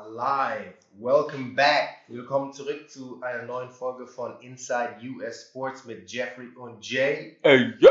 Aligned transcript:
are 0.00 0.08
live. 0.08 0.74
Welcome 0.98 1.54
back. 1.54 2.04
Willkommen 2.08 2.52
zurück 2.52 2.88
zu 2.90 3.20
einer 3.22 3.42
neuen 3.42 3.70
Folge 3.70 4.06
von 4.06 4.40
Inside 4.40 4.96
US 5.16 5.48
Sports 5.48 5.84
mit 5.84 6.10
Jeffrey 6.10 6.48
und 6.56 6.80
Jay. 6.88 7.36
Hey, 7.42 7.74
yeah! 7.80 7.90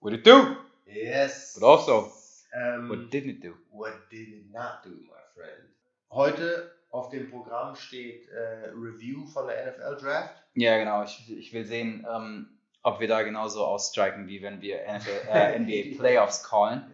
What 0.00 0.12
it 0.12 0.24
do? 0.24 0.56
Yes. 0.86 1.56
But 1.58 1.64
also, 1.68 2.12
Ähm, 2.54 2.88
what 2.88 3.12
didn't 3.12 3.30
it 3.30 3.42
do? 3.42 3.54
what 3.72 4.08
did 4.12 4.28
it 4.28 4.52
not 4.52 4.84
do, 4.84 4.90
my 4.90 5.20
friend? 5.34 5.68
Heute 6.12 6.70
auf 6.90 7.10
dem 7.10 7.28
Programm 7.28 7.74
steht 7.74 8.28
äh, 8.28 8.68
Review 8.68 9.26
von 9.26 9.48
der 9.48 9.72
NFL 9.72 9.96
Draft. 10.00 10.34
Ja, 10.54 10.78
genau. 10.78 11.02
Ich, 11.02 11.28
ich 11.36 11.52
will 11.52 11.64
sehen, 11.64 12.06
ähm, 12.08 12.48
ob 12.84 13.00
wir 13.00 13.08
da 13.08 13.22
genauso 13.22 13.64
ausstriken, 13.64 14.28
wie 14.28 14.42
wenn 14.42 14.60
wir 14.60 14.80
NFL, 14.88 15.28
äh, 15.28 15.58
NBA 15.94 15.98
Playoffs 15.98 16.44
callen. 16.44 16.93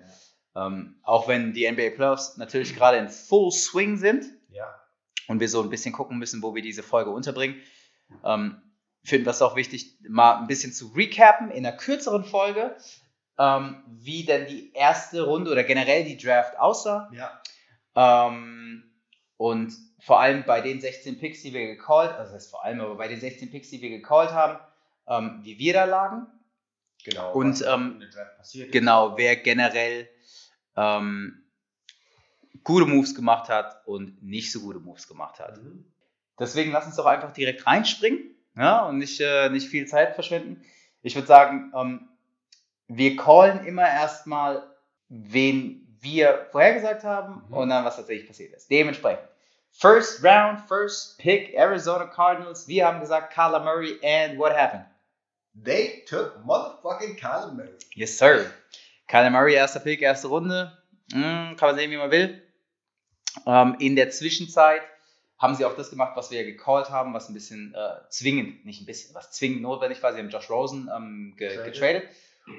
Ähm, 0.56 0.96
auch 1.02 1.28
wenn 1.28 1.52
die 1.52 1.70
NBA 1.70 1.90
Playoffs 1.90 2.36
natürlich 2.36 2.74
gerade 2.74 2.98
in 2.98 3.08
Full 3.08 3.52
Swing 3.52 3.96
sind 3.96 4.24
Ja. 4.50 4.66
und 5.28 5.38
wir 5.40 5.48
so 5.48 5.62
ein 5.62 5.70
bisschen 5.70 5.92
gucken 5.92 6.18
müssen, 6.18 6.42
wo 6.42 6.54
wir 6.54 6.62
diese 6.62 6.82
Folge 6.82 7.10
unterbringen, 7.10 7.56
ähm, 8.24 8.60
finden 9.04 9.26
wir 9.26 9.30
es 9.30 9.42
auch 9.42 9.54
wichtig, 9.56 9.96
mal 10.08 10.38
ein 10.38 10.46
bisschen 10.48 10.72
zu 10.72 10.88
recappen 10.88 11.50
in 11.50 11.64
einer 11.64 11.76
kürzeren 11.76 12.24
Folge, 12.24 12.76
ähm, 13.38 13.82
wie 13.88 14.24
denn 14.24 14.46
die 14.48 14.72
erste 14.74 15.22
Runde 15.22 15.50
oder 15.52 15.64
generell 15.64 16.04
die 16.04 16.16
Draft 16.16 16.58
aussah. 16.58 17.10
Ja. 17.14 17.40
Ähm, 17.96 18.84
und 19.36 19.72
vor 20.00 20.20
allem 20.20 20.44
bei 20.44 20.60
den 20.60 20.80
16 20.80 21.18
Picks, 21.18 21.42
die 21.42 21.52
wir 21.54 21.66
gecallt, 21.66 22.10
also 22.12 22.32
das 22.32 22.42
heißt 22.42 22.50
vor 22.50 22.64
allem, 22.64 22.80
aber 22.80 22.96
bei 22.96 23.08
den 23.08 23.20
16 23.20 23.50
Picks, 23.50 23.70
die 23.70 23.80
wir 23.80 23.90
gecallt 23.90 24.32
haben, 24.32 24.58
ähm, 25.08 25.40
wie 25.42 25.58
wir 25.58 25.72
da 25.74 25.84
lagen. 25.84 26.26
Genau. 27.04 27.32
Und, 27.32 27.64
ähm. 27.66 28.02
Genau, 28.70 29.16
wer 29.16 29.36
generell 29.36 30.08
ähm, 30.76 31.42
gute 32.64 32.86
Moves 32.86 33.14
gemacht 33.14 33.48
hat 33.48 33.86
und 33.86 34.22
nicht 34.22 34.52
so 34.52 34.60
gute 34.60 34.80
Moves 34.80 35.08
gemacht 35.08 35.38
hat. 35.40 35.62
Mhm. 35.62 35.84
Deswegen 36.38 36.72
lass 36.72 36.86
uns 36.86 36.96
doch 36.96 37.06
einfach 37.06 37.32
direkt 37.32 37.66
reinspringen 37.66 38.34
ja, 38.56 38.80
und 38.86 38.98
nicht, 38.98 39.20
äh, 39.20 39.48
nicht 39.50 39.68
viel 39.68 39.86
Zeit 39.86 40.14
verschwenden. 40.14 40.62
Ich 41.02 41.14
würde 41.14 41.28
sagen, 41.28 41.72
ähm, 41.74 42.08
wir 42.88 43.16
callen 43.16 43.64
immer 43.66 43.86
erstmal, 43.88 44.62
wen 45.08 45.86
wir 46.00 46.46
vorhergesagt 46.50 47.04
haben 47.04 47.42
Mhm. 47.48 47.54
und 47.54 47.68
dann, 47.68 47.84
was 47.84 47.96
tatsächlich 47.96 48.26
passiert 48.26 48.54
ist. 48.54 48.70
Dementsprechend. 48.70 49.26
First 49.72 50.24
round, 50.24 50.60
first 50.66 51.18
pick, 51.18 51.54
Arizona 51.54 52.06
Cardinals. 52.06 52.66
Wir 52.66 52.86
haben 52.86 53.00
gesagt, 53.00 53.32
Kyler 53.32 53.60
Murray 53.60 54.00
and 54.02 54.38
what 54.38 54.52
happened? 54.52 54.84
They 55.54 56.04
took 56.08 56.44
motherfucking 56.44 57.16
Kyler 57.16 57.52
Murray. 57.52 57.76
Yes, 57.94 58.18
sir. 58.18 58.50
Kyler 59.10 59.30
Murray, 59.30 59.54
erster 59.54 59.80
Pick, 59.80 60.02
erste 60.02 60.28
Runde. 60.28 60.78
Hm, 61.12 61.56
kann 61.56 61.68
man 61.70 61.76
sehen, 61.76 61.90
wie 61.90 61.96
man 61.96 62.12
will. 62.12 62.40
Ähm, 63.44 63.76
in 63.80 63.96
der 63.96 64.10
Zwischenzeit 64.10 64.82
haben 65.36 65.56
sie 65.56 65.64
auch 65.64 65.74
das 65.74 65.90
gemacht, 65.90 66.12
was 66.16 66.30
wir 66.30 66.42
ja 66.42 66.46
gecallt 66.46 66.90
haben, 66.90 67.12
was 67.12 67.28
ein 67.28 67.34
bisschen 67.34 67.74
äh, 67.74 68.08
zwingend, 68.08 68.64
nicht 68.64 68.82
ein 68.82 68.86
bisschen, 68.86 69.12
was 69.14 69.32
zwingend 69.32 69.62
notwendig 69.62 70.00
war. 70.02 70.12
Sie 70.12 70.20
haben 70.20 70.28
Josh 70.28 70.48
Rosen 70.48 70.88
ähm, 70.94 71.34
ge 71.36 71.64
getradet. 71.64 72.04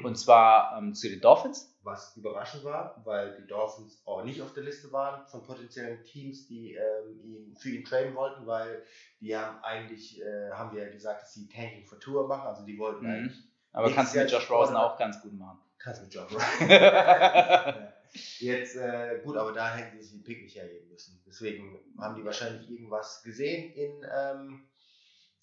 Und 0.04 0.18
zwar 0.18 0.78
ähm, 0.78 0.94
zu 0.94 1.10
den 1.10 1.22
Dolphins. 1.22 1.78
Was 1.84 2.16
überraschend 2.16 2.64
war, 2.64 3.02
weil 3.04 3.36
die 3.42 3.48
Dolphins 3.48 4.02
auch 4.06 4.24
nicht 4.24 4.42
auf 4.42 4.54
der 4.54 4.64
Liste 4.64 4.92
waren 4.92 5.26
von 5.28 5.44
potenziellen 5.44 6.04
Teams, 6.04 6.48
die 6.48 6.76
ähm, 6.76 7.20
ihn, 7.24 7.56
für 7.58 7.70
ihn 7.70 7.84
traden 7.84 8.14
wollten, 8.16 8.46
weil 8.46 8.84
die 9.20 9.36
haben 9.36 9.58
eigentlich, 9.64 10.22
äh, 10.22 10.52
haben 10.52 10.76
wir 10.76 10.84
ja 10.84 10.90
gesagt, 10.90 11.24
dass 11.24 11.34
sie 11.34 11.48
Tanking 11.50 11.86
for 11.86 12.00
Tour 12.00 12.28
machen, 12.28 12.48
also 12.48 12.66
die 12.66 12.78
wollten 12.78 13.06
Mhm. 13.06 13.12
eigentlich, 13.12 13.38
Aber 13.74 13.92
kannst 13.92 14.16
du 14.16 14.20
mit 14.20 14.32
Josh 14.32 14.50
Rosen 14.50 14.76
auch 14.76 14.98
ganz 14.98 15.22
gut 15.22 15.34
machen. 15.34 15.60
Kannst 15.84 16.04
mit 16.04 16.14
Job 16.14 16.30
Ja. 16.68 17.94
Jetzt, 18.40 18.76
äh, 18.76 19.22
gut, 19.24 19.38
aber 19.38 19.54
da 19.54 19.74
hätten 19.74 19.98
sie 19.98 20.04
sich 20.04 20.12
den 20.12 20.24
Pick 20.24 20.44
nicht 20.44 20.56
hergeben 20.56 20.90
müssen. 20.90 21.24
Deswegen 21.26 21.80
haben 21.98 22.16
die 22.16 22.26
wahrscheinlich 22.26 22.70
irgendwas 22.70 23.24
gesehen 23.24 23.72
in, 23.74 24.06
ähm, 24.14 24.70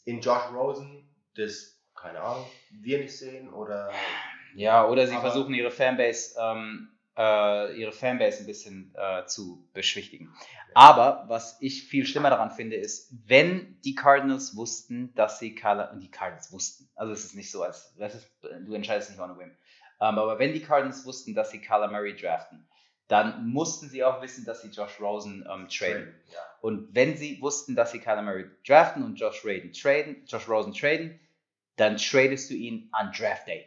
in 0.04 0.20
Josh 0.20 0.52
Rosen, 0.52 1.08
das, 1.34 1.80
keine 1.94 2.20
Ahnung, 2.20 2.46
wir 2.70 2.98
nicht 2.98 3.16
sehen 3.16 3.52
oder 3.52 3.90
Ja, 4.54 4.86
oder 4.86 5.06
sie 5.06 5.16
versuchen 5.16 5.54
ihre 5.54 5.70
Fanbase, 5.70 6.34
ähm, 6.38 6.90
äh, 7.16 7.80
ihre 7.80 7.92
Fanbase 7.92 8.40
ein 8.40 8.46
bisschen 8.46 8.94
äh, 8.96 9.24
zu 9.24 9.66
beschwichtigen. 9.72 10.34
Aber 10.74 11.24
was 11.28 11.56
ich 11.60 11.84
viel 11.84 12.06
schlimmer 12.06 12.30
daran 12.30 12.50
finde, 12.50 12.76
ist, 12.76 13.12
wenn 13.26 13.80
die 13.80 13.94
Cardinals 13.94 14.56
wussten, 14.56 15.14
dass 15.14 15.38
sie 15.38 15.54
Kyler, 15.54 15.90
und 15.92 16.00
die 16.00 16.10
Cardinals 16.10 16.52
wussten, 16.52 16.90
also 16.94 17.12
es 17.12 17.24
ist 17.24 17.34
nicht 17.34 17.50
so, 17.50 17.62
als 17.62 17.94
ist, 17.96 18.30
du 18.42 18.74
entscheidest 18.74 19.10
nicht 19.10 19.20
on 19.20 19.30
a 19.30 19.38
whim, 19.38 19.56
aber 19.98 20.38
wenn 20.38 20.52
die 20.52 20.62
Cardinals 20.62 21.04
wussten, 21.04 21.34
dass 21.34 21.50
sie 21.50 21.60
Kyler 21.60 21.90
Murray 21.90 22.14
draften, 22.14 22.68
dann 23.08 23.48
mussten 23.48 23.88
sie 23.88 24.04
auch 24.04 24.20
wissen, 24.22 24.44
dass 24.44 24.62
sie 24.62 24.68
Josh 24.68 25.00
Rosen 25.00 25.46
ähm, 25.50 25.68
traden. 25.68 26.14
Ja. 26.32 26.38
Und 26.60 26.94
wenn 26.94 27.16
sie 27.16 27.40
wussten, 27.40 27.74
dass 27.74 27.90
sie 27.92 28.00
Kyler 28.00 28.22
Murray 28.22 28.44
draften 28.66 29.02
und 29.02 29.16
Josh, 29.16 29.44
Raden 29.44 29.72
traden, 29.72 30.24
Josh 30.26 30.48
Rosen 30.48 30.74
traden, 30.74 31.18
dann 31.76 31.96
tradest 31.96 32.50
du 32.50 32.54
ihn 32.54 32.88
an 32.92 33.12
Draft 33.16 33.46
Day. 33.46 33.66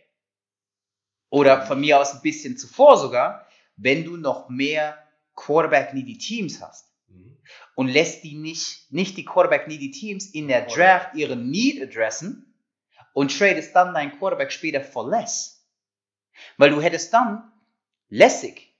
Oder 1.29 1.65
von 1.65 1.79
mir 1.79 1.99
aus 1.99 2.13
ein 2.13 2.21
bisschen 2.21 2.57
zuvor 2.57 2.97
sogar, 2.97 3.47
wenn 3.77 4.03
du 4.03 4.17
noch 4.17 4.49
mehr 4.49 4.97
Quarterback-needy 5.35 6.17
Teams 6.17 6.61
hast 6.61 6.91
Mhm. 7.07 7.37
und 7.75 7.87
lässt 7.87 8.23
die 8.23 8.35
nicht, 8.35 8.91
nicht 8.91 9.17
die 9.17 9.25
Quarterback-needy 9.25 9.91
Teams 9.91 10.27
in 10.27 10.47
der 10.47 10.65
Draft 10.67 11.15
ihre 11.15 11.35
Need 11.35 11.81
adressen 11.81 12.53
und 13.13 13.37
tradest 13.37 13.75
dann 13.75 13.93
deinen 13.93 14.17
Quarterback 14.17 14.51
später 14.51 14.81
for 14.81 15.09
less. 15.09 15.60
Weil 16.57 16.69
du 16.71 16.81
hättest 16.81 17.13
dann 17.13 17.51
lässig 18.09 18.75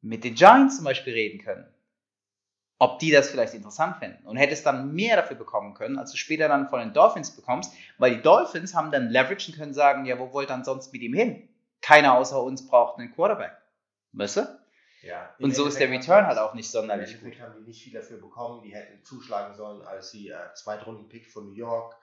mit 0.00 0.24
den 0.24 0.34
Giants 0.34 0.76
zum 0.76 0.84
Beispiel 0.84 1.12
reden 1.12 1.40
können, 1.40 1.66
ob 2.78 2.98
die 2.98 3.10
das 3.10 3.28
vielleicht 3.30 3.52
interessant 3.54 3.98
finden 3.98 4.26
und 4.26 4.36
hättest 4.36 4.64
dann 4.64 4.94
mehr 4.94 5.16
dafür 5.16 5.36
bekommen 5.36 5.74
können, 5.74 5.98
als 5.98 6.12
du 6.12 6.16
später 6.16 6.48
dann 6.48 6.68
von 6.68 6.80
den 6.80 6.94
Dolphins 6.94 7.36
bekommst, 7.36 7.74
weil 7.98 8.16
die 8.16 8.22
Dolphins 8.22 8.74
haben 8.74 8.90
dann 8.90 9.10
Leverage 9.10 9.52
und 9.52 9.58
können 9.58 9.74
sagen, 9.74 10.06
ja, 10.06 10.18
wo 10.18 10.32
wollt 10.32 10.46
ihr 10.48 10.54
dann 10.54 10.64
sonst 10.64 10.92
mit 10.92 11.02
ihm 11.02 11.12
hin? 11.12 11.48
Keiner 11.82 12.14
außer 12.14 12.42
uns 12.42 12.66
braucht 12.66 12.98
einen 12.98 13.14
Quarterback. 13.14 13.52
Weißt 14.12 14.38
du? 14.38 14.60
Ja, 15.02 15.34
Und 15.38 15.50
im 15.50 15.52
so 15.52 15.66
ist 15.66 15.78
der 15.78 15.90
Return 15.90 16.26
halt 16.26 16.38
auch 16.38 16.54
nicht 16.54 16.66
Im 16.66 16.72
sonderlich 16.72 17.12
gut. 17.12 17.22
Endeffekt 17.22 17.42
haben 17.42 17.54
die 17.58 17.66
nicht 17.66 17.82
viel 17.82 17.92
dafür 17.92 18.18
bekommen. 18.18 18.62
Die 18.62 18.74
hätten 18.74 19.02
zuschlagen 19.04 19.54
sollen, 19.54 19.82
als 19.82 20.10
sie 20.10 20.28
äh, 20.28 20.34
Zweitrunden-Pick 20.54 21.30
von 21.30 21.48
New 21.48 21.54
York 21.54 21.96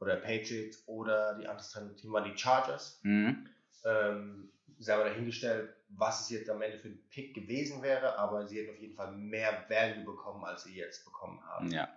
oder 0.00 0.16
Patriots 0.16 0.82
oder 0.86 1.36
die 1.38 1.46
andere 1.46 1.94
Team 1.96 2.12
waren 2.12 2.30
die 2.30 2.36
Chargers. 2.36 3.00
Mhm. 3.02 3.48
Ähm, 3.84 4.52
selber 4.78 5.04
dahingestellt, 5.04 5.70
was 5.88 6.22
es 6.22 6.30
jetzt 6.30 6.50
am 6.50 6.60
Ende 6.62 6.78
für 6.78 6.88
ein 6.88 6.98
Pick 7.10 7.34
gewesen 7.34 7.82
wäre, 7.82 8.18
aber 8.18 8.46
sie 8.46 8.58
hätten 8.58 8.70
auf 8.74 8.80
jeden 8.80 8.94
Fall 8.94 9.12
mehr 9.12 9.64
Value 9.68 10.04
bekommen, 10.04 10.44
als 10.44 10.64
sie 10.64 10.74
jetzt 10.74 11.04
bekommen 11.04 11.40
haben. 11.46 11.70
Ja. 11.70 11.88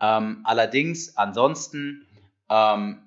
Ähm, 0.00 0.40
allerdings, 0.44 1.16
ansonsten, 1.16 2.06
ähm, 2.48 3.02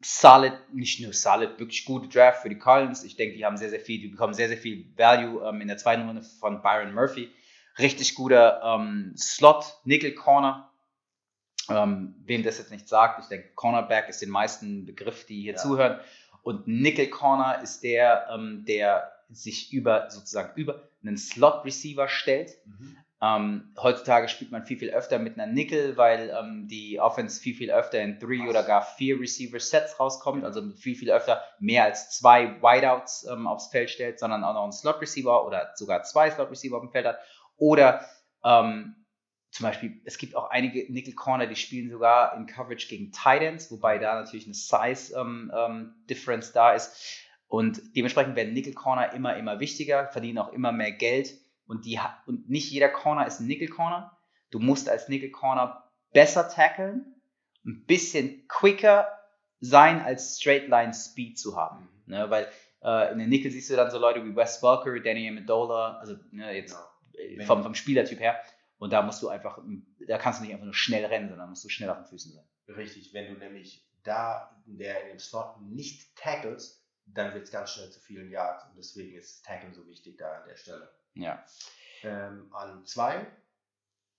solid, 0.00 0.52
nicht 0.72 1.00
nur 1.00 1.12
solid, 1.12 1.58
wirklich 1.58 1.84
gute 1.84 2.08
Draft 2.08 2.42
für 2.42 2.48
die 2.48 2.58
Cardinals. 2.58 3.02
Ich 3.04 3.16
denke, 3.16 3.36
die 3.36 3.44
haben 3.44 3.56
sehr, 3.56 3.70
sehr 3.70 3.80
viel, 3.80 4.00
die 4.00 4.08
bekommen 4.08 4.34
sehr, 4.34 4.48
sehr 4.48 4.58
viel 4.58 4.86
Value 4.96 5.44
ähm, 5.48 5.60
in 5.60 5.68
der 5.68 5.76
zweiten 5.78 6.06
Runde 6.06 6.22
von 6.22 6.62
Byron 6.62 6.94
Murphy. 6.94 7.32
Richtig 7.78 8.14
guter 8.14 8.60
ähm, 8.62 9.14
Slot, 9.16 9.78
Nickel 9.84 10.14
Corner. 10.14 10.70
Ähm, 11.70 12.14
wem 12.24 12.42
das 12.42 12.58
jetzt 12.58 12.70
nicht 12.70 12.88
sagt, 12.88 13.20
ich 13.22 13.28
denke, 13.28 13.50
Cornerback 13.54 14.08
ist 14.08 14.22
den 14.22 14.30
meisten 14.30 14.86
Begriff, 14.86 15.26
die 15.26 15.42
hier 15.42 15.52
Ja. 15.52 15.58
zuhören. 15.58 16.00
Und 16.42 16.66
Nickel 16.66 17.08
Corner 17.08 17.62
ist 17.62 17.82
der, 17.82 18.28
ähm, 18.32 18.64
der 18.66 19.12
sich 19.30 19.72
über, 19.72 20.10
sozusagen 20.10 20.52
über 20.56 20.88
einen 21.02 21.16
Slot 21.16 21.64
Receiver 21.64 22.08
stellt. 22.08 22.52
Mhm. 22.64 22.96
Ähm, 23.20 23.74
heutzutage 23.76 24.28
spielt 24.28 24.52
man 24.52 24.64
viel, 24.64 24.78
viel 24.78 24.90
öfter 24.90 25.18
mit 25.18 25.38
einer 25.38 25.52
Nickel, 25.52 25.96
weil 25.96 26.30
ähm, 26.30 26.68
die 26.68 27.00
Offense 27.00 27.40
viel, 27.40 27.54
viel 27.54 27.70
öfter 27.70 28.00
in 28.00 28.20
three 28.20 28.48
oder 28.48 28.62
gar 28.62 28.82
vier 28.82 29.18
Receiver-Sets 29.18 29.98
rauskommt, 29.98 30.44
also 30.44 30.62
viel, 30.76 30.94
viel 30.94 31.10
öfter 31.10 31.42
mehr 31.58 31.84
als 31.84 32.16
zwei 32.16 32.62
Wideouts 32.62 33.26
ähm, 33.30 33.48
aufs 33.48 33.68
Feld 33.68 33.90
stellt, 33.90 34.20
sondern 34.20 34.44
auch 34.44 34.54
noch 34.54 34.62
einen 34.62 34.72
Slot-Receiver 34.72 35.44
oder 35.44 35.72
sogar 35.74 36.04
zwei 36.04 36.30
Slot-Receiver 36.30 36.76
auf 36.76 36.82
dem 36.82 36.92
Feld 36.92 37.06
hat. 37.06 37.18
Oder 37.56 38.04
ähm, 38.44 38.94
zum 39.58 39.64
Beispiel, 39.64 40.00
es 40.04 40.18
gibt 40.18 40.36
auch 40.36 40.50
einige 40.50 40.90
Nickel-Corner, 40.92 41.48
die 41.48 41.56
spielen 41.56 41.90
sogar 41.90 42.36
in 42.36 42.46
Coverage 42.46 42.86
gegen 42.86 43.10
Titans, 43.10 43.72
wobei 43.72 43.98
da 43.98 44.14
natürlich 44.14 44.46
eine 44.46 44.54
Size-Difference 44.54 46.52
da 46.52 46.74
ist. 46.74 47.24
Und 47.48 47.80
dementsprechend 47.96 48.36
werden 48.36 48.54
Nickel-Corner 48.54 49.14
immer, 49.14 49.36
immer 49.36 49.58
wichtiger, 49.58 50.06
verdienen 50.12 50.38
auch 50.38 50.52
immer 50.52 50.70
mehr 50.70 50.92
Geld. 50.92 51.34
Und, 51.66 51.86
die, 51.86 51.98
und 52.26 52.48
nicht 52.48 52.70
jeder 52.70 52.88
Corner 52.88 53.26
ist 53.26 53.40
ein 53.40 53.48
Nickel-Corner. 53.48 54.16
Du 54.52 54.60
musst 54.60 54.88
als 54.88 55.08
Nickel-Corner 55.08 55.90
besser 56.12 56.48
tackeln, 56.48 57.16
ein 57.66 57.84
bisschen 57.84 58.46
quicker 58.46 59.08
sein, 59.58 60.00
als 60.00 60.38
Straight-Line-Speed 60.38 61.36
zu 61.36 61.56
haben. 61.56 61.88
Ne? 62.06 62.30
Weil 62.30 62.46
äh, 62.84 63.10
in 63.10 63.18
der 63.18 63.26
Nickel 63.26 63.50
siehst 63.50 63.70
du 63.70 63.74
dann 63.74 63.90
so 63.90 63.98
Leute 63.98 64.24
wie 64.24 64.36
Wes 64.36 64.62
Welker, 64.62 65.00
Danny 65.00 65.28
Amendola, 65.28 65.98
also 65.98 66.14
ne, 66.30 66.52
jetzt 66.52 66.76
Genau. 67.16 67.42
äh, 67.42 67.44
vom, 67.44 67.64
vom 67.64 67.74
Spielertyp 67.74 68.20
her. 68.20 68.40
Und 68.78 68.92
da 68.92 69.02
musst 69.02 69.22
du 69.22 69.28
einfach, 69.28 69.58
da 70.06 70.18
kannst 70.18 70.38
du 70.40 70.44
nicht 70.44 70.52
einfach 70.52 70.64
nur 70.64 70.74
schnell 70.74 71.04
rennen, 71.04 71.28
sondern 71.28 71.48
musst 71.50 71.64
du 71.64 71.68
schnell 71.68 71.90
auf 71.90 71.98
den 71.98 72.06
Füßen 72.06 72.32
sein. 72.32 72.76
Richtig, 72.76 73.12
wenn 73.12 73.32
du 73.32 73.38
nämlich 73.38 73.84
da 74.04 74.56
in, 74.66 74.78
der, 74.78 75.02
in 75.02 75.08
dem 75.08 75.18
Slot 75.18 75.60
nicht 75.62 76.14
tackles, 76.16 76.84
dann 77.06 77.34
wird 77.34 77.44
es 77.44 77.50
ganz 77.50 77.70
schnell 77.70 77.90
zu 77.90 78.00
vielen 78.00 78.30
Yards 78.30 78.64
und 78.66 78.76
deswegen 78.76 79.16
ist 79.16 79.44
Tackle 79.44 79.72
so 79.72 79.86
wichtig 79.88 80.18
da 80.18 80.30
an 80.32 80.48
der 80.48 80.56
Stelle. 80.56 80.90
Ja. 81.14 81.42
Ähm, 82.02 82.50
an 82.54 82.84
zwei 82.84 83.26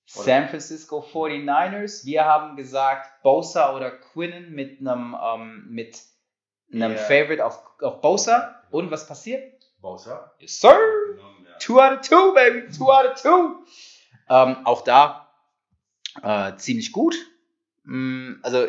San 0.06 0.50
Francisco 0.50 1.02
49ers. 1.02 2.04
Wir 2.04 2.26
haben 2.26 2.56
gesagt 2.58 3.22
Bosa 3.22 3.76
oder 3.76 3.92
Quinnen 3.92 4.52
mit 4.54 4.80
einem, 4.80 5.16
ähm, 5.22 5.68
mit 5.70 6.02
einem 6.74 6.94
Ja. 6.94 6.98
Favorite 6.98 7.46
auf, 7.46 7.64
auf 7.82 8.02
Bosa. 8.02 8.64
Und 8.72 8.90
was 8.90 9.08
passiert? 9.08 9.64
Bowser. 9.82 10.34
Yes, 10.40 10.60
sir. 10.60 10.78
Genommen, 11.12 11.46
ja. 11.46 11.58
Two 11.60 11.80
out 11.80 12.00
of 12.00 12.08
two, 12.08 12.34
baby. 12.34 12.68
Two 12.76 12.92
out 12.92 13.06
of 13.06 13.22
two. 13.22 13.64
Ähm, 14.30 14.66
auch 14.66 14.84
da 14.84 15.34
äh, 16.22 16.56
ziemlich 16.58 16.92
gut. 16.92 17.16
Mm, 17.84 18.36
Also 18.44 18.68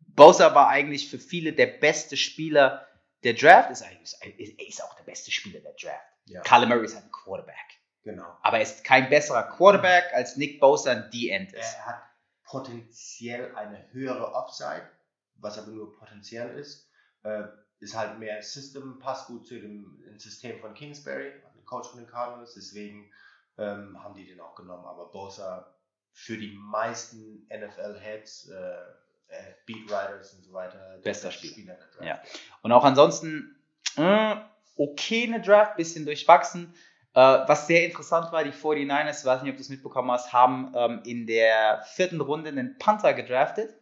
Bosa 0.00 0.54
war 0.54 0.68
eigentlich 0.68 1.10
für 1.10 1.18
viele 1.18 1.52
der 1.52 1.66
beste 1.66 2.16
Spieler 2.16 2.86
der 3.24 3.34
Draft. 3.34 3.70
Ist 3.70 3.82
eigentlich 3.82 4.02
ist, 4.38 4.58
er 4.58 4.68
ist 4.68 4.82
auch 4.82 4.94
der 4.96 5.04
beste 5.04 5.30
Spieler 5.30 5.60
der 5.60 5.72
Draft. 5.72 6.12
Ja. 6.26 6.66
Murray 6.66 6.84
ist 6.84 6.94
halt 6.94 7.04
ein 7.06 7.12
Quarterback. 7.12 7.56
Genau. 8.04 8.36
Aber 8.42 8.56
er 8.56 8.62
ist 8.62 8.84
kein 8.84 9.08
besserer 9.08 9.44
Quarterback 9.44 10.12
als 10.12 10.36
Nick 10.36 10.60
Bosa 10.60 10.90
ein 10.90 11.10
D-End 11.10 11.52
ist. 11.52 11.74
Er 11.74 11.86
hat 11.86 12.02
potenziell 12.44 13.54
eine 13.54 13.90
höhere 13.92 14.34
Upside, 14.34 14.88
was 15.36 15.58
aber 15.58 15.70
nur 15.70 15.96
potenziell 15.96 16.58
ist. 16.58 16.88
Äh, 17.22 17.44
ist 17.78 17.96
halt 17.96 18.18
mehr 18.18 18.42
System, 18.42 18.98
passt 18.98 19.26
gut 19.26 19.46
zu 19.46 19.58
dem 19.58 20.02
System 20.16 20.60
von 20.60 20.74
Kingsbury, 20.74 21.32
dem 21.54 21.64
Coach 21.64 21.88
von 21.88 22.00
den 22.00 22.08
Cardinals. 22.08 22.54
Deswegen 22.54 23.10
ähm, 23.58 24.02
haben 24.02 24.14
die 24.14 24.26
den 24.26 24.40
auch 24.40 24.54
genommen. 24.54 24.84
Aber 24.84 25.06
Bosa 25.06 25.74
für 26.12 26.36
die 26.36 26.56
meisten 26.56 27.46
NFL-Heads, 27.48 28.48
äh, 28.50 28.54
äh, 29.28 29.54
Beatwriters 29.66 30.34
und 30.34 30.44
so 30.44 30.52
weiter, 30.52 30.98
Bester 31.02 31.28
beste 31.28 31.32
Spieler. 31.32 31.58
in 31.58 31.66
der 31.66 31.76
Draft. 31.76 32.02
Ja. 32.02 32.22
Und 32.62 32.72
auch 32.72 32.84
ansonsten, 32.84 33.56
äh, 33.96 34.36
okay 34.76 35.24
eine 35.24 35.40
Draft, 35.40 35.76
bisschen 35.76 36.04
durchwachsen. 36.04 36.74
Äh, 37.14 37.20
was 37.20 37.66
sehr 37.66 37.84
interessant 37.84 38.32
war, 38.32 38.44
die 38.44 38.52
49ers, 38.52 39.20
ich 39.20 39.24
weiß 39.24 39.42
nicht, 39.42 39.50
ob 39.50 39.56
du 39.56 39.62
es 39.62 39.68
mitbekommen 39.68 40.10
hast, 40.10 40.32
haben 40.32 40.72
ähm, 40.74 41.02
in 41.04 41.26
der 41.26 41.82
vierten 41.94 42.20
Runde 42.20 42.48
einen 42.48 42.78
Panther 42.78 43.14
gedraftet. 43.14 43.74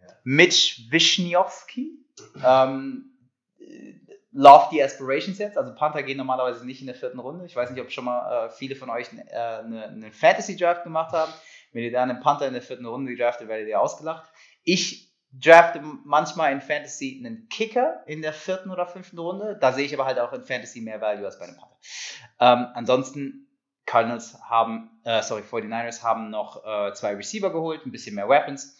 Ja. 0.00 0.08
Mitch 0.24 0.90
Wisniewski. 0.90 2.04
Ähm, 2.44 3.10
äh, 3.58 3.94
Lofty 4.34 4.82
Aspirations 4.82 5.38
jetzt. 5.38 5.56
Also 5.56 5.74
Panther 5.74 6.02
gehen 6.02 6.18
normalerweise 6.18 6.66
nicht 6.66 6.80
in 6.80 6.86
der 6.86 6.96
vierten 6.96 7.20
Runde. 7.20 7.46
Ich 7.46 7.54
weiß 7.54 7.70
nicht, 7.70 7.80
ob 7.80 7.90
schon 7.90 8.04
mal 8.04 8.46
äh, 8.46 8.50
viele 8.50 8.74
von 8.76 8.90
euch 8.90 9.08
äh, 9.12 9.36
eine, 9.36 9.86
eine 9.86 10.12
Fantasy-Draft 10.12 10.82
gemacht 10.82 11.12
haben. 11.12 11.32
Wenn 11.72 11.84
ihr 11.84 11.92
da 11.92 12.02
einen 12.02 12.20
Panther 12.20 12.46
in 12.48 12.52
der 12.52 12.62
vierten 12.62 12.84
Runde 12.86 13.16
draftet, 13.16 13.48
werdet 13.48 13.68
ihr 13.68 13.80
ausgelacht. 13.80 14.28
Ich 14.64 15.12
drafte 15.32 15.80
manchmal 16.04 16.52
in 16.52 16.60
Fantasy 16.60 17.20
einen 17.24 17.48
Kicker 17.48 18.02
in 18.06 18.22
der 18.22 18.32
vierten 18.32 18.70
oder 18.70 18.86
fünften 18.86 19.18
Runde. 19.18 19.56
Da 19.60 19.72
sehe 19.72 19.84
ich 19.84 19.94
aber 19.94 20.04
halt 20.04 20.18
auch 20.18 20.32
in 20.32 20.44
Fantasy 20.44 20.80
mehr 20.80 21.00
Value 21.00 21.24
als 21.26 21.38
bei 21.38 21.46
einem 21.46 21.56
Panther. 21.56 21.76
Ähm, 22.40 22.66
ansonsten, 22.74 23.48
Cardinals 23.86 24.40
haben, 24.42 25.00
äh, 25.04 25.22
sorry, 25.22 25.42
49ers 25.42 26.02
haben 26.02 26.30
noch 26.30 26.64
äh, 26.64 26.92
zwei 26.94 27.14
Receiver 27.14 27.50
geholt, 27.52 27.84
ein 27.86 27.92
bisschen 27.92 28.14
mehr 28.14 28.28
Weapons. 28.28 28.78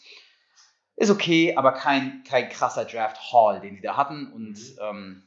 Ist 0.97 1.11
okay, 1.11 1.57
aber 1.57 1.73
kein, 1.73 2.23
kein 2.25 2.49
krasser 2.49 2.85
Draft-Haul, 2.85 3.61
den 3.61 3.75
die 3.75 3.81
da 3.83 3.97
hatten 3.97 4.33
und 4.33 4.55
Mhm. 4.55 4.79
ähm, 4.81 5.23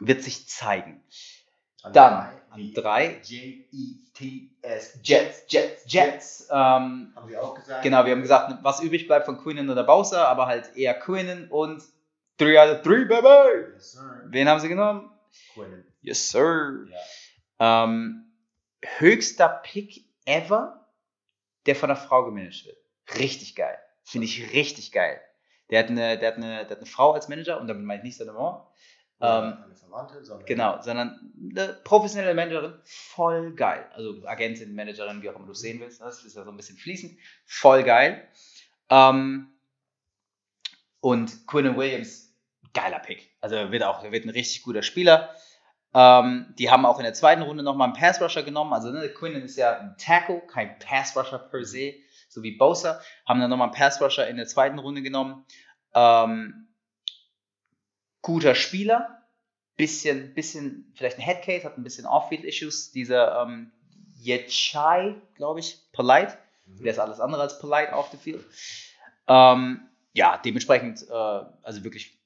wird 0.00 0.22
sich 0.22 0.48
zeigen. 0.48 1.02
An 1.82 1.92
Dann 1.92 2.14
drei, 2.14 2.42
an 2.50 2.74
drei 2.74 3.20
J-E-T-S. 3.22 5.00
Jets, 5.02 5.44
Jets, 5.48 5.84
Jets. 5.86 6.48
Ähm, 6.50 7.12
Haben 7.14 7.28
wir 7.28 7.42
auch 7.42 7.54
gesagt. 7.54 7.82
genau, 7.82 8.04
wir 8.04 8.12
haben 8.12 8.22
gesagt, 8.22 8.58
was 8.62 8.80
übrig 8.80 9.06
bleibt 9.06 9.26
von 9.26 9.38
Quinnen 9.38 9.70
oder 9.70 9.84
Bowser, 9.84 10.28
aber 10.28 10.46
halt 10.46 10.76
eher 10.76 10.94
Quinnen 10.94 11.48
und 11.50 11.82
3 12.38 12.60
out 12.60 12.76
of 12.76 12.82
3, 12.82 13.04
baby! 13.04 13.72
Yes, 13.74 13.92
sir. 13.92 14.22
Wen 14.26 14.48
haben 14.48 14.60
sie 14.60 14.68
genommen? 14.68 15.10
Quinnen. 15.54 15.84
Yes, 16.02 16.30
sir. 16.30 16.86
Ja. 17.58 17.84
Ähm, 17.84 18.26
höchster 18.98 19.48
Pick 19.48 20.04
ever, 20.24 20.86
der 21.66 21.76
von 21.76 21.90
einer 21.90 21.98
Frau 21.98 22.24
gemanagt 22.24 22.66
wird. 22.66 22.76
Richtig 23.18 23.54
geil. 23.54 23.78
Finde 24.02 24.26
ich 24.26 24.52
richtig 24.52 24.92
geil. 24.92 25.20
Der 25.70 25.80
hat, 25.80 25.88
eine, 25.88 26.18
der, 26.18 26.28
hat 26.28 26.36
eine, 26.36 26.64
der 26.64 26.70
hat 26.70 26.78
eine 26.78 26.86
Frau 26.86 27.12
als 27.12 27.28
Manager 27.28 27.60
und 27.60 27.66
damit 27.66 27.84
meine 27.84 28.00
ich 28.00 28.04
nicht 28.04 28.18
seine 28.18 28.32
Mama. 28.32 28.70
Ähm, 29.20 29.64
eine 29.64 29.74
Verwandte, 29.74 30.24
sondern 30.24 30.46
Genau, 30.46 30.80
sondern 30.82 31.32
eine 31.50 31.72
professionelle 31.84 32.34
Managerin, 32.34 32.74
voll 32.84 33.54
geil. 33.54 33.86
Also 33.94 34.26
Agentin, 34.26 34.74
Managerin, 34.74 35.22
wie 35.22 35.30
auch 35.30 35.36
immer 35.36 35.46
du 35.46 35.52
es 35.52 35.60
sehen 35.60 35.80
willst, 35.80 36.00
ne? 36.00 36.06
das 36.06 36.22
ist 36.24 36.36
ja 36.36 36.44
so 36.44 36.50
ein 36.50 36.56
bisschen 36.56 36.76
fließend, 36.76 37.18
voll 37.46 37.82
geil. 37.82 38.28
Ähm, 38.90 39.48
und 41.00 41.46
Quinn 41.46 41.76
Williams, 41.76 42.34
geiler 42.74 42.98
Pick. 42.98 43.30
Also 43.40 43.70
wird 43.70 43.82
auch 43.82 44.02
wird 44.02 44.24
ein 44.24 44.30
richtig 44.30 44.62
guter 44.62 44.82
Spieler. 44.82 45.34
Ähm, 45.94 46.54
die 46.58 46.70
haben 46.70 46.84
auch 46.84 46.98
in 46.98 47.04
der 47.04 47.14
zweiten 47.14 47.42
Runde 47.42 47.62
nochmal 47.62 47.88
einen 47.88 47.96
Pass 47.96 48.20
Rusher 48.20 48.42
genommen. 48.42 48.74
Also 48.74 48.90
ne, 48.90 49.08
Quinnen 49.08 49.42
ist 49.42 49.56
ja 49.56 49.78
ein 49.78 49.94
Tackle, 49.98 50.42
kein 50.46 50.78
Pass 50.78 51.16
Rusher 51.16 51.38
per 51.38 51.64
se, 51.64 51.94
so 52.28 52.42
wie 52.42 52.56
Bosa. 52.56 53.00
Haben 53.24 53.40
dann 53.40 53.48
nochmal 53.48 53.68
einen 53.68 53.76
Pass 53.76 54.00
Rusher 54.02 54.28
in 54.28 54.36
der 54.36 54.46
zweiten 54.46 54.78
Runde 54.78 55.00
genommen. 55.00 55.46
Ähm, 55.94 56.65
guter 58.26 58.56
Spieler, 58.56 59.22
bisschen, 59.76 60.34
bisschen, 60.34 60.92
vielleicht 60.96 61.16
ein 61.16 61.22
Headcase, 61.22 61.64
hat 61.64 61.78
ein 61.78 61.84
bisschen 61.84 62.06
Off-Field-Issues. 62.06 62.90
Dieser 62.90 63.40
ähm, 63.42 63.70
Yechai, 64.20 65.14
glaube 65.36 65.60
ich, 65.60 65.78
polite. 65.92 66.36
Mhm. 66.66 66.82
Der 66.82 66.92
ist 66.92 66.98
alles 66.98 67.20
andere 67.20 67.42
als 67.42 67.60
polite 67.60 67.94
auf 67.94 68.10
dem 68.10 68.18
Field. 68.18 68.44
Ähm, 69.28 69.80
ja, 70.12 70.38
dementsprechend, 70.44 71.08
äh, 71.08 71.12
also 71.12 71.84
wirklich 71.84 72.18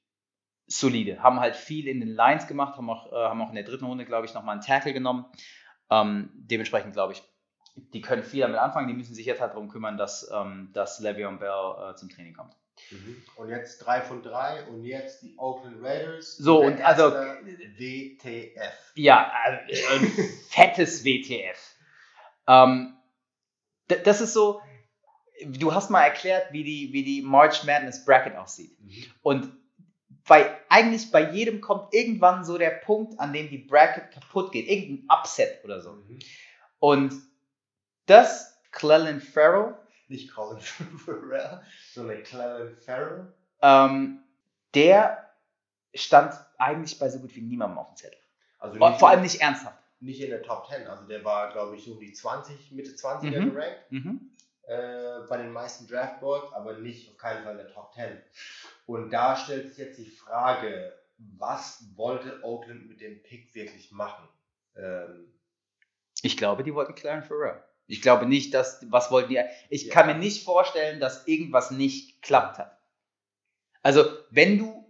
solide. 0.66 1.22
Haben 1.22 1.38
halt 1.38 1.54
viel 1.54 1.86
in 1.86 2.00
den 2.00 2.14
Lines 2.14 2.46
gemacht, 2.46 2.78
haben 2.78 2.88
auch, 2.88 3.12
äh, 3.12 3.16
haben 3.16 3.42
auch 3.42 3.50
in 3.50 3.56
der 3.56 3.64
dritten 3.64 3.84
Runde, 3.84 4.06
glaube 4.06 4.24
ich, 4.24 4.32
nochmal 4.32 4.54
einen 4.54 4.64
Tackle 4.64 4.94
genommen. 4.94 5.26
Ähm, 5.90 6.30
dementsprechend, 6.32 6.94
glaube 6.94 7.12
ich, 7.12 7.22
die 7.92 8.00
können 8.00 8.22
viel 8.22 8.40
damit 8.40 8.58
anfangen. 8.58 8.88
Die 8.88 8.94
müssen 8.94 9.14
sich 9.14 9.26
jetzt 9.26 9.42
halt 9.42 9.52
darum 9.52 9.68
kümmern, 9.68 9.98
dass, 9.98 10.30
ähm, 10.32 10.70
dass 10.72 11.02
Le'Veon 11.02 11.36
Bell 11.36 11.90
äh, 11.90 11.94
zum 11.96 12.08
Training 12.08 12.32
kommt. 12.32 12.56
Mhm. 12.90 13.22
Und 13.36 13.48
jetzt 13.48 13.78
drei 13.78 14.00
von 14.00 14.22
drei 14.22 14.64
und 14.64 14.84
jetzt 14.84 15.22
die 15.22 15.34
Oakland 15.38 15.82
Raiders. 15.82 16.36
So, 16.36 16.62
und 16.62 16.80
also- 16.82 17.12
WTF. 17.12 18.92
Ja, 18.94 19.32
äh, 19.68 19.76
ein 19.94 20.06
fettes 20.48 21.04
WTF. 21.04 21.58
Ähm, 22.46 22.96
das 23.86 24.20
ist 24.20 24.32
so, 24.32 24.60
du 25.44 25.74
hast 25.74 25.90
mal 25.90 26.02
erklärt, 26.02 26.52
wie 26.52 26.64
die, 26.64 26.92
wie 26.92 27.02
die 27.02 27.22
March 27.22 27.64
Madness 27.64 28.04
Bracket 28.04 28.36
aussieht. 28.36 28.78
Mhm. 28.80 29.04
Und 29.22 29.52
bei, 30.26 30.56
eigentlich 30.68 31.10
bei 31.10 31.30
jedem 31.32 31.60
kommt 31.60 31.92
irgendwann 31.92 32.44
so 32.44 32.58
der 32.58 32.70
Punkt, 32.70 33.18
an 33.18 33.32
dem 33.32 33.48
die 33.48 33.58
Bracket 33.58 34.12
kaputt 34.12 34.52
geht. 34.52 34.68
Irgendein 34.68 35.06
Upset 35.08 35.64
oder 35.64 35.80
so. 35.80 35.92
Mhm. 35.92 36.18
Und 36.78 37.14
das, 38.06 38.58
Clellan 38.72 39.20
Farrell, 39.20 39.74
Nicht 40.10 40.34
Colin 40.34 40.60
Farrell, 41.04 41.62
sondern 41.94 42.22
Clellan 42.24 42.76
Farrell. 42.76 43.32
ähm, 43.62 44.22
der 44.74 45.30
stand 45.94 46.34
eigentlich 46.58 46.98
bei 46.98 47.08
so 47.08 47.18
gut 47.20 47.34
wie 47.34 47.40
niemandem 47.42 47.78
auf 47.78 47.88
dem 47.88 47.96
Zettel. 47.96 48.18
Also 48.58 48.78
vor 48.78 49.08
allem 49.08 49.22
nicht 49.22 49.40
ernsthaft. 49.40 49.78
nicht 50.00 50.20
in 50.20 50.30
der 50.30 50.42
Top 50.42 50.66
10. 50.68 50.86
Also 50.86 51.04
der 51.06 51.24
war, 51.24 51.52
glaube 51.52 51.76
ich, 51.76 51.84
so 51.84 51.92
um 51.92 52.00
die 52.00 52.12
20, 52.12 52.72
Mitte 52.72 52.90
20er 52.90 53.40
Mhm. 53.40 53.54
gerankt. 53.54 53.80
Mhm. 53.90 54.30
äh, 54.64 55.20
bei 55.28 55.36
den 55.38 55.52
meisten 55.52 55.86
Draftboards, 55.88 56.52
aber 56.52 56.74
nicht 56.78 57.08
auf 57.10 57.16
keinen 57.16 57.42
Fall 57.44 57.52
in 57.58 57.64
der 57.64 57.72
Top 57.72 57.92
10. 57.94 58.20
Und 58.86 59.10
da 59.10 59.34
stellt 59.36 59.68
sich 59.68 59.78
jetzt 59.78 59.98
die 59.98 60.06
Frage, 60.10 60.92
was 61.18 61.84
wollte 61.96 62.40
Oakland 62.44 62.88
mit 62.88 63.00
dem 63.00 63.22
Pick 63.22 63.54
wirklich 63.54 63.90
machen? 63.92 64.28
Ähm, 64.76 65.32
Ich 66.22 66.36
glaube, 66.36 66.62
die 66.64 66.74
wollten 66.74 66.94
Clarence 66.94 67.26
Farrell. 67.26 67.62
Ich 67.90 68.02
glaube 68.02 68.26
nicht, 68.26 68.54
dass, 68.54 68.84
was 68.90 69.10
wollten 69.10 69.30
die, 69.30 69.42
ich 69.68 69.86
Ja. 69.86 69.94
kann 69.94 70.06
mir 70.06 70.14
nicht 70.14 70.44
vorstellen, 70.44 71.00
dass 71.00 71.26
irgendwas 71.26 71.70
nicht 71.70 72.22
geklappt 72.22 72.58
hat. 72.58 72.78
Also, 73.82 74.04
wenn 74.30 74.58
du, 74.58 74.86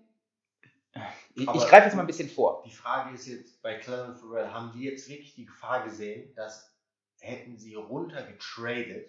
ich, 1.35 1.49
ich 1.49 1.67
greife 1.67 1.87
jetzt 1.87 1.95
mal 1.95 2.03
ein 2.03 2.07
bisschen 2.07 2.29
vor. 2.29 2.63
die 2.67 2.71
Frage 2.71 3.15
ist 3.15 3.27
jetzt, 3.27 3.63
bei 3.63 3.79
Clellan 3.79 4.17
Farrell, 4.17 4.53
haben 4.53 4.73
die 4.73 4.85
jetzt 4.85 5.09
wirklich 5.09 5.35
die 5.35 5.47
Gefahr 5.47 5.85
gesehen, 5.85 6.35
dass 6.35 6.77
hätten 7.21 7.57
sie 7.57 7.75
runtergetradet, 7.75 9.09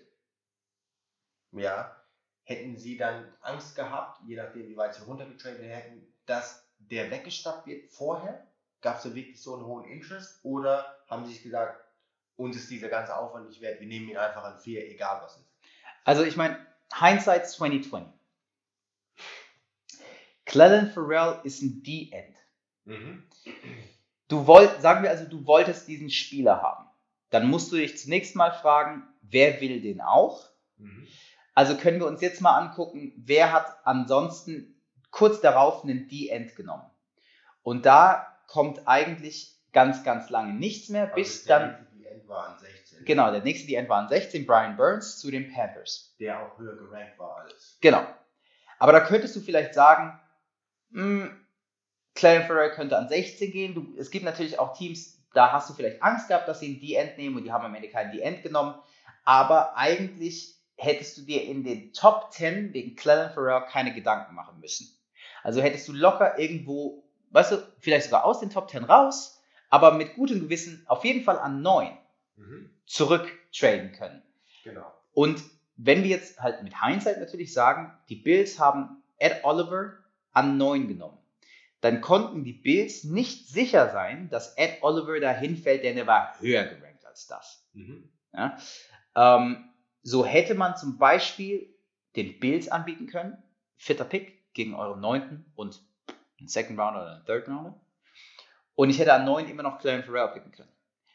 ja, 1.51 1.95
hätten 2.43 2.77
sie 2.77 2.97
dann 2.97 3.33
Angst 3.41 3.75
gehabt, 3.75 4.21
je 4.25 4.35
nachdem, 4.35 4.69
wie 4.69 4.77
weit 4.77 4.93
sie 4.95 5.03
runtergetradet 5.03 5.63
hätten, 5.63 6.13
dass 6.25 6.65
der 6.77 7.11
weggeschnappt 7.11 7.67
wird 7.67 7.91
vorher? 7.91 8.47
Gab 8.81 8.97
es 8.97 9.03
da 9.03 9.13
wirklich 9.13 9.41
so 9.41 9.55
einen 9.55 9.65
hohen 9.65 9.85
Interest? 9.85 10.39
Oder 10.43 10.97
haben 11.07 11.25
sie 11.25 11.33
sich 11.33 11.43
gesagt, 11.43 11.90
uns 12.37 12.55
ist 12.55 12.69
dieser 12.69 12.89
ganze 12.89 13.15
Aufwand 13.15 13.47
nicht 13.47 13.61
wert, 13.61 13.79
wir 13.79 13.87
nehmen 13.87 14.09
ihn 14.09 14.17
einfach 14.17 14.43
an 14.43 14.59
vier, 14.59 14.89
egal 14.89 15.21
was 15.21 15.37
ist? 15.37 15.47
Also, 16.03 16.23
ich 16.23 16.35
meine, 16.35 16.57
Hindsight's 16.93 17.53
2020. 17.53 18.11
Clellan 20.45 20.91
Farrell 20.91 21.39
ist 21.43 21.61
ein 21.61 21.83
D-End. 21.83 22.35
Mhm. 22.85 23.23
Du 24.27 24.47
wollt, 24.47 24.81
sagen 24.81 25.03
wir 25.03 25.09
also, 25.09 25.25
du 25.25 25.45
wolltest 25.45 25.87
diesen 25.87 26.09
Spieler 26.09 26.61
haben. 26.61 26.87
Dann 27.29 27.49
musst 27.49 27.71
du 27.71 27.77
dich 27.77 27.97
zunächst 27.97 28.35
mal 28.35 28.51
fragen, 28.51 29.03
wer 29.21 29.61
will 29.61 29.81
den 29.81 30.01
auch? 30.01 30.49
Mhm. 30.77 31.07
Also 31.53 31.77
können 31.77 31.99
wir 31.99 32.07
uns 32.07 32.21
jetzt 32.21 32.41
mal 32.41 32.57
angucken, 32.57 33.13
wer 33.17 33.51
hat 33.51 33.77
ansonsten 33.85 34.81
kurz 35.11 35.41
darauf 35.41 35.83
einen 35.83 36.07
D-End 36.07 36.55
genommen. 36.55 36.89
Und 37.63 37.85
da 37.85 38.37
kommt 38.47 38.87
eigentlich 38.87 39.55
ganz, 39.73 40.03
ganz 40.03 40.29
lange 40.29 40.53
nichts 40.53 40.89
mehr, 40.89 41.07
bis 41.07 41.47
Also 41.49 41.49
dann, 41.49 41.87
war 42.31 42.49
an 42.49 42.59
16. 42.59 43.05
Genau, 43.05 43.31
der 43.31 43.41
nächste 43.41 43.67
DN 43.67 43.87
war 43.87 43.99
an 43.99 44.09
16, 44.09 44.47
Brian 44.47 44.75
Burns 44.75 45.19
zu 45.19 45.29
den 45.29 45.53
Panthers. 45.53 46.15
Der 46.19 46.39
auch 46.39 46.57
höher 46.57 46.75
gerankt 46.75 47.19
war 47.19 47.37
alles. 47.37 47.77
Genau. 47.81 48.03
Aber 48.79 48.93
da 48.93 49.01
könntest 49.01 49.35
du 49.35 49.41
vielleicht 49.41 49.75
sagen, 49.75 50.19
mh, 50.89 51.29
Clarence 52.15 52.47
Ferrell 52.47 52.71
könnte 52.71 52.97
an 52.97 53.07
16 53.07 53.51
gehen. 53.51 53.75
Du, 53.75 53.95
es 53.97 54.09
gibt 54.09 54.25
natürlich 54.25 54.57
auch 54.57 54.75
Teams, 54.75 55.19
da 55.33 55.51
hast 55.51 55.69
du 55.69 55.73
vielleicht 55.73 56.01
Angst 56.01 56.27
gehabt, 56.27 56.47
dass 56.47 56.59
sie 56.59 56.67
einen 56.67 56.79
D-End 56.81 57.17
nehmen 57.17 57.37
und 57.37 57.43
die 57.43 57.51
haben 57.51 57.65
am 57.65 57.75
Ende 57.75 57.89
keinen 57.89 58.11
D-End 58.11 58.43
genommen. 58.43 58.75
Aber 59.23 59.77
eigentlich 59.77 60.55
hättest 60.75 61.17
du 61.17 61.21
dir 61.21 61.43
in 61.43 61.63
den 61.63 61.93
Top 61.93 62.31
10 62.31 62.73
wegen 62.73 62.95
Clellan 62.95 63.31
Ferrell 63.31 63.65
keine 63.69 63.93
Gedanken 63.93 64.33
machen 64.35 64.59
müssen. 64.59 64.89
Also 65.43 65.61
hättest 65.61 65.87
du 65.87 65.93
locker 65.93 66.39
irgendwo, 66.39 67.03
weißt 67.29 67.51
du, 67.51 67.57
vielleicht 67.79 68.05
sogar 68.05 68.25
aus 68.25 68.39
den 68.39 68.49
Top 68.49 68.69
10 68.69 68.83
raus, 68.83 69.41
aber 69.69 69.91
mit 69.91 70.15
gutem 70.15 70.39
Gewissen 70.41 70.83
auf 70.87 71.05
jeden 71.05 71.23
Fall 71.23 71.39
an 71.39 71.61
9 71.61 71.97
Mhm. 72.35 72.69
zurücktraden 72.85 73.91
können. 73.93 74.21
Genau. 74.63 74.91
Und 75.13 75.43
wenn 75.75 76.03
wir 76.03 76.09
jetzt 76.09 76.39
halt 76.39 76.63
mit 76.63 76.83
Hindsight 76.83 77.19
natürlich 77.19 77.53
sagen, 77.53 77.91
die 78.09 78.15
Bills 78.15 78.59
haben 78.59 79.03
Ed 79.17 79.43
Oliver 79.43 79.93
an 80.31 80.57
9 80.57 80.87
genommen, 80.87 81.17
dann 81.81 82.01
konnten 82.01 82.43
die 82.43 82.53
Bills 82.53 83.03
nicht 83.03 83.47
sicher 83.47 83.89
sein, 83.89 84.29
dass 84.29 84.55
Ed 84.57 84.77
Oliver 84.81 85.19
da 85.19 85.31
hinfällt, 85.31 85.83
denn 85.83 85.97
er 85.97 86.07
war 86.07 86.39
höher 86.39 86.65
gerankt 86.65 87.05
als 87.05 87.27
das. 87.27 87.67
Mhm. 87.73 88.09
Ja? 88.33 88.57
Ähm, 89.15 89.69
so 90.03 90.25
hätte 90.25 90.55
man 90.55 90.77
zum 90.77 90.97
Beispiel 90.97 91.75
den 92.15 92.39
Bills 92.39 92.67
anbieten 92.67 93.07
können, 93.07 93.41
vierter 93.77 94.05
Pick 94.05 94.53
gegen 94.53 94.75
euren 94.75 94.99
neunten 94.99 95.51
und 95.55 95.81
einen 96.39 96.47
Second 96.47 96.79
Rounder 96.79 97.01
oder 97.01 97.15
einen 97.15 97.25
Third 97.25 97.47
Rounder. 97.47 97.79
Und 98.75 98.89
ich 98.89 98.99
hätte 98.99 99.13
an 99.13 99.25
neun 99.25 99.47
immer 99.47 99.63
noch 99.63 99.79
Clarence 99.79 100.05
Farrell 100.05 100.29
picken 100.29 100.51
können. 100.51 100.71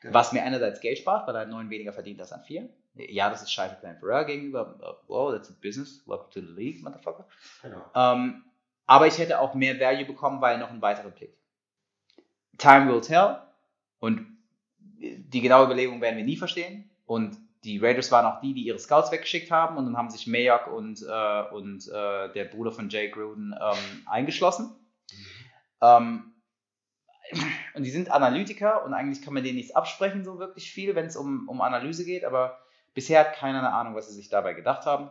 Genau. 0.06 0.18
Was 0.18 0.32
mir 0.32 0.44
einerseits 0.44 0.80
Geld 0.80 0.98
spart, 0.98 1.26
weil 1.26 1.34
er 1.34 1.42
an 1.42 1.50
neun 1.50 1.68
weniger 1.68 1.92
verdient 1.92 2.20
als 2.20 2.30
an 2.30 2.44
vier. 2.44 2.68
Ja, 2.94 3.28
das 3.28 3.42
ist 3.42 3.50
scheiße 3.52 3.76
Clarence 3.80 4.00
Farrell 4.00 4.24
gegenüber. 4.24 5.00
Wow, 5.08 5.32
that's 5.32 5.50
a 5.50 5.54
business. 5.60 6.06
Welcome 6.06 6.30
to 6.30 6.40
the 6.40 6.52
league, 6.52 6.82
motherfucker. 6.82 7.26
Genau. 7.62 7.82
Ähm, 7.94 8.44
aber 8.86 9.08
ich 9.08 9.18
hätte 9.18 9.40
auch 9.40 9.54
mehr 9.54 9.80
Value 9.80 10.04
bekommen, 10.04 10.40
weil 10.40 10.58
noch 10.58 10.70
ein 10.70 10.80
weiterer 10.80 11.10
Pick. 11.10 11.36
Time 12.56 12.86
will 12.86 13.00
tell. 13.00 13.38
Und 13.98 14.24
die 14.78 15.40
genaue 15.40 15.66
Überlegung 15.66 16.00
werden 16.00 16.16
wir 16.16 16.24
nie 16.24 16.36
verstehen. 16.36 16.88
Und 17.04 17.36
die 17.64 17.78
Raiders 17.78 18.12
waren 18.12 18.26
auch 18.26 18.40
die, 18.40 18.54
die 18.54 18.62
ihre 18.62 18.78
Scouts 18.78 19.10
weggeschickt 19.10 19.50
haben. 19.50 19.76
Und 19.76 19.86
dann 19.86 19.96
haben 19.96 20.08
sich 20.08 20.28
Mayock 20.28 20.68
und, 20.68 21.02
äh, 21.02 21.42
und 21.50 21.88
äh, 21.88 22.32
der 22.32 22.44
Bruder 22.44 22.70
von 22.70 22.88
Jay 22.90 23.10
Gruden 23.10 23.56
ähm, 23.60 24.06
eingeschlossen. 24.06 24.70
Ähm, 25.82 26.32
und 27.74 27.82
die 27.82 27.90
sind 27.90 28.10
Analytiker 28.10 28.84
und 28.84 28.94
eigentlich 28.94 29.22
kann 29.22 29.34
man 29.34 29.42
denen 29.42 29.56
nichts 29.56 29.74
absprechen, 29.74 30.24
so 30.24 30.38
wirklich 30.38 30.70
viel, 30.70 30.94
wenn 30.94 31.06
es 31.06 31.16
um, 31.16 31.48
um 31.48 31.60
Analyse 31.60 32.04
geht. 32.04 32.24
Aber 32.24 32.58
bisher 32.94 33.20
hat 33.20 33.34
keiner 33.34 33.58
eine 33.58 33.72
Ahnung, 33.72 33.94
was 33.94 34.08
sie 34.08 34.14
sich 34.14 34.28
dabei 34.28 34.54
gedacht 34.54 34.86
haben. 34.86 35.10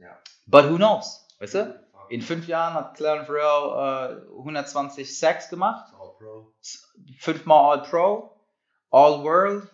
Ja. 0.00 0.16
But 0.46 0.70
who 0.70 0.76
knows? 0.76 1.26
Weißt 1.38 1.54
du? 1.54 1.80
In 2.08 2.20
fünf 2.20 2.46
Jahren 2.48 2.74
hat 2.74 2.96
Clarence 2.96 3.26
Farrell 3.26 4.18
äh, 4.28 4.38
120 4.38 5.18
Sacks 5.18 5.48
gemacht, 5.48 5.92
All 5.98 6.10
Pro. 6.18 6.52
fünfmal 7.18 7.78
All-Pro, 7.78 8.30
All-World, 8.90 9.68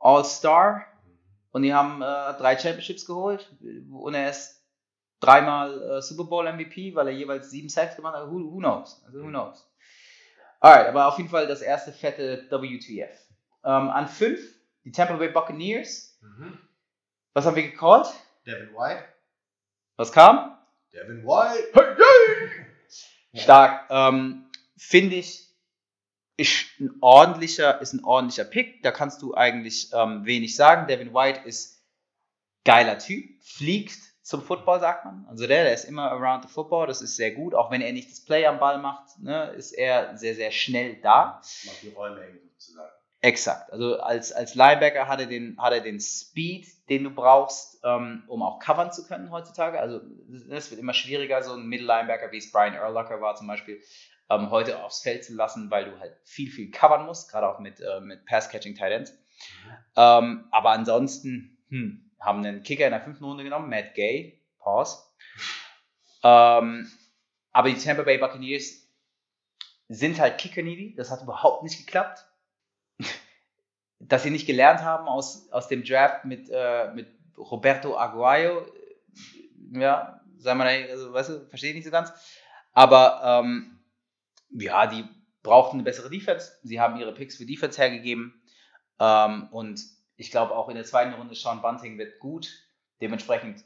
All-Star 0.00 0.84
Mhm. 1.04 1.18
und 1.52 1.62
die 1.62 1.72
haben 1.74 2.02
äh, 2.02 2.34
drei 2.38 2.56
Championships 2.58 3.06
geholt 3.06 3.54
und 3.92 4.14
er 4.14 4.30
ist 4.30 4.62
dreimal 5.20 5.82
äh, 5.98 6.02
Super 6.02 6.24
Bowl 6.24 6.50
MVP, 6.52 6.94
weil 6.94 7.08
er 7.08 7.12
jeweils 7.14 7.50
sieben 7.50 7.68
Sacks 7.68 7.96
gemacht 7.96 8.16
hat. 8.16 8.28
Who, 8.28 8.52
who 8.52 8.58
knows? 8.58 9.02
Also 9.06 9.20
who 9.22 9.28
knows? 9.28 9.68
Alright, 10.60 10.88
aber 10.88 11.06
auf 11.06 11.18
jeden 11.18 11.30
Fall 11.30 11.46
das 11.46 11.62
erste 11.62 11.92
fette 11.92 12.46
WTF. 12.50 13.16
Ähm, 13.64 13.90
an 13.90 14.08
fünf, 14.08 14.40
die 14.84 14.92
Tampa 14.92 15.14
Bay 15.16 15.28
Buccaneers. 15.28 16.18
Mhm. 16.20 16.58
Was 17.32 17.46
haben 17.46 17.56
wir 17.56 17.62
gecallt? 17.62 18.08
Devin 18.46 18.74
White. 18.74 19.04
Was 19.96 20.10
kam? 20.10 20.58
Devin 20.92 21.24
White. 21.24 21.96
Stark. 23.34 23.88
Ähm, 23.90 24.46
Finde 24.76 25.16
ich, 25.16 25.48
ist 26.36 26.80
ein 26.80 26.96
ordentlicher, 27.00 27.80
ist 27.80 27.92
ein 27.92 28.04
ordentlicher 28.04 28.44
Pick. 28.44 28.82
Da 28.82 28.90
kannst 28.90 29.22
du 29.22 29.34
eigentlich 29.34 29.92
ähm, 29.92 30.24
wenig 30.24 30.56
sagen. 30.56 30.86
Devin 30.86 31.12
White 31.12 31.40
ist 31.44 31.84
geiler 32.64 32.98
Typ, 32.98 33.42
fliegt 33.42 33.98
zum 34.28 34.42
Football, 34.42 34.78
sagt 34.78 35.06
man. 35.06 35.24
Also 35.26 35.46
der, 35.46 35.64
der 35.64 35.72
ist 35.72 35.84
immer 35.84 36.10
around 36.12 36.46
the 36.46 36.52
football, 36.52 36.86
das 36.86 37.00
ist 37.00 37.16
sehr 37.16 37.30
gut. 37.32 37.54
Auch 37.54 37.70
wenn 37.70 37.80
er 37.80 37.94
nicht 37.94 38.10
das 38.10 38.22
Play 38.22 38.44
am 38.44 38.58
Ball 38.58 38.76
macht, 38.76 39.18
ne, 39.20 39.52
ist 39.52 39.72
er 39.72 40.18
sehr, 40.18 40.34
sehr 40.34 40.50
schnell 40.50 40.96
da. 41.00 41.40
Macht 41.64 41.82
die 41.82 41.88
Räume 41.88 42.20
eng 42.22 42.38
sozusagen. 42.52 42.92
Exakt. 43.22 43.72
Also 43.72 43.98
als, 44.00 44.32
als 44.32 44.54
Linebacker 44.54 45.08
hat 45.08 45.20
er, 45.20 45.26
den, 45.26 45.56
hat 45.58 45.72
er 45.72 45.80
den 45.80 45.98
Speed, 45.98 46.66
den 46.90 47.04
du 47.04 47.10
brauchst, 47.10 47.80
ähm, 47.84 48.24
um 48.28 48.42
auch 48.42 48.58
covern 48.58 48.92
zu 48.92 49.06
können 49.06 49.30
heutzutage. 49.30 49.80
Also 49.80 50.02
es 50.50 50.70
wird 50.70 50.78
immer 50.78 50.92
schwieriger, 50.92 51.42
so 51.42 51.54
ein 51.54 51.66
Middle-Linebacker, 51.66 52.30
wie 52.30 52.36
es 52.36 52.52
Brian 52.52 52.74
Urlacher 52.74 53.22
war 53.22 53.34
zum 53.34 53.46
Beispiel, 53.46 53.80
ähm, 54.28 54.50
heute 54.50 54.84
aufs 54.84 55.00
Feld 55.00 55.24
zu 55.24 55.34
lassen, 55.34 55.70
weil 55.70 55.86
du 55.86 55.98
halt 55.98 56.14
viel, 56.24 56.50
viel 56.50 56.70
covern 56.70 57.06
musst, 57.06 57.30
gerade 57.30 57.48
auch 57.48 57.60
mit, 57.60 57.80
äh, 57.80 58.00
mit 58.00 58.26
Pass-Catching 58.26 58.74
Tight 58.74 58.92
Ends. 58.92 59.18
Ähm, 59.96 60.48
aber 60.50 60.72
ansonsten 60.72 61.58
hm, 61.70 62.07
haben 62.20 62.44
einen 62.44 62.62
Kicker 62.62 62.86
in 62.86 62.92
der 62.92 63.00
fünften 63.00 63.24
Runde 63.24 63.44
genommen, 63.44 63.68
Matt 63.68 63.94
Gay, 63.94 64.40
Pause. 64.58 64.98
Ähm, 66.22 66.90
aber 67.52 67.70
die 67.70 67.78
Tampa 67.78 68.02
Bay 68.02 68.18
Buccaneers 68.18 68.88
sind 69.88 70.20
halt 70.20 70.38
Kicker-needy, 70.38 70.94
das 70.94 71.10
hat 71.10 71.22
überhaupt 71.22 71.62
nicht 71.62 71.78
geklappt 71.78 72.28
dass 74.00 74.22
sie 74.22 74.30
nicht 74.30 74.46
gelernt 74.46 74.82
haben 74.82 75.08
aus, 75.08 75.50
aus 75.50 75.68
dem 75.68 75.84
Draft 75.84 76.24
mit, 76.24 76.48
äh, 76.50 76.92
mit 76.94 77.08
Roberto 77.36 77.96
Aguayo. 77.96 78.66
Ja, 79.72 80.20
sei 80.38 80.54
mal, 80.54 80.66
also, 80.90 81.12
weißt 81.12 81.30
du, 81.30 81.46
verstehe 81.46 81.70
ich 81.70 81.76
nicht 81.76 81.84
so 81.84 81.90
ganz. 81.90 82.12
Aber 82.72 83.20
ähm, 83.24 83.80
ja, 84.50 84.86
die 84.86 85.04
brauchten 85.42 85.76
eine 85.76 85.84
bessere 85.84 86.10
Defense. 86.10 86.52
Sie 86.62 86.80
haben 86.80 86.98
ihre 86.98 87.12
Picks 87.12 87.36
für 87.36 87.46
Defense 87.46 87.80
hergegeben. 87.80 88.40
Ähm, 89.00 89.48
und 89.50 89.80
ich 90.18 90.30
glaube 90.30 90.54
auch 90.54 90.68
in 90.68 90.74
der 90.74 90.84
zweiten 90.84 91.14
Runde 91.14 91.34
Sean 91.34 91.62
Bunting 91.62 91.96
wird 91.96 92.18
gut. 92.18 92.50
Dementsprechend 93.00 93.64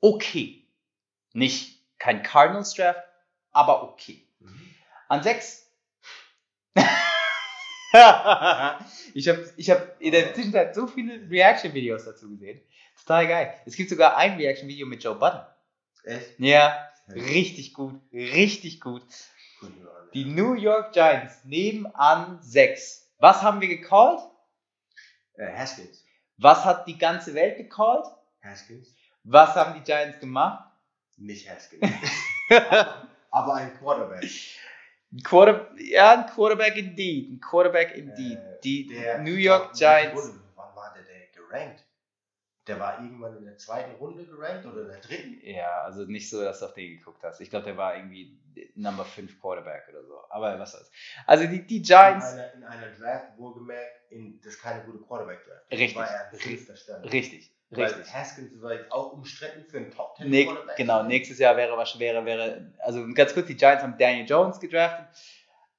okay. 0.00 0.66
Nicht 1.34 1.78
kein 1.98 2.22
Cardinals 2.22 2.74
Draft, 2.74 3.00
aber 3.52 3.84
okay. 3.84 4.26
Mhm. 4.40 4.74
An 5.08 5.22
sechs. 5.22 5.70
ich 9.14 9.28
habe 9.28 9.52
ich 9.56 9.70
hab 9.70 10.00
in 10.00 10.12
der 10.12 10.34
Zwischenzeit 10.34 10.74
so 10.74 10.86
viele 10.86 11.30
Reaction-Videos 11.30 12.06
dazu 12.06 12.30
gesehen. 12.30 12.60
Total 12.98 13.28
geil. 13.28 13.54
Es 13.66 13.76
gibt 13.76 13.90
sogar 13.90 14.16
ein 14.16 14.36
Reaction-Video 14.36 14.86
mit 14.86 15.04
Joe 15.04 15.14
Budden. 15.14 15.42
Echt? 16.04 16.38
Ja, 16.38 16.88
richtig 17.08 17.74
gut. 17.74 18.00
Richtig 18.12 18.80
gut. 18.80 19.04
Die 20.14 20.24
New 20.24 20.54
York 20.54 20.92
Giants 20.92 21.44
nehmen 21.44 21.86
an 21.86 22.38
sechs. 22.42 23.12
Was 23.18 23.42
haben 23.42 23.60
wir 23.60 23.68
gecallt? 23.68 24.20
Äh, 25.36 25.52
Haskins. 25.56 26.04
Was 26.38 26.64
hat 26.64 26.86
die 26.86 26.98
ganze 26.98 27.34
Welt 27.34 27.56
gecallt? 27.56 28.06
Haskins? 28.42 28.94
Was 29.24 29.54
haben 29.54 29.74
die 29.74 29.80
Giants 29.80 30.18
gemacht? 30.18 30.68
Nicht 31.16 31.48
Haskins. 31.48 31.82
Aber 33.30 33.54
ein 33.54 33.76
Quarterback. 33.78 34.24
Ein 35.12 35.22
Quarter, 35.22 35.70
ja, 35.78 36.12
ein 36.12 36.26
Quarterback 36.26 36.76
indeed. 36.76 37.30
Ein 37.30 37.40
Quarterback 37.40 37.94
indeed. 37.94 38.38
Äh, 38.38 38.60
die 38.64 38.86
der- 38.88 39.18
New 39.18 39.34
York 39.34 39.74
Giants. 39.74 40.32
Wann 40.56 40.74
war 40.74 40.92
der, 40.94 41.02
der 41.04 41.26
gerankt? 41.34 41.84
Der 42.68 42.78
war 42.78 43.02
irgendwann 43.02 43.36
in 43.38 43.44
der 43.44 43.56
zweiten 43.58 43.96
Runde 43.96 44.24
gerankt 44.24 44.64
oder 44.66 44.82
in 44.82 44.88
der 44.88 45.00
dritten? 45.00 45.40
Ja, 45.42 45.82
also 45.82 46.04
nicht 46.04 46.30
so, 46.30 46.42
dass 46.44 46.60
du 46.60 46.66
auf 46.66 46.74
den 46.74 46.96
geguckt 46.96 47.22
hast. 47.24 47.40
Ich 47.40 47.50
glaube, 47.50 47.64
der 47.64 47.76
war 47.76 47.96
irgendwie 47.96 48.38
Number 48.76 49.04
5 49.04 49.40
Quarterback 49.40 49.88
oder 49.90 50.04
so. 50.04 50.14
Aber 50.30 50.56
was 50.60 50.72
soll's. 50.72 50.90
Also 51.26 51.46
die, 51.46 51.66
die 51.66 51.78
In 51.78 51.82
Giants, 51.82 52.32
einer, 52.32 52.54
in 52.54 52.62
einer 52.64 52.88
Draft, 52.92 53.36
wohlgemerkt, 53.36 54.10
in, 54.10 54.40
das 54.44 54.54
ist 54.54 54.62
keine 54.62 54.84
gute 54.84 54.98
Quarterback-Draft. 54.98 55.70
Richtig, 55.72 55.96
War 55.96 56.08
er 56.08 56.30
an 56.30 56.36
fünfter 56.38 56.76
Stelle. 56.76 57.12
richtig, 57.12 57.50
Weil 57.70 57.84
richtig. 57.86 58.14
Haskins 58.14 58.62
war 58.62 58.74
jetzt 58.74 58.92
auch 58.92 59.12
umstritten 59.12 59.64
für 59.64 59.78
einen 59.78 59.90
Top 59.90 60.16
10 60.18 60.30
Nee, 60.30 60.44
Quarterback. 60.44 60.76
genau, 60.76 61.02
nächstes 61.02 61.38
Jahr 61.40 61.56
wäre 61.56 61.76
was 61.76 61.98
wäre, 61.98 62.24
wäre, 62.24 62.72
also 62.78 63.04
ganz 63.12 63.34
kurz, 63.34 63.46
die 63.46 63.56
Giants 63.56 63.82
haben 63.82 63.98
Daniel 63.98 64.26
Jones 64.26 64.60
gedraftet. 64.60 65.06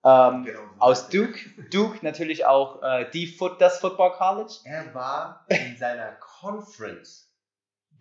Ähm, 0.06 0.44
Genau, 0.46 0.60
aus 0.80 1.08
Duke. 1.10 1.40
Duke 1.72 2.00
natürlich 2.02 2.46
auch 2.46 2.82
äh, 2.84 3.10
die 3.12 3.28
Foot, 3.28 3.62
das 3.62 3.80
Football 3.80 4.12
College. 4.14 4.54
Er 4.66 4.94
war 4.94 5.46
in 5.48 5.78
seiner 5.78 6.12
Conference 6.14 7.32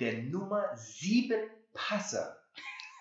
der 0.00 0.14
Nummer 0.22 0.76
7 0.76 1.38
Passer 1.74 2.36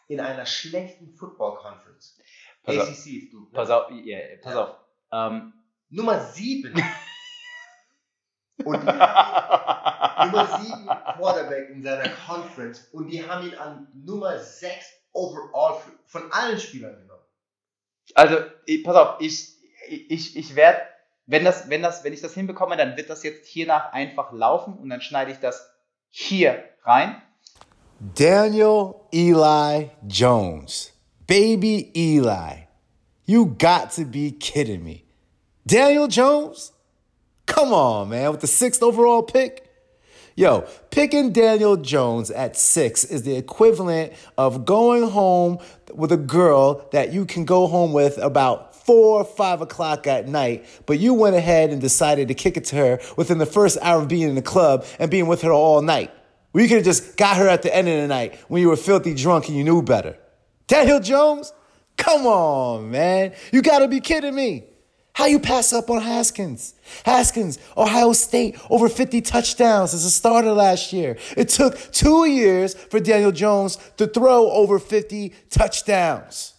in 0.07 0.19
einer 0.19 0.45
schlechten 0.45 1.13
Football 1.15 1.57
Conference. 1.57 2.17
Pass 2.63 2.77
auf. 2.77 2.87
ACC 2.89 3.05
ist 3.07 3.33
Duke. 3.33 3.51
ne? 3.51 3.55
Pass 3.55 3.69
auf, 3.69 3.89
ja, 3.91 4.19
pass 4.41 4.53
Ja. 4.53 4.63
auf. 4.65 4.75
Ähm, 5.11 5.53
Nummer 5.89 6.19
7. 6.23 6.73
Und 8.63 8.83
Nummer 8.85 10.59
7 10.61 10.85
Quarterback 11.17 11.69
in 11.71 11.81
seiner 11.81 12.07
Conference 12.27 12.87
und 12.91 13.07
die 13.07 13.27
haben 13.27 13.47
ihn 13.47 13.55
an 13.55 13.87
Nummer 14.05 14.37
6 14.37 14.85
overall 15.13 15.81
von 16.05 16.31
allen 16.31 16.59
Spielern 16.59 16.93
genommen. 17.01 17.10
Also, 18.15 18.37
ich, 18.65 18.83
pass 18.83 18.95
auf, 18.95 19.21
ich, 19.21 19.49
ich, 19.87 20.35
ich 20.35 20.55
werde 20.55 20.81
wenn, 21.31 21.45
das, 21.45 21.69
wenn, 21.69 21.81
das, 21.81 22.03
wenn 22.03 22.11
ich 22.11 22.21
das 22.21 22.33
hinbekomme, 22.33 22.75
dann 22.75 22.97
wird 22.97 23.09
das 23.09 23.23
jetzt 23.23 23.47
hiernach 23.47 23.93
einfach 23.93 24.33
laufen 24.33 24.73
und 24.73 24.89
dann 24.89 25.01
schneide 25.01 25.31
ich 25.31 25.39
das 25.39 25.71
hier 26.09 26.61
rein. 26.83 27.21
Daniel 27.99 28.95
Eli 29.13 29.91
Jones. 30.07 30.91
Baby 31.27 31.89
Eli. 31.95 32.67
You 33.25 33.45
got 33.45 33.91
to 33.95 34.03
be 34.03 34.31
kidding 34.31 34.83
me. 34.83 35.03
Daniel 35.65 36.07
Jones? 36.09 36.73
Come 37.45 37.73
on, 37.73 38.09
man, 38.09 38.33
with 38.33 38.41
the 38.41 38.47
sixth 38.47 38.83
overall 38.83 39.23
pick? 39.23 39.63
Yo, 40.35 40.61
picking 40.91 41.33
Daniel 41.33 41.75
Jones 41.75 42.31
at 42.31 42.55
six 42.55 43.03
is 43.03 43.23
the 43.23 43.35
equivalent 43.35 44.13
of 44.37 44.63
going 44.63 45.09
home 45.09 45.59
with 45.93 46.11
a 46.11 46.17
girl 46.17 46.87
that 46.93 47.11
you 47.11 47.25
can 47.25 47.43
go 47.43 47.67
home 47.67 47.91
with 47.91 48.17
about 48.17 48.73
four 48.73 49.19
or 49.19 49.25
five 49.25 49.59
o'clock 49.59 50.07
at 50.07 50.29
night, 50.29 50.65
but 50.85 50.99
you 50.99 51.13
went 51.13 51.35
ahead 51.35 51.69
and 51.69 51.81
decided 51.81 52.29
to 52.29 52.33
kick 52.33 52.55
it 52.55 52.63
to 52.65 52.77
her 52.77 52.99
within 53.17 53.39
the 53.39 53.45
first 53.45 53.77
hour 53.81 54.01
of 54.01 54.07
being 54.07 54.29
in 54.29 54.35
the 54.35 54.41
club 54.41 54.85
and 54.99 55.11
being 55.11 55.27
with 55.27 55.41
her 55.41 55.51
all 55.51 55.81
night. 55.81 56.11
Well, 56.53 56.63
you 56.63 56.69
could 56.69 56.77
have 56.77 56.85
just 56.85 57.17
got 57.17 57.35
her 57.35 57.49
at 57.49 57.61
the 57.61 57.75
end 57.75 57.89
of 57.89 58.01
the 58.01 58.07
night 58.07 58.35
when 58.47 58.61
you 58.61 58.69
were 58.69 58.77
filthy 58.77 59.13
drunk 59.13 59.49
and 59.49 59.57
you 59.57 59.65
knew 59.65 59.81
better. 59.81 60.17
Daniel 60.67 61.01
Jones? 61.01 61.51
Come 61.97 62.25
on, 62.25 62.89
man. 62.89 63.33
You 63.51 63.61
gotta 63.61 63.89
be 63.89 63.99
kidding 63.99 64.33
me. 64.33 64.63
How 65.13 65.25
you 65.25 65.39
pass 65.39 65.73
up 65.73 65.89
on 65.89 66.01
Haskins? 66.01 66.73
Haskins, 67.05 67.59
Ohio 67.75 68.13
State, 68.13 68.57
over 68.69 68.87
50 68.87 69.21
touchdowns 69.21 69.93
as 69.93 70.05
a 70.05 70.09
starter 70.09 70.53
last 70.53 70.93
year. 70.93 71.17
It 71.35 71.49
took 71.49 71.77
two 71.91 72.25
years 72.25 72.73
for 72.73 72.99
Daniel 72.99 73.31
Jones 73.31 73.77
to 73.97 74.07
throw 74.07 74.49
over 74.49 74.79
50 74.79 75.33
touchdowns. 75.49 76.53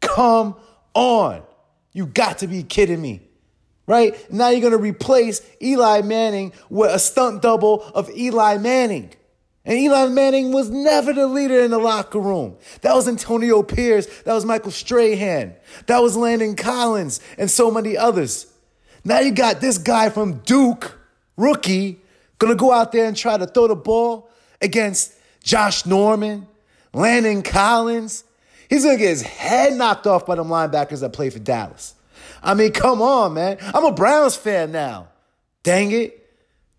Come 0.00 0.54
on. 0.94 1.42
You 1.92 2.06
got 2.06 2.38
to 2.38 2.46
be 2.46 2.62
kidding 2.62 3.02
me. 3.02 3.22
Right? 3.86 4.30
Now 4.30 4.50
you're 4.50 4.60
going 4.60 4.72
to 4.72 4.78
replace 4.78 5.40
Eli 5.62 6.02
Manning 6.02 6.52
with 6.68 6.94
a 6.94 6.98
stunt 6.98 7.42
double 7.42 7.82
of 7.82 8.10
Eli 8.10 8.58
Manning. 8.58 9.14
And 9.68 9.78
Eli 9.78 10.06
Manning 10.06 10.50
was 10.50 10.70
never 10.70 11.12
the 11.12 11.26
leader 11.26 11.60
in 11.60 11.70
the 11.70 11.78
locker 11.78 12.18
room. 12.18 12.56
That 12.80 12.94
was 12.94 13.06
Antonio 13.06 13.62
Pierce. 13.62 14.06
That 14.22 14.32
was 14.32 14.46
Michael 14.46 14.70
Strahan. 14.70 15.54
That 15.86 15.98
was 15.98 16.16
Landon 16.16 16.56
Collins 16.56 17.20
and 17.36 17.50
so 17.50 17.70
many 17.70 17.94
others. 17.94 18.46
Now 19.04 19.20
you 19.20 19.30
got 19.30 19.60
this 19.60 19.76
guy 19.76 20.08
from 20.08 20.38
Duke, 20.38 20.98
rookie, 21.36 22.00
gonna 22.38 22.54
go 22.54 22.72
out 22.72 22.92
there 22.92 23.04
and 23.04 23.14
try 23.14 23.36
to 23.36 23.46
throw 23.46 23.68
the 23.68 23.76
ball 23.76 24.30
against 24.62 25.12
Josh 25.44 25.84
Norman, 25.84 26.46
Landon 26.94 27.42
Collins. 27.42 28.24
He's 28.70 28.84
gonna 28.84 28.96
get 28.96 29.10
his 29.10 29.22
head 29.22 29.74
knocked 29.74 30.06
off 30.06 30.24
by 30.24 30.36
them 30.36 30.48
linebackers 30.48 31.00
that 31.00 31.12
play 31.12 31.28
for 31.28 31.40
Dallas. 31.40 31.94
I 32.42 32.54
mean, 32.54 32.72
come 32.72 33.02
on, 33.02 33.34
man. 33.34 33.58
I'm 33.60 33.84
a 33.84 33.92
Browns 33.92 34.34
fan 34.34 34.72
now. 34.72 35.08
Dang 35.62 35.90
it. 35.90 36.17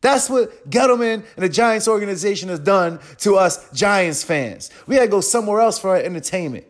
That's 0.02 0.30
what 0.30 0.70
Gettleman 0.70 1.26
and 1.36 1.44
the 1.44 1.50
Giants 1.50 1.88
organization 1.88 2.50
has 2.50 2.60
done 2.60 3.00
to 3.18 3.36
us 3.36 3.70
Giants 3.72 4.24
fans. 4.24 4.70
We 4.88 4.96
had 4.96 5.02
to 5.02 5.08
go 5.08 5.22
somewhere 5.22 5.60
else 5.60 5.78
for 5.78 5.90
our 5.90 5.98
entertainment. 5.98 6.66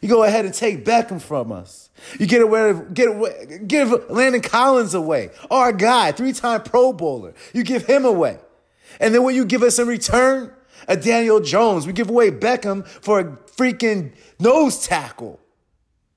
You 0.00 0.08
go 0.08 0.24
ahead 0.24 0.44
and 0.44 0.52
take 0.52 0.84
Beckham 0.84 1.20
from 1.20 1.52
us. 1.52 1.90
You 2.18 2.26
get 2.26 2.42
away, 2.42 2.74
get 2.92 3.08
away, 3.08 3.60
give 3.64 4.10
Landon 4.10 4.40
Collins 4.40 4.94
away. 4.94 5.30
Our 5.48 5.72
guy, 5.72 6.10
three-time 6.10 6.64
Pro 6.64 6.92
Bowler. 6.92 7.34
You 7.54 7.62
give 7.62 7.86
him 7.86 8.04
away. 8.04 8.38
And 8.98 9.14
then 9.14 9.22
what 9.22 9.36
you 9.36 9.44
give 9.44 9.62
us 9.62 9.78
in 9.78 9.86
return? 9.86 10.52
A 10.88 10.96
Daniel 10.96 11.38
Jones. 11.38 11.86
We 11.86 11.92
give 11.92 12.10
away 12.10 12.32
Beckham 12.32 12.84
for 12.84 13.20
a 13.20 13.24
freaking 13.24 14.12
nose 14.40 14.84
tackle. 14.84 15.38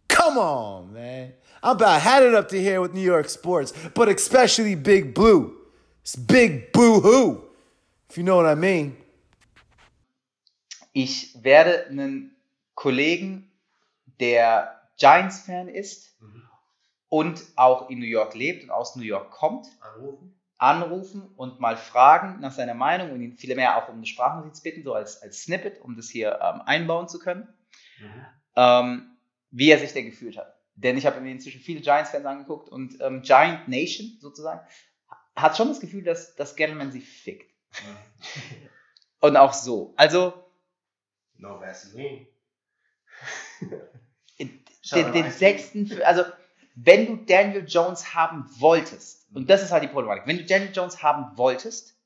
Come 0.07 0.39
on, 0.39 0.91
man. 0.91 1.33
I'm 1.61 1.75
about 1.75 2.01
had 2.01 2.23
it 2.23 2.33
up 2.33 2.49
to 2.49 2.59
here 2.59 2.81
with 2.81 2.93
New 2.93 3.01
York 3.01 3.29
sports, 3.29 3.71
but 3.93 4.09
especially 4.09 4.73
Big 4.73 5.13
Blue. 5.13 5.54
It's 6.05 6.15
big 6.15 6.71
boo-hoo, 6.71 7.41
if 8.07 8.15
you 8.15 8.23
know 8.23 8.35
what 8.35 8.45
I 8.45 8.53
mean. 8.53 8.95
Ich 10.93 11.43
werde 11.43 11.87
einen 11.87 12.35
Kollegen, 12.75 13.51
der 14.19 14.83
Giants-Fan 14.97 15.67
ist 15.67 16.15
und 17.09 17.43
auch 17.55 17.89
in 17.89 17.97
New 17.97 18.05
York 18.05 18.35
lebt 18.35 18.65
und 18.65 18.69
aus 18.69 18.95
New 18.95 19.01
York 19.01 19.31
kommt, 19.31 19.65
Anrufen? 19.81 20.39
anrufen 20.59 21.27
und 21.37 21.59
mal 21.59 21.75
fragen 21.75 22.39
nach 22.39 22.51
seiner 22.51 22.75
Meinung 22.75 23.11
und 23.11 23.21
ihn 23.23 23.35
vielmehr 23.35 23.75
auch 23.75 23.89
um 23.89 23.95
eine 23.95 24.05
Sprachnotiz 24.05 24.61
bitten, 24.61 24.83
so 24.83 24.93
als, 24.93 25.23
als 25.23 25.41
Snippet, 25.41 25.81
um 25.81 25.95
das 25.95 26.09
hier 26.09 26.39
ähm, 26.39 26.61
einbauen 26.67 27.07
zu 27.07 27.17
können, 27.17 27.47
ähm, 28.55 29.17
wie 29.49 29.71
er 29.71 29.79
sich 29.79 29.93
denn 29.93 30.05
gefühlt 30.05 30.37
hat. 30.37 30.55
Denn 30.75 30.99
ich 30.99 31.07
habe 31.07 31.19
mir 31.19 31.31
inzwischen 31.31 31.61
viele 31.61 31.81
Giants-Fans 31.81 32.25
angeguckt 32.27 32.69
und 32.69 33.01
ähm, 33.01 33.23
Giant 33.23 33.67
Nation 33.67 34.19
sozusagen 34.19 34.59
hat 35.35 35.57
schon 35.57 35.67
das 35.67 35.79
Gefühl, 35.79 36.03
dass, 36.03 36.35
dass 36.35 36.55
Gettleman 36.55 36.91
sie 36.91 37.01
fickt. 37.01 37.51
Und 39.19 39.37
auch 39.37 39.53
so. 39.53 39.93
Also 39.97 40.45
No 41.37 41.59
Vaseline. 41.59 42.27
Den, 44.91 45.13
den 45.13 45.31
sechsten, 45.31 46.01
also 46.03 46.23
wenn 46.75 47.07
du 47.07 47.15
Daniel 47.25 47.65
Jones 47.67 48.13
haben 48.13 48.45
wolltest, 48.59 49.27
und 49.33 49.49
das 49.49 49.63
ist 49.63 49.71
halt 49.71 49.83
die 49.83 49.87
Problematik, 49.87 50.27
wenn 50.27 50.37
du 50.37 50.45
Daniel 50.45 50.71
Jones 50.73 51.01
haben 51.01 51.37
wolltest, 51.37 51.97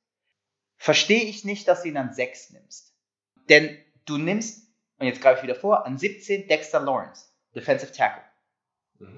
verstehe 0.78 1.24
ich 1.24 1.44
nicht, 1.44 1.68
dass 1.68 1.82
du 1.82 1.90
ihn 1.90 1.98
an 1.98 2.14
6 2.14 2.52
nimmst. 2.52 2.96
Denn 3.50 3.78
du 4.06 4.18
nimmst, 4.18 4.68
und 4.98 5.08
jetzt 5.08 5.22
greife 5.22 5.40
ich 5.40 5.44
wieder 5.44 5.60
vor, 5.60 5.86
an 5.86 5.98
17 5.98 6.48
Dexter 6.48 6.80
Lawrence, 6.80 7.26
Defensive 7.54 7.92
Tackle. 7.92 8.24
Mhm. 9.00 9.18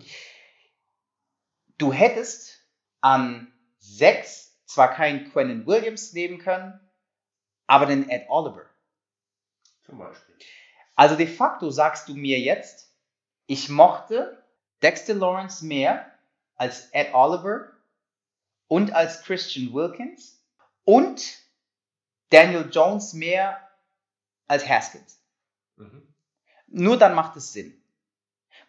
Du 1.78 1.94
hättest 1.94 2.66
an 3.02 3.51
6 3.82 4.58
zwar 4.66 4.94
keinen 4.94 5.32
Quentin 5.32 5.68
Williams 5.68 6.14
nehmen 6.14 6.40
können, 6.40 6.80
aber 7.68 7.86
den 7.86 8.10
Ed 8.10 8.26
Oliver. 8.30 8.66
Zum 9.84 9.98
Beispiel. 9.98 10.36
Also 10.96 11.16
de 11.16 11.28
facto 11.28 11.70
sagst 11.70 12.08
du 12.08 12.16
mir 12.16 12.40
jetzt, 12.40 12.96
ich 13.48 13.70
mochte 13.70 14.46
Dexter 14.82 15.14
Lawrence 15.14 15.66
mehr 15.66 16.10
als 16.56 16.90
Ed 16.92 17.14
Oliver 17.14 17.72
und 18.68 18.94
als 18.94 19.24
Christian 19.24 19.74
Wilkins 19.74 20.42
und 20.86 21.40
Daniel 22.30 22.70
Jones 22.72 23.14
mehr 23.14 23.68
als 24.48 24.68
Haskins. 24.68 25.22
Mhm. 25.76 26.14
Nur 26.68 26.98
dann 26.98 27.16
macht 27.16 27.36
es 27.36 27.52
Sinn. 27.52 27.81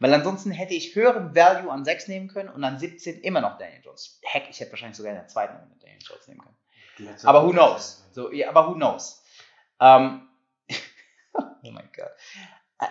Weil 0.02 0.12
ansonsten 0.14 0.50
hätte 0.50 0.74
ich 0.74 0.96
höheren 0.96 1.32
Value 1.34 1.70
an 1.70 1.84
6 1.84 2.08
nehmen 2.08 2.26
können 2.26 2.48
und 2.48 2.64
an 2.64 2.76
17 2.76 3.20
immer 3.20 3.40
noch 3.40 3.56
Daniel 3.56 3.80
Jones. 3.84 4.18
Heck, 4.24 4.48
ich 4.50 4.58
hätte 4.58 4.72
wahrscheinlich 4.72 4.96
sogar 4.96 5.12
in 5.12 5.18
der 5.18 5.28
zweiten 5.28 5.56
Runde 5.56 5.76
Daniel 5.80 6.00
Jones 6.02 6.26
nehmen 6.26 6.40
können. 6.40 6.56
Aber 7.24 7.46
who 7.46 7.50
knows? 7.52 8.04
So, 8.10 8.32
ja, 8.32 8.48
aber 8.48 8.66
who 8.68 8.74
knows? 8.74 9.22
Ähm, 9.80 10.28
oh 11.34 11.70
mein 11.70 11.88
Gott. 11.96 12.10
Äh, 12.80 12.86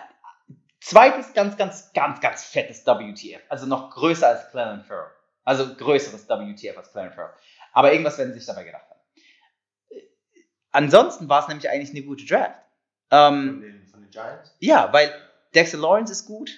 Zweites 0.80 1.34
ganz, 1.34 1.58
ganz, 1.58 1.92
ganz, 1.92 2.20
ganz 2.20 2.44
fettes 2.44 2.86
WTF. 2.86 3.42
Also 3.50 3.66
noch 3.66 3.90
größer 3.90 4.28
als 4.28 4.50
Clellan 4.50 4.82
Farrell. 4.82 5.10
Also 5.44 5.74
größeres 5.74 6.26
WTF 6.28 6.78
als 6.78 6.92
Clellan 6.92 7.12
Farrell. 7.12 7.34
Aber 7.74 7.92
irgendwas 7.92 8.16
werden 8.16 8.32
sie 8.32 8.38
sich 8.38 8.46
dabei 8.46 8.64
gedacht 8.64 8.88
haben. 8.88 9.00
Äh, 9.90 10.00
Ansonsten 10.70 11.28
war 11.28 11.42
es 11.42 11.48
nämlich 11.48 11.68
eigentlich 11.68 11.90
eine 11.90 12.06
gute 12.06 12.24
Draft. 12.24 12.54
Von 13.10 13.18
Ähm, 13.18 13.60
den, 13.60 13.86
von 13.86 14.00
den 14.00 14.10
Giants? 14.10 14.56
ja, 14.60 14.90
weil 14.94 15.12
Dexter 15.54 15.76
Lawrence 15.76 16.10
ist 16.10 16.24
gut. 16.24 16.50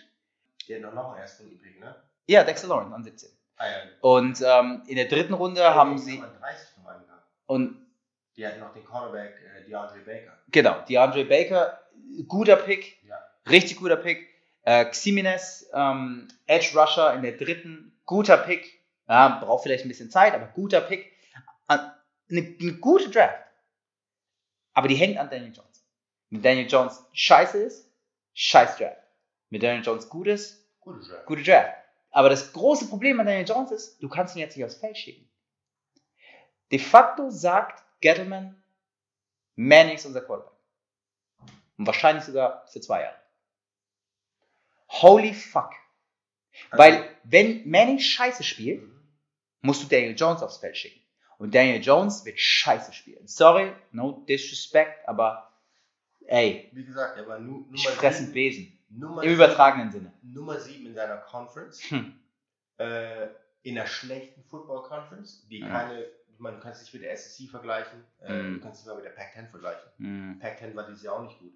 Die 0.66 0.74
hatten 0.74 0.84
auch 0.86 0.94
noch 0.94 1.10
einen 1.12 1.20
ersten 1.20 1.50
übrig, 1.50 1.78
ne? 1.80 1.94
Ja, 2.26 2.42
Dexter 2.44 2.68
Lawrence 2.68 2.94
an 2.94 3.04
17. 3.04 3.28
Ah 3.56 3.66
ja. 3.66 3.72
Und 4.00 4.40
ähm, 4.44 4.82
in 4.86 4.96
der 4.96 5.06
dritten 5.06 5.34
Runde 5.34 5.62
haben 5.74 5.96
Die 5.96 6.02
sie. 6.02 6.22
haben 6.22 6.38
30 6.40 6.68
noch 6.78 6.86
einen 6.90 7.04
gehabt. 7.06 7.22
Und 7.46 7.86
Die 8.36 8.46
hatten 8.46 8.60
noch 8.60 8.72
den 8.72 8.84
Cornerback 8.84 9.34
äh, 9.58 9.64
DeAndre 9.68 9.98
Baker. 10.00 10.32
Genau, 10.50 10.80
DeAndre 10.88 11.24
Baker, 11.24 11.80
guter 12.26 12.56
Pick, 12.56 13.02
Ja. 13.06 13.16
richtig 13.48 13.78
guter 13.78 13.96
Pick. 13.96 14.28
Äh, 14.62 14.86
Ximenez, 14.86 15.68
ähm, 15.74 16.26
Edge 16.46 16.70
Rusher 16.78 17.12
in 17.14 17.22
der 17.22 17.32
dritten, 17.32 17.96
guter 18.06 18.38
Pick. 18.38 18.80
Ja, 19.06 19.38
braucht 19.40 19.62
vielleicht 19.64 19.84
ein 19.84 19.88
bisschen 19.88 20.10
Zeit, 20.10 20.32
aber 20.34 20.46
guter 20.46 20.80
Pick. 20.80 21.12
Eine, 21.66 21.94
eine 22.30 22.72
gute 22.78 23.10
Draft. 23.10 23.38
Aber 24.72 24.88
die 24.88 24.94
hängt 24.96 25.18
an 25.18 25.28
Daniel 25.28 25.52
Jones. 25.52 25.84
Wenn 26.30 26.40
Daniel 26.42 26.66
Jones 26.66 27.04
scheiße 27.12 27.58
ist, 27.58 27.90
scheiß 28.32 28.78
Draft. 28.78 28.96
Wenn 29.50 29.60
Daniel 29.60 29.84
Jones 29.84 30.08
gut 30.08 30.26
ist, 30.26 30.66
Gute 30.80 31.00
Draft. 31.06 31.26
gute 31.26 31.42
Draft. 31.42 31.72
Aber 32.10 32.28
das 32.28 32.52
große 32.52 32.88
Problem 32.88 33.18
an 33.20 33.26
Daniel 33.26 33.46
Jones 33.48 33.70
ist, 33.72 34.02
du 34.02 34.08
kannst 34.08 34.34
ihn 34.36 34.40
jetzt 34.40 34.56
nicht 34.56 34.64
aufs 34.64 34.76
Feld 34.76 34.96
schicken. 34.96 35.28
De 36.70 36.78
facto 36.78 37.30
sagt 37.30 37.82
Gettleman, 38.00 38.62
Manning 39.56 39.94
ist 39.96 40.06
unser 40.06 40.20
Quarterback. 40.20 40.52
Und 41.76 41.86
wahrscheinlich 41.86 42.24
sogar 42.24 42.66
für 42.68 42.80
zwei 42.80 43.02
Jahre. 43.02 43.18
Holy 44.88 45.34
fuck. 45.34 45.70
Also- 46.70 46.82
Weil, 46.82 47.16
wenn 47.24 47.68
Manning 47.68 47.98
scheiße 47.98 48.42
spielt, 48.44 48.82
Mhm. 48.82 49.08
musst 49.62 49.82
du 49.82 49.88
Daniel 49.88 50.14
Jones 50.16 50.42
aufs 50.42 50.58
Feld 50.58 50.76
schicken. 50.76 51.00
Und 51.38 51.54
Daniel 51.54 51.82
Jones 51.82 52.24
wird 52.24 52.38
scheiße 52.38 52.92
spielen. 52.92 53.26
Sorry, 53.26 53.72
no 53.90 54.24
disrespect, 54.28 55.06
aber 55.08 55.52
ey, 56.26 56.70
Wie 56.72 56.84
gesagt, 56.84 57.16
er 57.18 57.26
war 57.26 57.38
nu, 57.40 57.58
Nummer 57.62 57.74
ich 57.74 57.88
fresse 57.88 58.18
einen 58.18 58.26
sieben- 58.26 58.34
Besen. 58.34 58.83
Nummer 58.96 59.22
Im 59.22 59.30
sieben- 59.30 59.34
übertragenen 59.42 59.90
Sinne. 59.90 60.12
Nummer 60.22 60.58
7 60.60 60.86
in 60.86 60.94
seiner 60.94 61.16
Conference. 61.18 61.80
Hm. 61.90 62.18
Äh, 62.78 63.28
in 63.62 63.78
einer 63.78 63.86
schlechten 63.86 64.42
Football 64.44 64.82
Conference, 64.82 65.46
die 65.48 65.62
Mhm. 65.62 65.68
keine, 65.68 66.06
man 66.38 66.60
kann 66.60 66.72
es 66.72 66.80
nicht 66.80 66.92
mit 66.92 67.02
der 67.02 67.12
SEC 67.16 67.48
vergleichen, 67.48 68.04
äh, 68.20 68.42
Mhm. 68.42 68.54
du 68.54 68.60
kannst 68.60 68.80
es 68.80 68.86
mal 68.86 68.96
mit 68.96 69.04
der 69.04 69.10
Pac-10 69.10 69.48
vergleichen. 69.48 69.90
Mhm. 69.98 70.38
Pac-10 70.40 70.74
war 70.74 70.86
dieses 70.86 71.02
Jahr 71.02 71.14
auch 71.16 71.22
nicht 71.22 71.38
gut. 71.38 71.54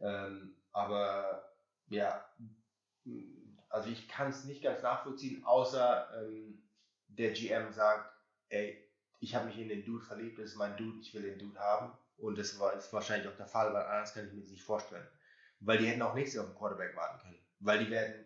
Ähm, 0.00 0.56
aber 0.72 1.48
ja, 1.88 2.24
also 3.68 3.88
ich 3.90 4.08
kann 4.08 4.30
es 4.30 4.44
nicht 4.44 4.62
ganz 4.62 4.82
nachvollziehen, 4.82 5.44
außer 5.44 6.08
ähm, 6.22 6.62
der 7.08 7.32
GM 7.32 7.72
sagt, 7.72 8.10
ey, 8.48 8.80
ich 9.20 9.34
habe 9.34 9.46
mich 9.46 9.58
in 9.58 9.68
den 9.68 9.84
Dude 9.84 10.04
verliebt, 10.04 10.38
das 10.38 10.46
ist 10.46 10.56
mein 10.56 10.76
Dude, 10.76 10.98
ich 11.00 11.14
will 11.14 11.22
den 11.22 11.38
Dude 11.38 11.58
haben. 11.58 11.92
Und 12.16 12.38
das 12.38 12.58
war 12.58 12.72
ist 12.74 12.92
wahrscheinlich 12.92 13.28
auch 13.28 13.36
der 13.36 13.46
Fall, 13.46 13.72
weil 13.74 13.84
anders 13.84 14.14
kann 14.14 14.26
ich 14.26 14.32
mir 14.32 14.40
das 14.40 14.50
nicht 14.50 14.62
vorstellen. 14.62 15.06
Weil 15.66 15.78
die 15.78 15.86
hätten 15.86 16.02
auch 16.02 16.14
nächstes 16.14 16.36
Jahr 16.36 16.44
auf 16.44 16.50
den 16.50 16.58
Quarterback 16.58 16.96
warten 16.96 17.18
können. 17.20 17.38
Weil 17.60 17.84
die 17.84 17.90
werden, 17.90 18.24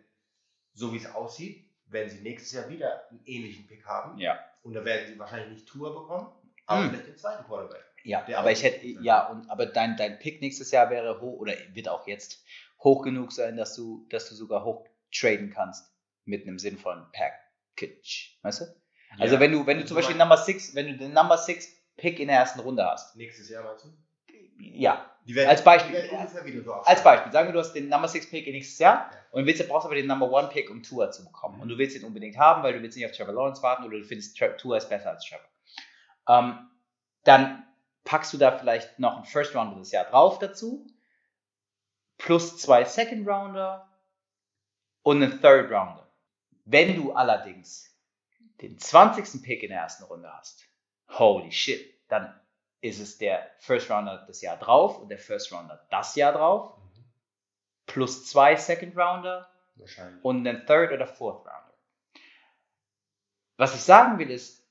so 0.73 0.93
wie 0.93 0.97
es 0.97 1.05
aussieht, 1.05 1.69
werden 1.87 2.09
sie 2.09 2.21
nächstes 2.21 2.51
Jahr 2.51 2.69
wieder 2.69 3.09
einen 3.09 3.21
ähnlichen 3.25 3.65
Pick 3.67 3.85
haben. 3.85 4.17
Ja. 4.19 4.39
Und 4.61 4.73
da 4.73 4.83
werden 4.85 5.07
sie 5.07 5.17
wahrscheinlich 5.17 5.49
nicht 5.49 5.67
Tour 5.67 5.93
bekommen, 5.93 6.27
aber 6.65 6.83
Hm. 6.83 6.89
vielleicht 6.89 7.07
den 7.07 7.17
zweiten 7.17 7.43
Quarterback. 7.45 7.83
Ja, 8.03 8.25
aber 8.37 8.51
ich 8.51 8.63
hätte, 8.63 8.85
ja, 8.85 9.27
und 9.27 9.49
aber 9.49 9.65
dein, 9.65 9.97
dein 9.97 10.19
Pick 10.19 10.39
nächstes 10.41 10.71
Jahr 10.71 10.89
wäre 10.89 11.19
hoch 11.19 11.39
oder 11.39 11.53
wird 11.73 11.89
auch 11.89 12.07
jetzt 12.07 12.43
hoch 12.81 13.03
genug 13.03 13.31
sein, 13.31 13.57
dass 13.57 13.75
du, 13.75 14.05
dass 14.09 14.29
du 14.29 14.35
sogar 14.35 14.63
hoch 14.63 14.87
traden 15.13 15.49
kannst 15.51 15.93
mit 16.25 16.43
einem 16.47 16.59
sinnvollen 16.59 17.05
Package. 17.11 18.37
Weißt 18.41 18.61
du? 18.61 18.65
Also 19.17 19.35
Ja. 19.35 19.39
wenn 19.41 19.51
du, 19.51 19.65
wenn 19.65 19.79
du 19.79 19.85
zum 19.85 19.95
Beispiel 19.95 20.15
Number 20.15 20.37
6, 20.37 20.75
wenn 20.75 20.87
du 20.87 20.97
den 20.97 21.13
Number 21.13 21.37
6 21.37 21.67
Pick 21.97 22.19
in 22.19 22.27
der 22.29 22.37
ersten 22.37 22.59
Runde 22.61 22.85
hast, 22.85 23.15
Nächstes 23.15 23.49
Jahr 23.49 23.63
meinst 23.63 23.85
du? 23.85 23.89
Ja, 24.59 25.05
werden, 25.25 25.49
Als 25.49 25.63
Beispiel. 25.63 26.63
So 26.63 26.73
als. 26.73 27.03
Beispiel, 27.03 27.31
sagen 27.31 27.47
wir, 27.49 27.53
du 27.53 27.59
hast 27.59 27.73
den 27.73 27.89
Number 27.89 28.07
6 28.07 28.29
Pick 28.29 28.47
nächstes 28.47 28.79
Jahr 28.79 29.09
Ja. 29.11 29.17
und 29.31 29.45
willst, 29.45 29.67
brauchst 29.67 29.85
aber 29.85 29.95
den 29.95 30.07
Number 30.07 30.35
1 30.37 30.49
Pick, 30.51 30.69
um 30.69 30.81
Tour 30.83 31.11
zu 31.11 31.23
bekommen. 31.25 31.61
Und 31.61 31.69
du 31.69 31.77
willst 31.77 31.95
ihn 31.95 32.03
unbedingt 32.03 32.37
haben, 32.37 32.63
weil 32.63 32.73
du 32.73 32.81
willst 32.81 32.97
nicht 32.97 33.05
auf 33.05 33.11
Trevor 33.11 33.33
Lawrence 33.33 33.61
warten 33.61 33.83
oder 33.83 33.97
du 33.97 34.03
findest 34.03 34.37
Tour 34.57 34.77
ist 34.77 34.89
besser 34.89 35.11
als 35.11 35.25
Trevor. 35.25 35.47
Ähm, 36.27 36.69
dann 37.23 37.65
packst 38.05 38.33
du 38.33 38.37
da 38.37 38.57
vielleicht 38.57 38.97
noch 38.99 39.15
einen 39.17 39.25
First 39.25 39.55
Rounder 39.55 39.77
das 39.77 39.91
Jahr 39.91 40.05
drauf 40.05 40.39
dazu, 40.39 40.87
plus 42.17 42.57
zwei 42.57 42.83
Second 42.85 43.27
Rounder 43.27 43.87
und 45.03 45.21
einen 45.21 45.41
Third 45.41 45.71
Rounder. 45.71 46.11
Wenn 46.65 46.95
du 46.95 47.13
allerdings 47.13 47.95
den 48.61 48.77
20. 48.77 49.41
Pick 49.43 49.63
in 49.63 49.69
der 49.69 49.79
ersten 49.81 50.03
Runde 50.03 50.31
hast, 50.33 50.65
holy 51.09 51.51
shit, 51.51 51.99
dann 52.09 52.39
ist 52.81 52.99
es 52.99 53.17
der 53.17 53.49
First 53.59 53.89
Rounder 53.89 54.23
das 54.27 54.41
Jahr 54.41 54.57
drauf 54.57 54.99
und 54.99 55.09
der 55.09 55.19
First 55.19 55.51
Rounder 55.51 55.85
das 55.89 56.15
Jahr 56.15 56.33
drauf, 56.33 56.77
Mhm. 56.77 57.03
plus 57.87 58.25
zwei 58.27 58.55
Second 58.55 58.95
Rounder 58.97 59.49
und 60.23 60.47
einen 60.47 60.65
Third 60.65 60.91
oder 60.91 61.07
Fourth 61.07 61.39
Rounder. 61.45 61.73
Was 63.57 63.75
ich 63.75 63.81
sagen 63.81 64.17
will 64.19 64.29
ist, 64.29 64.65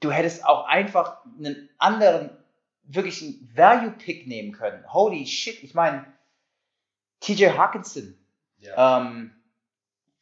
du 0.00 0.10
hättest 0.10 0.44
auch 0.44 0.66
einfach 0.66 1.24
einen 1.24 1.70
anderen, 1.78 2.30
wirklich 2.82 3.22
einen 3.22 3.50
Value-Pick 3.54 4.26
nehmen 4.26 4.52
können. 4.52 4.84
Holy 4.92 5.26
shit, 5.26 5.62
ich 5.62 5.72
meine, 5.74 6.04
TJ 7.20 7.50
Hawkinson, 7.56 8.18
ja. 8.58 8.98
ähm, 9.00 9.32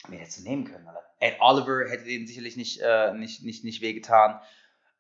wer 0.09 0.18
hättest 0.20 0.40
du 0.40 0.42
nehmen 0.44 0.64
können, 0.64 0.87
Alter? 0.87 1.02
Ed 1.18 1.37
Oliver 1.40 1.88
hätte 1.88 2.04
denen 2.04 2.26
sicherlich 2.26 2.56
nicht, 2.56 2.80
äh, 2.80 3.12
nicht, 3.14 3.42
nicht, 3.42 3.64
nicht 3.64 3.80
wehgetan. 3.80 4.40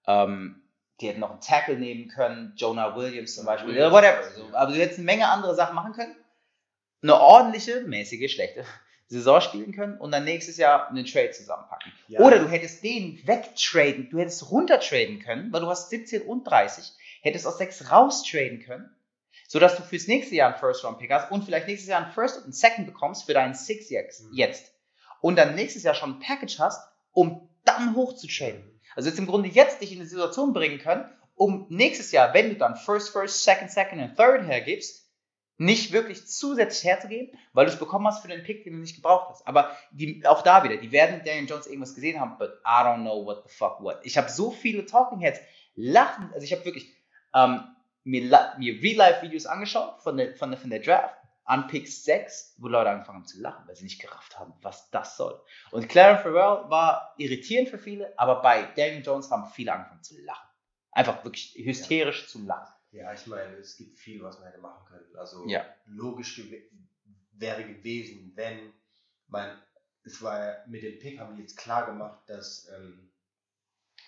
Ähm, 0.06 0.62
die 1.00 1.08
hätten 1.08 1.20
noch 1.20 1.30
einen 1.30 1.40
Tackle 1.40 1.76
nehmen 1.76 2.08
können, 2.08 2.52
Jonah 2.56 2.94
Williams 2.96 3.34
zum 3.34 3.46
Beispiel, 3.46 3.70
Williams, 3.70 3.92
whatever. 3.92 4.22
So, 4.34 4.48
ja. 4.50 4.54
aber 4.54 4.72
du 4.72 4.78
hättest 4.78 4.98
eine 4.98 5.06
Menge 5.06 5.28
andere 5.28 5.54
Sachen 5.54 5.74
machen 5.74 5.92
können. 5.92 6.14
Eine 7.02 7.18
ordentliche, 7.18 7.80
mäßige, 7.82 8.30
schlechte 8.30 8.64
Saison 9.10 9.40
spielen 9.40 9.72
können 9.72 9.98
und 9.98 10.12
dann 10.12 10.24
nächstes 10.24 10.56
Jahr 10.56 10.88
einen 10.88 11.04
Trade 11.04 11.32
zusammenpacken. 11.32 11.92
Ja. 12.08 12.20
Oder 12.20 12.38
du 12.38 12.48
hättest 12.48 12.84
den 12.84 13.20
wegtraden, 13.26 14.08
du 14.10 14.18
hättest 14.18 14.50
runtertraden 14.50 15.18
können, 15.18 15.52
weil 15.52 15.62
du 15.62 15.66
hast 15.66 15.90
17 15.90 16.22
und 16.22 16.44
30, 16.44 16.92
hättest 17.22 17.46
aus 17.46 17.58
6 17.58 17.90
raustraden 17.90 18.60
können, 18.60 18.94
sodass 19.48 19.76
du 19.76 19.82
fürs 19.82 20.06
nächste 20.06 20.36
Jahr 20.36 20.50
einen 20.50 20.60
First-Round-Pick 20.60 21.10
hast 21.10 21.32
und 21.32 21.44
vielleicht 21.44 21.66
nächstes 21.66 21.88
Jahr 21.88 22.04
einen 22.04 22.12
First 22.12 22.36
und 22.36 22.44
einen 22.44 22.52
Second 22.52 22.86
bekommst 22.86 23.24
für 23.24 23.34
deinen 23.34 23.54
Six 23.54 23.90
jetzt. 23.90 24.22
Mhm. 24.22 24.34
jetzt. 24.34 24.72
Und 25.20 25.36
dann 25.36 25.56
nächstes 25.56 25.82
Jahr 25.82 25.94
schon 25.94 26.16
ein 26.16 26.20
Package 26.20 26.58
hast, 26.60 26.88
um 27.12 27.48
dann 27.64 27.96
hoch 27.96 28.14
zu 28.14 28.28
traden. 28.28 28.60
Mhm. 28.60 28.79
Also 28.96 29.08
jetzt 29.08 29.18
im 29.18 29.26
Grunde 29.26 29.48
jetzt 29.48 29.80
dich 29.80 29.92
in 29.92 29.98
eine 29.98 30.08
Situation 30.08 30.52
bringen 30.52 30.78
können, 30.78 31.04
um 31.34 31.66
nächstes 31.70 32.12
Jahr, 32.12 32.34
wenn 32.34 32.50
du 32.50 32.56
dann 32.56 32.76
First, 32.76 33.10
First, 33.10 33.44
Second, 33.44 33.70
Second 33.70 34.02
und 34.02 34.16
Third 34.16 34.46
hergibst, 34.46 35.10
nicht 35.60 35.92
wirklich 35.92 36.26
zusätzlich 36.26 36.84
herzugeben, 36.84 37.38
weil 37.52 37.66
du 37.66 37.72
es 37.72 37.78
bekommen 37.78 38.06
hast 38.06 38.22
für 38.22 38.28
den 38.28 38.42
Pick, 38.42 38.64
den 38.64 38.72
du 38.72 38.78
nicht 38.78 38.96
gebraucht 38.96 39.28
hast. 39.28 39.46
Aber 39.46 39.76
die, 39.90 40.24
auch 40.26 40.42
da 40.42 40.64
wieder, 40.64 40.78
die 40.78 40.90
werden 40.90 41.20
Daniel 41.24 41.48
Jones 41.48 41.66
irgendwas 41.66 41.94
gesehen 41.94 42.18
haben, 42.18 42.38
but 42.38 42.60
I 42.64 42.82
don't 42.82 43.02
know 43.02 43.26
what 43.26 43.44
the 43.46 43.54
fuck 43.54 43.78
what. 43.82 44.00
Ich 44.04 44.16
habe 44.16 44.30
so 44.30 44.50
viele 44.50 44.86
Talking 44.86 45.20
Heads 45.20 45.40
lachen, 45.74 46.30
also 46.32 46.44
ich 46.44 46.52
habe 46.52 46.64
wirklich 46.64 46.88
ähm, 47.34 47.64
mir, 48.04 48.22
mir 48.58 48.82
Real-Life-Videos 48.82 49.44
angeschaut 49.44 50.00
von 50.02 50.16
der, 50.16 50.34
von, 50.34 50.50
der, 50.50 50.58
von 50.58 50.70
der 50.70 50.80
Draft 50.80 51.19
an 51.50 51.66
Pick 51.66 51.88
6, 51.88 52.54
wo 52.58 52.68
Leute 52.68 52.90
angefangen 52.90 53.18
haben 53.18 53.26
zu 53.26 53.40
lachen, 53.40 53.66
weil 53.66 53.74
sie 53.74 53.82
nicht 53.82 54.00
gerafft 54.00 54.38
haben, 54.38 54.54
was 54.62 54.88
das 54.90 55.16
soll. 55.16 55.42
Und 55.72 55.88
Clarence 55.88 56.22
Farrell 56.22 56.70
war 56.70 57.12
irritierend 57.18 57.68
für 57.68 57.78
viele, 57.78 58.16
aber 58.16 58.40
bei 58.40 58.66
Daniel 58.76 59.02
Jones 59.04 59.30
haben 59.32 59.50
viele 59.50 59.72
angefangen 59.72 60.02
zu 60.04 60.16
lachen. 60.22 60.48
Einfach 60.92 61.24
wirklich 61.24 61.54
hysterisch 61.56 62.28
zu 62.28 62.44
lachen. 62.44 62.72
Ja, 62.92 63.12
ich 63.12 63.26
meine, 63.26 63.56
es 63.56 63.76
gibt 63.76 63.98
viel, 63.98 64.22
was 64.22 64.38
man 64.38 64.46
hätte 64.48 64.60
machen 64.60 64.84
können. 64.86 65.16
Also 65.16 65.44
Ja. 65.48 65.64
logisch 65.86 66.36
gew 66.36 66.56
wäre 67.32 67.64
gewesen, 67.64 68.32
wenn 68.36 68.72
man, 69.26 69.60
es 70.04 70.22
war 70.22 70.44
ja, 70.44 70.56
mit 70.66 70.82
dem 70.84 70.98
Pick 71.00 71.18
haben 71.18 71.34
die 71.34 71.42
jetzt 71.42 71.56
klar 71.56 71.86
gemacht, 71.86 72.20
dass 72.28 72.68
ähm, 72.76 73.10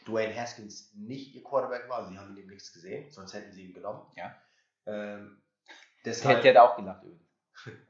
Dwayne 0.07 0.35
Haskins 0.35 0.93
nicht 0.95 1.35
ihr 1.35 1.43
Quarterback 1.43 1.89
war. 1.89 2.07
Sie 2.09 2.17
haben 2.17 2.37
in 2.37 2.45
ihm 2.45 2.51
nichts 2.51 2.73
gesehen, 2.73 3.11
sonst 3.11 3.33
hätten 3.35 3.53
sie 3.53 3.65
ihn 3.65 3.75
genommen. 3.75 4.07
Ja. 4.17 4.37
Ähm, 4.87 5.39
Der, 6.05 6.13
deshalb, 6.13 6.43
der 6.43 6.55
hat 6.55 6.71
auch 6.71 6.77
gelacht 6.77 7.05
übrigens. 7.05 7.22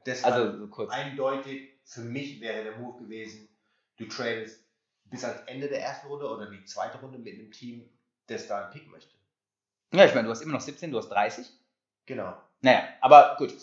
Deshalb 0.05 0.33
Also 0.35 0.57
so 0.59 0.67
kurz. 0.67 0.91
eindeutig 0.91 1.69
für 1.85 2.01
mich 2.01 2.39
wäre 2.41 2.63
der 2.63 2.77
Move 2.77 3.03
gewesen, 3.03 3.49
du 3.97 4.05
tradest 4.07 4.63
bis 5.05 5.23
ans 5.23 5.41
Ende 5.47 5.67
der 5.67 5.81
ersten 5.81 6.07
Runde 6.07 6.27
oder 6.29 6.49
die 6.49 6.63
zweite 6.65 6.97
Runde 6.99 7.19
mit 7.19 7.33
einem 7.33 7.51
Team, 7.51 7.89
das 8.27 8.47
da 8.47 8.63
einen 8.63 8.71
Pick 8.71 8.87
möchte. 8.89 9.13
Ja, 9.93 10.05
ich 10.05 10.13
meine, 10.15 10.25
du 10.25 10.31
hast 10.31 10.41
immer 10.41 10.53
noch 10.53 10.61
17, 10.61 10.91
du 10.91 10.97
hast 10.97 11.09
30. 11.09 11.47
Genau. 12.05 12.35
Naja, 12.61 12.87
aber 13.01 13.35
gut. 13.37 13.53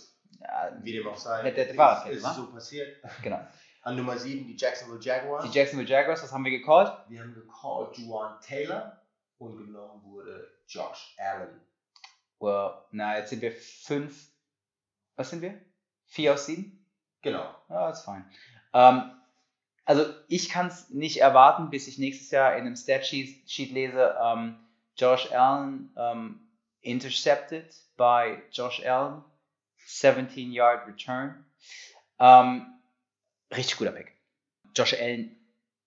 Ja, 0.40 0.78
Wie 0.82 0.92
dem 0.92 1.06
auch 1.08 1.16
sei. 1.16 1.42
Hätte- 1.42 1.64
hätte 1.64 2.10
ist, 2.12 2.24
ist 2.24 2.34
so 2.36 2.50
passiert. 2.52 2.96
genau. 3.22 3.44
An 3.82 3.96
Nummer 3.96 4.16
7 4.16 4.46
die 4.46 4.56
Jacksonville 4.56 5.00
Jaguars. 5.02 5.50
Die 5.50 5.56
Jacksonville 5.58 5.88
Jaguars, 5.88 6.22
was 6.22 6.32
haben 6.32 6.44
wir 6.44 6.50
gecallt? 6.52 6.92
Wir 7.08 7.20
haben 7.20 7.34
gecallt 7.34 7.96
Juwan 7.98 8.38
Taylor 8.40 9.00
und 9.38 9.56
genommen 9.56 10.02
wurde 10.04 10.50
Josh 10.68 11.16
Allen. 11.18 11.60
Well, 12.38 12.72
na, 12.92 13.18
jetzt 13.18 13.30
sind 13.30 13.42
wir 13.42 13.52
fünf. 13.52 14.28
Was 15.16 15.30
sind 15.30 15.42
wir? 15.42 15.60
Vier 16.10 16.34
aus 16.34 16.46
sieben? 16.46 16.84
Genau. 17.22 17.54
Ja, 17.68 17.88
ist 17.90 18.02
fein. 18.02 18.28
Ähm, 18.74 19.12
also 19.84 20.04
ich 20.28 20.48
kann 20.48 20.66
es 20.66 20.90
nicht 20.90 21.20
erwarten, 21.20 21.70
bis 21.70 21.86
ich 21.88 21.98
nächstes 21.98 22.30
Jahr 22.30 22.54
in 22.56 22.66
einem 22.66 22.76
Statsheet 22.76 23.48
Sheet 23.48 23.72
lese, 23.72 24.16
ähm, 24.22 24.56
Josh 24.96 25.30
Allen 25.32 25.92
ähm, 25.96 26.40
intercepted 26.82 27.72
by 27.96 28.42
Josh 28.50 28.84
Allen, 28.84 29.24
17 29.86 30.52
Yard 30.52 30.86
Return. 30.88 31.44
Ähm, 32.18 32.66
richtig 33.54 33.78
guter 33.78 33.92
Pick. 33.92 34.12
Josh 34.74 34.94
Allen 34.94 35.36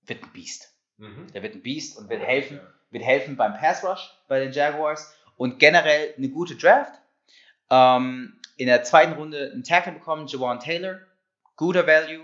wird 0.05 0.23
ein 0.23 0.31
Beast. 0.31 0.73
Mhm. 0.97 1.27
Der 1.33 1.43
wird 1.43 1.55
ein 1.55 1.61
Beast 1.61 1.97
und 1.97 2.09
wird 2.09 2.23
helfen, 2.23 2.61
wird 2.91 3.03
helfen 3.03 3.35
beim 3.35 3.53
Pass 3.55 3.83
Rush 3.83 4.09
bei 4.27 4.39
den 4.39 4.53
Jaguars 4.53 5.13
und 5.35 5.59
generell 5.59 6.13
eine 6.17 6.29
gute 6.29 6.55
Draft. 6.55 6.93
Ähm, 7.69 8.39
in 8.57 8.67
der 8.67 8.83
zweiten 8.83 9.13
Runde 9.13 9.51
einen 9.51 9.63
Tackle 9.63 9.93
bekommen, 9.93 10.27
Jawan 10.27 10.59
Taylor, 10.59 10.99
guter 11.55 11.85
Value. 11.87 12.23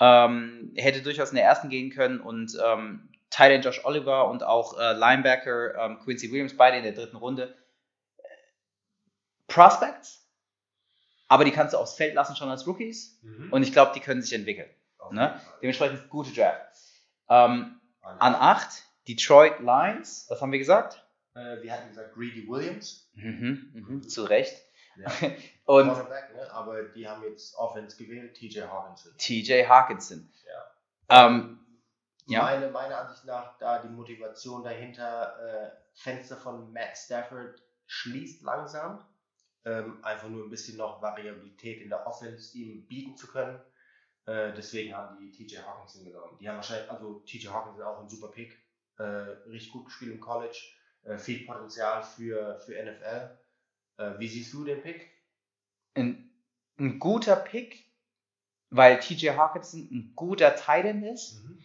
Ähm, 0.00 0.72
hätte 0.76 1.02
durchaus 1.02 1.30
in 1.30 1.36
der 1.36 1.44
ersten 1.44 1.68
gehen 1.68 1.90
können 1.90 2.20
und 2.20 2.56
ähm, 2.64 3.08
Tight 3.30 3.52
End 3.52 3.64
Josh 3.64 3.84
Oliver 3.84 4.28
und 4.28 4.42
auch 4.42 4.78
äh, 4.78 4.92
Linebacker 4.94 5.74
ähm, 5.76 5.98
Quincy 6.02 6.30
Williams 6.32 6.56
beide 6.56 6.76
in 6.78 6.82
der 6.82 6.92
dritten 6.92 7.16
Runde. 7.16 7.54
Prospects, 9.48 10.26
aber 11.28 11.44
die 11.44 11.50
kannst 11.50 11.74
du 11.74 11.78
aufs 11.78 11.94
Feld 11.94 12.14
lassen 12.14 12.36
schon 12.36 12.48
als 12.48 12.66
Rookies 12.66 13.18
Mhm. 13.22 13.52
und 13.52 13.62
ich 13.62 13.72
glaube, 13.72 13.92
die 13.94 14.00
können 14.00 14.22
sich 14.22 14.32
entwickeln. 14.32 14.68
Ne? 15.10 15.38
Dementsprechend 15.60 16.08
gute 16.08 16.32
Draft. 16.32 16.58
Ähm, 17.28 17.78
An- 18.00 18.18
an 18.18 18.34
8 18.34 18.82
Detroit 19.08 19.60
Lions, 19.60 20.26
was 20.28 20.40
haben 20.40 20.52
wir 20.52 20.58
gesagt? 20.58 21.04
Äh, 21.34 21.62
wir 21.62 21.72
hatten 21.72 21.88
gesagt 21.88 22.14
Greedy 22.14 22.48
Williams. 22.48 23.10
Mhm, 23.14 23.70
mhm, 23.74 24.08
zu 24.08 24.24
Recht. 24.24 24.54
Ja. 24.96 25.10
Und 25.64 25.88
Cornerback, 25.88 26.34
ne? 26.34 26.52
aber 26.52 26.82
die 26.82 27.08
haben 27.08 27.22
jetzt 27.22 27.56
Offense 27.56 27.96
gewählt, 27.96 28.36
TJ 28.36 28.62
Hawkinson. 28.62 29.12
TJ 29.16 29.64
Hawkinson. 29.66 30.28
Ähm, 31.12 31.58
ja. 32.26 32.42
Meine, 32.42 32.70
meiner 32.70 32.98
Ansicht 32.98 33.24
nach, 33.24 33.58
da 33.58 33.80
die 33.80 33.88
Motivation 33.88 34.62
dahinter, 34.62 35.36
äh, 35.40 35.70
Fenster 35.94 36.36
von 36.36 36.72
Matt 36.72 36.96
Stafford 36.96 37.62
schließt 37.86 38.42
langsam. 38.42 39.04
Ähm, 39.64 40.02
einfach 40.04 40.28
nur 40.28 40.44
ein 40.44 40.50
bisschen 40.50 40.76
noch 40.76 41.02
Variabilität 41.02 41.82
in 41.82 41.88
der 41.88 42.06
Offense 42.06 42.56
ihm 42.56 42.86
bieten 42.88 43.16
zu 43.16 43.28
können. 43.28 43.60
Äh, 44.26 44.52
deswegen 44.54 44.96
haben 44.96 45.18
die 45.18 45.30
TJ 45.30 45.58
Hawkinson 45.58 46.04
genommen. 46.04 46.38
Die 46.40 46.48
haben 46.48 46.56
wahrscheinlich, 46.56 46.90
also 46.90 47.20
TJ 47.20 47.48
Hawkinson 47.48 47.82
auch 47.82 48.00
ein 48.00 48.08
super 48.08 48.28
Pick. 48.28 48.58
Äh, 48.98 49.04
richtig 49.04 49.72
gut 49.72 49.84
gespielt 49.86 50.12
im 50.12 50.20
College. 50.20 50.58
Äh, 51.04 51.18
viel 51.18 51.44
Potenzial 51.44 52.02
für, 52.02 52.58
für 52.60 52.72
NFL. 52.72 53.38
Äh, 54.02 54.18
wie 54.18 54.28
siehst 54.28 54.52
du 54.52 54.64
den 54.64 54.82
Pick? 54.82 55.10
Ein, 55.94 56.30
ein 56.78 56.98
guter 56.98 57.36
Pick, 57.36 57.84
weil 58.70 58.98
TJ 58.98 59.30
Hawkinson 59.30 59.88
ein 59.90 60.12
guter 60.16 60.56
Tight 60.56 60.84
End 60.84 61.04
ist. 61.04 61.44
Mhm. 61.44 61.58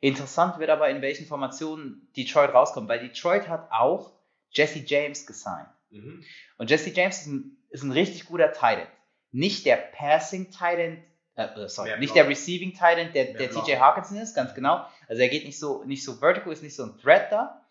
Interessant 0.00 0.58
wird 0.58 0.70
aber, 0.70 0.88
in 0.90 1.02
welchen 1.02 1.26
Formationen 1.26 2.08
Detroit 2.16 2.52
rauskommt, 2.52 2.88
weil 2.88 3.00
Detroit 3.00 3.48
hat 3.48 3.70
auch 3.70 4.12
Jesse 4.50 4.80
James 4.80 5.26
gesigned. 5.26 5.68
Mhm. 5.90 6.24
Und 6.58 6.70
Jesse 6.70 6.90
James 6.90 7.20
ist 7.20 7.26
ein, 7.26 7.56
ist 7.70 7.82
ein 7.82 7.92
richtig 7.92 8.26
guter 8.26 8.52
Tight 8.52 8.78
End. 8.78 8.90
Nicht 9.30 9.64
der 9.64 9.76
Passing 9.76 10.50
Tight 10.50 10.78
End, 10.78 10.98
äh, 11.36 11.44
äh, 11.44 11.68
sorry, 11.68 11.90
Mehr 11.90 11.98
nicht 11.98 12.12
Block. 12.12 12.24
der 12.24 12.30
Receiving 12.30 12.74
Tight 12.74 12.98
End, 12.98 13.14
der, 13.14 13.24
Mehr 13.24 13.34
der 13.34 13.48
Block. 13.48 13.64
TJ 13.64 13.76
Hawkinson 13.76 14.18
ist, 14.18 14.34
ganz 14.34 14.54
genau. 14.54 14.86
Also 15.08 15.22
er 15.22 15.28
geht 15.28 15.44
nicht 15.44 15.58
so, 15.58 15.84
nicht 15.84 16.04
so 16.04 16.14
vertical, 16.14 16.52
ist 16.52 16.62
nicht 16.62 16.74
so 16.74 16.84
ein 16.84 16.98
Threat 16.98 17.30
da. 17.32 17.64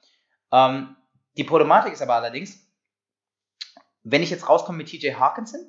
Ähm, 0.51 0.95
die 1.37 1.43
Problematik 1.43 1.93
ist 1.93 2.01
aber 2.01 2.15
allerdings, 2.15 2.65
wenn 4.03 4.23
ich 4.23 4.29
jetzt 4.29 4.47
rauskomme 4.49 4.77
mit 4.79 4.87
TJ 4.89 5.13
Hawkinson 5.13 5.61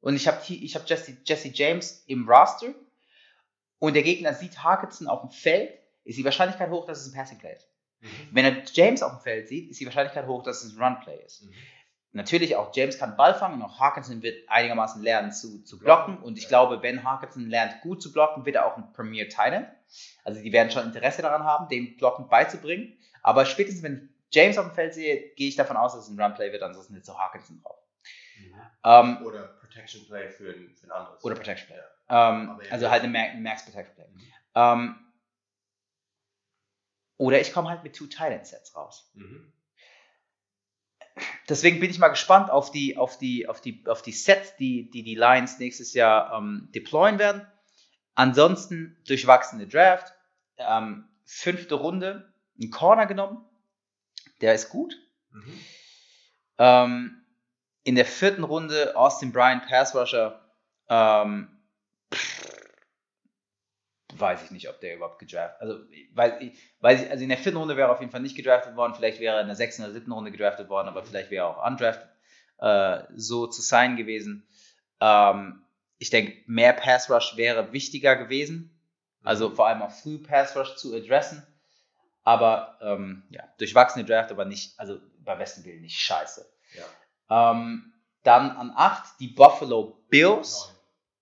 und 0.00 0.14
ich 0.16 0.28
habe 0.28 0.40
ich 0.48 0.74
hab 0.74 0.88
Jesse, 0.88 1.16
Jesse 1.24 1.48
James 1.48 2.04
im 2.06 2.28
Roster 2.28 2.74
und 3.78 3.94
der 3.94 4.02
Gegner 4.02 4.34
sieht 4.34 4.62
Hawkinson 4.62 5.06
auf 5.08 5.20
dem 5.22 5.30
Feld, 5.30 5.72
ist 6.04 6.18
die 6.18 6.24
Wahrscheinlichkeit 6.24 6.70
hoch, 6.70 6.86
dass 6.86 7.00
es 7.00 7.12
ein 7.12 7.16
Passing 7.16 7.38
Play 7.38 7.54
ist. 7.54 7.68
Mhm. 8.00 8.08
Wenn 8.32 8.44
er 8.44 8.62
James 8.72 9.02
auf 9.02 9.12
dem 9.12 9.20
Feld 9.20 9.48
sieht, 9.48 9.70
ist 9.70 9.80
die 9.80 9.86
Wahrscheinlichkeit 9.86 10.26
hoch, 10.26 10.42
dass 10.42 10.62
es 10.64 10.74
ein 10.76 10.82
Run 10.82 11.00
Play 11.00 11.18
ist. 11.24 11.44
Mhm. 11.44 11.52
Natürlich 12.12 12.56
auch 12.56 12.74
James 12.74 12.98
kann 12.98 13.16
Ball 13.16 13.34
fangen 13.34 13.56
und 13.56 13.62
auch 13.62 13.78
Hawkinson 13.78 14.22
wird 14.22 14.48
einigermaßen 14.48 15.02
lernen 15.02 15.30
zu, 15.30 15.62
zu 15.62 15.78
blocken. 15.78 16.16
Und 16.18 16.38
ich 16.38 16.44
Ja. 16.44 16.48
glaube, 16.48 16.82
wenn 16.82 17.04
Hawkinson 17.04 17.48
lernt 17.48 17.82
gut 17.82 18.02
zu 18.02 18.12
blocken, 18.12 18.46
wird 18.46 18.56
er 18.56 18.66
auch 18.66 18.76
ein 18.78 18.92
Premier 18.94 19.28
Titan. 19.28 19.66
Also 20.24 20.40
die 20.40 20.52
werden 20.52 20.70
schon 20.70 20.84
Interesse 20.84 21.20
daran 21.20 21.44
haben, 21.44 21.68
dem 21.68 21.96
Blocken 21.98 22.28
beizubringen. 22.28 22.96
Aber 23.22 23.44
spätestens 23.44 23.82
wenn 23.82 24.08
James 24.30 24.58
auf 24.58 24.66
dem 24.66 24.74
Feld 24.74 24.94
sehe, 24.94 25.30
gehe 25.34 25.48
ich 25.48 25.56
davon 25.56 25.76
aus, 25.76 25.94
dass 25.94 26.04
es 26.04 26.10
ein 26.10 26.20
Run 26.20 26.34
Play 26.34 26.52
wird, 26.52 26.62
ansonsten 26.62 26.94
ist 26.96 27.06
so 27.06 27.18
Hawkinson 27.18 27.60
drauf. 27.62 27.78
Mhm. 28.38 28.54
Ähm, 28.84 29.26
Oder 29.26 29.42
Protection 29.60 30.06
Play 30.06 30.28
für 30.28 30.50
ein, 30.52 30.74
für 30.74 30.86
ein 30.86 30.92
anderes. 30.92 31.24
oder 31.24 31.34
Protection 31.34 31.66
Play. 31.68 31.76
Ja. 31.78 32.30
Ähm, 32.30 32.50
Aber 32.50 32.64
ja. 32.64 32.72
also 32.72 32.90
halt 32.90 33.02
eine 33.02 33.12
Ma- 33.12 33.34
Max 33.40 33.64
Protection 33.64 33.94
Play. 33.94 34.06
Mhm. 34.08 34.22
Ähm, 34.54 34.96
oder 37.16 37.40
ich 37.40 37.52
komme 37.52 37.68
halt 37.68 37.82
mit 37.82 37.96
Two 37.96 38.06
Titan 38.06 38.44
Sets 38.44 38.76
raus. 38.76 39.10
Mhm. 39.14 39.52
deswegen 41.48 41.80
bin 41.80 41.90
ich 41.90 41.98
mal 41.98 42.08
gespannt 42.08 42.50
auf 42.50 42.70
die, 42.70 42.96
auf 42.96 43.18
die, 43.18 43.48
auf 43.48 43.60
die, 43.60 43.82
auf 43.88 44.02
die 44.02 44.12
Sets, 44.12 44.54
die 44.56 44.88
die, 44.90 45.02
die 45.02 45.14
Lions 45.16 45.58
nächstes 45.58 45.94
Jahr 45.94 46.32
ähm, 46.36 46.68
deployen 46.74 47.18
werden. 47.18 47.46
Ansonsten 48.14 48.96
durchwachsene 49.06 49.66
Draft. 49.66 50.12
Ähm, 50.58 51.08
fünfte 51.24 51.74
Runde, 51.76 52.32
einen 52.60 52.70
Corner 52.70 53.06
genommen. 53.06 53.44
Der 54.40 54.54
ist 54.54 54.68
gut. 54.68 54.96
Mhm. 55.32 55.60
Ähm, 56.58 57.24
in 57.84 57.94
der 57.94 58.04
vierten 58.06 58.44
Runde 58.44 58.96
Austin 58.96 59.32
Bryan, 59.32 59.62
Pass 59.66 59.94
Rusher. 59.94 60.44
Ähm, 60.88 61.48
weiß 64.16 64.44
ich 64.44 64.50
nicht, 64.50 64.68
ob 64.68 64.80
der 64.80 64.96
überhaupt 64.96 65.18
gedraftet 65.18 65.60
Also, 65.60 65.78
weiß 66.14 66.34
ich, 66.40 66.58
weiß 66.80 67.02
ich, 67.02 67.10
also 67.10 67.22
in 67.22 67.28
der 67.28 67.38
vierten 67.38 67.58
Runde 67.58 67.76
wäre 67.76 67.88
er 67.88 67.92
auf 67.92 68.00
jeden 68.00 68.12
Fall 68.12 68.20
nicht 68.20 68.36
gedraftet 68.36 68.76
worden. 68.76 68.94
Vielleicht 68.94 69.20
wäre 69.20 69.36
er 69.36 69.40
in 69.42 69.46
der 69.46 69.56
sechsten 69.56 69.82
oder 69.84 69.92
siebten 69.92 70.12
Runde 70.12 70.30
gedraftet 70.30 70.68
worden, 70.68 70.88
aber 70.88 71.04
vielleicht 71.04 71.30
wäre 71.30 71.46
er 71.46 71.48
auch 71.48 71.66
undrafted 71.66 72.08
äh, 72.58 73.04
so 73.14 73.46
zu 73.46 73.62
sein 73.62 73.96
gewesen. 73.96 74.46
Ähm, 75.00 75.62
ich 75.98 76.10
denke, 76.10 76.34
mehr 76.46 76.72
Pass 76.72 77.10
Rush 77.10 77.36
wäre 77.36 77.72
wichtiger 77.72 78.16
gewesen. 78.16 78.74
Also 79.22 79.50
vor 79.50 79.66
allem 79.66 79.82
auch 79.82 79.90
früh 79.90 80.18
Pass 80.18 80.56
Rush 80.56 80.76
zu 80.76 80.94
adressen. 80.94 81.46
Aber 82.28 82.76
ähm, 82.82 83.22
ja, 83.30 83.42
durchwachsene 83.56 84.04
Draft, 84.04 84.30
aber 84.30 84.44
nicht, 84.44 84.78
also 84.78 85.00
bei 85.20 85.34
besten 85.34 85.64
Willen 85.64 85.80
nicht 85.80 85.98
scheiße. 85.98 86.46
Ja. 86.74 87.52
Ähm, 87.52 87.94
dann 88.22 88.50
an 88.50 88.70
8 88.76 89.18
die 89.18 89.28
Buffalo 89.28 90.04
Bills. 90.10 90.66
Neun. 90.66 90.76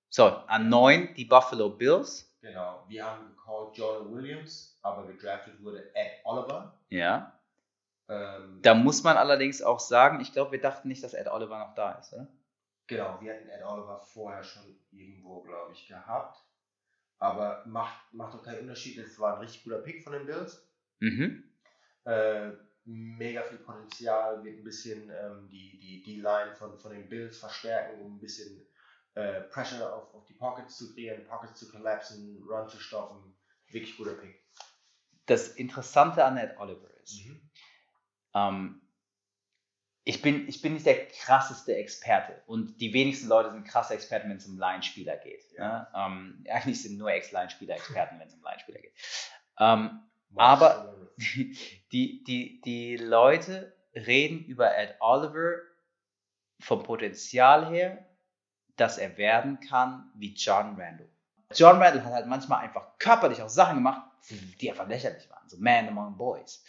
So, 0.09 0.25
an 0.49 0.69
9 0.69 1.15
die 1.15 1.25
Buffalo 1.25 1.71
Bills. 1.71 2.37
Genau. 2.41 2.83
Wir 2.89 3.05
haben 3.05 3.29
gecallt 3.29 3.77
Jordan 3.77 4.13
Williams, 4.13 4.81
aber 4.83 5.07
gedraftet 5.07 5.63
wurde 5.63 5.95
Ed 5.95 6.11
Oliver. 6.25 6.77
Ja. 6.89 7.39
Ähm, 8.09 8.59
Da 8.63 8.75
muss 8.75 9.05
man 9.05 9.17
allerdings 9.17 9.63
auch 9.63 9.79
sagen, 9.79 10.19
ich 10.19 10.33
glaube, 10.33 10.51
wir 10.51 10.61
dachten 10.61 10.89
nicht, 10.89 11.05
dass 11.05 11.15
Ed 11.15 11.29
Oliver 11.29 11.61
noch 11.61 11.77
da 11.77 11.93
ist, 11.93 12.15
oder? 12.15 12.27
Genau, 12.89 13.17
wir 13.21 13.33
hatten 13.33 13.49
Ed 13.49 13.63
Oliver 13.65 14.01
vorher 14.01 14.43
schon 14.43 14.77
irgendwo, 14.91 15.41
glaube 15.43 15.73
ich, 15.73 15.87
gehabt. 15.87 16.43
Aber 17.21 17.63
macht, 17.65 18.13
macht 18.13 18.35
doch 18.35 18.43
keinen 18.43 18.63
Unterschied. 18.63 18.99
Es 18.99 19.21
war 19.21 19.35
ein 19.35 19.41
richtig 19.43 19.63
guter 19.63 19.79
Pick 19.79 20.03
von 20.03 20.13
den 20.13 20.27
Bills. 20.27 20.66
Mhm. 21.01 21.45
Äh, 22.05 22.53
mega 22.85 23.43
viel 23.43 23.59
Potenzial, 23.59 24.43
wird 24.45 24.59
ein 24.59 24.65
bisschen 24.65 25.11
ähm, 25.11 25.49
die, 25.51 25.79
die, 25.79 26.03
die 26.03 26.21
Line 26.21 26.55
von, 26.55 26.79
von 26.79 26.93
den 26.93 27.09
Bills 27.09 27.39
verstärken, 27.39 28.01
um 28.01 28.17
ein 28.17 28.21
bisschen 28.21 28.67
äh, 29.15 29.41
Pressure 29.43 29.93
auf, 29.93 30.15
auf 30.15 30.25
die 30.27 30.35
Pockets 30.35 30.77
zu 30.77 30.95
kreieren, 30.95 31.25
Pockets 31.27 31.59
zu 31.59 31.71
collapsen, 31.71 32.43
Run 32.49 32.69
zu 32.69 32.79
stoppen. 32.79 33.35
Wirklich 33.69 33.97
guter 33.97 34.15
Pick. 34.15 34.41
Das 35.27 35.49
Interessante 35.49 36.25
an 36.25 36.37
Ed 36.37 36.57
Oliver 36.59 36.89
ist, 37.03 37.21
ähm, 38.35 38.81
ich, 40.05 40.23
bin, 40.23 40.47
ich 40.49 40.63
bin 40.63 40.75
nicht 40.75 40.87
der 40.87 41.09
krasseste 41.09 41.75
Experte 41.75 42.41
und 42.47 42.81
die 42.81 42.93
wenigsten 42.93 43.27
Leute 43.27 43.51
sind 43.51 43.67
krasse 43.67 43.95
Experten, 43.95 44.31
wenn 44.31 44.37
es 44.37 44.47
um 44.47 44.57
Line-Spieler 44.57 45.17
geht. 45.17 45.43
Ja. 45.57 45.81
Ne? 45.81 45.89
Ähm, 45.97 46.45
eigentlich 46.49 46.81
sind 46.81 46.97
nur 46.97 47.11
Ex-Line-Spieler 47.11 47.75
Experten, 47.75 48.21
wenn 48.21 48.29
es 48.29 48.35
um 48.35 48.43
Line-Spieler 48.45 48.81
geht. 48.81 48.93
Ähm, 49.59 50.01
Aber- 50.37 50.95
die, 51.93 52.23
die, 52.25 52.61
die 52.61 52.97
Leute 52.97 53.75
reden 53.95 54.45
über 54.45 54.77
Ed 54.77 54.97
Oliver 55.01 55.57
vom 56.61 56.83
Potenzial 56.83 57.69
her, 57.71 58.07
dass 58.77 58.99
er 58.99 59.17
werden 59.17 59.61
kann 59.61 60.11
wie 60.15 60.35
John 60.35 60.77
Randall. 60.79 61.09
John 61.55 61.81
Randall 61.81 62.05
hat 62.05 62.13
halt 62.13 62.27
manchmal 62.27 62.65
einfach 62.65 62.99
körperlich 62.99 63.41
auch 63.41 63.49
Sachen 63.49 63.77
gemacht, 63.77 64.03
die 64.61 64.71
einfach 64.71 64.89
lächerlich 64.89 65.31
waren. 65.31 65.49
So 65.49 65.57
Man 65.59 65.89
Among 65.89 66.17
Boys. 66.17 66.65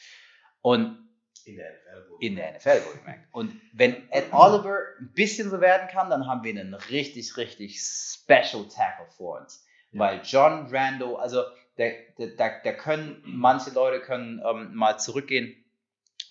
Und 0.61 1.03
in 1.45 1.55
der 1.55 1.71
NFL. 1.71 2.09
wohl. 2.09 2.17
in 2.19 2.35
der 2.35 2.51
NFL 2.57 2.85
wohlgemerkt. 2.85 3.27
Und 3.33 3.61
wenn 3.73 4.09
Ed 4.11 4.25
Oliver 4.33 4.79
ein 4.99 5.11
bisschen 5.13 5.49
so 5.49 5.59
werden 5.61 5.87
kann, 5.87 6.09
dann 6.09 6.27
haben 6.27 6.43
wir 6.43 6.51
einen 6.51 6.73
richtig, 6.73 7.35
richtig 7.37 7.81
Special 7.81 8.67
Tackle 8.67 9.09
vor 9.15 9.39
uns. 9.41 9.65
Ja. 9.91 9.99
Weil 9.99 10.21
John 10.23 10.67
Rando, 10.69 11.15
also 11.15 11.43
der, 11.77 12.59
der 12.63 12.77
können, 12.77 13.21
manche 13.25 13.71
Leute 13.71 14.01
können 14.01 14.41
ähm, 14.45 14.73
mal 14.73 14.97
zurückgehen 14.97 15.55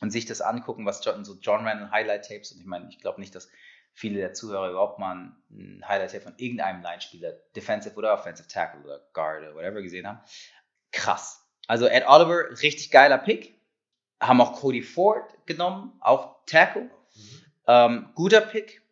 und 0.01 0.11
sich 0.11 0.27
das 0.27 0.41
angucken, 0.41 0.85
was 0.85 1.05
John, 1.05 1.25
so 1.25 1.37
John 1.41 1.67
Randall 1.67 1.91
Highlight 1.91 2.29
Tapes, 2.29 2.53
und 2.53 2.61
ich 2.61 2.67
meine, 2.67 2.89
ich 2.91 3.01
glaube 3.01 3.21
nicht, 3.21 3.35
dass 3.35 3.49
viele 3.93 4.19
der 4.19 4.35
Zuhörer 4.35 4.71
überhaupt 4.71 4.99
mal 4.99 5.33
ein, 5.51 5.83
Highlight 5.87 6.13
Tape 6.13 6.25
von 6.25 6.35
irgendeinem 6.37 6.83
Line-Spieler, 6.83 7.33
Defensive 7.55 7.95
oder 7.95 8.13
Offensive 8.13 8.49
Tackle 8.49 8.83
oder 8.83 9.01
Guard 9.13 9.43
oder 9.43 9.55
whatever 9.55 9.83
gesehen 9.83 10.07
haben. 10.07 10.21
Krass. 10.93 11.47
Also 11.67 11.87
Ed 11.87 12.05
Oliver, 12.07 12.51
richtig 12.63 12.91
geiler 12.91 13.19
Pick. 13.19 13.59
Haben 14.21 14.41
auch 14.41 14.61
Cody 14.61 14.83
Ford 14.83 15.35
genommen, 15.47 15.93
auch 16.01 16.45
Tackle. 16.47 16.83
Mhm. 16.83 17.45
Ähm, 17.67 18.11
guter 18.15 18.41
Pick. 18.41 18.83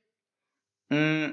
Mm, 0.88 1.30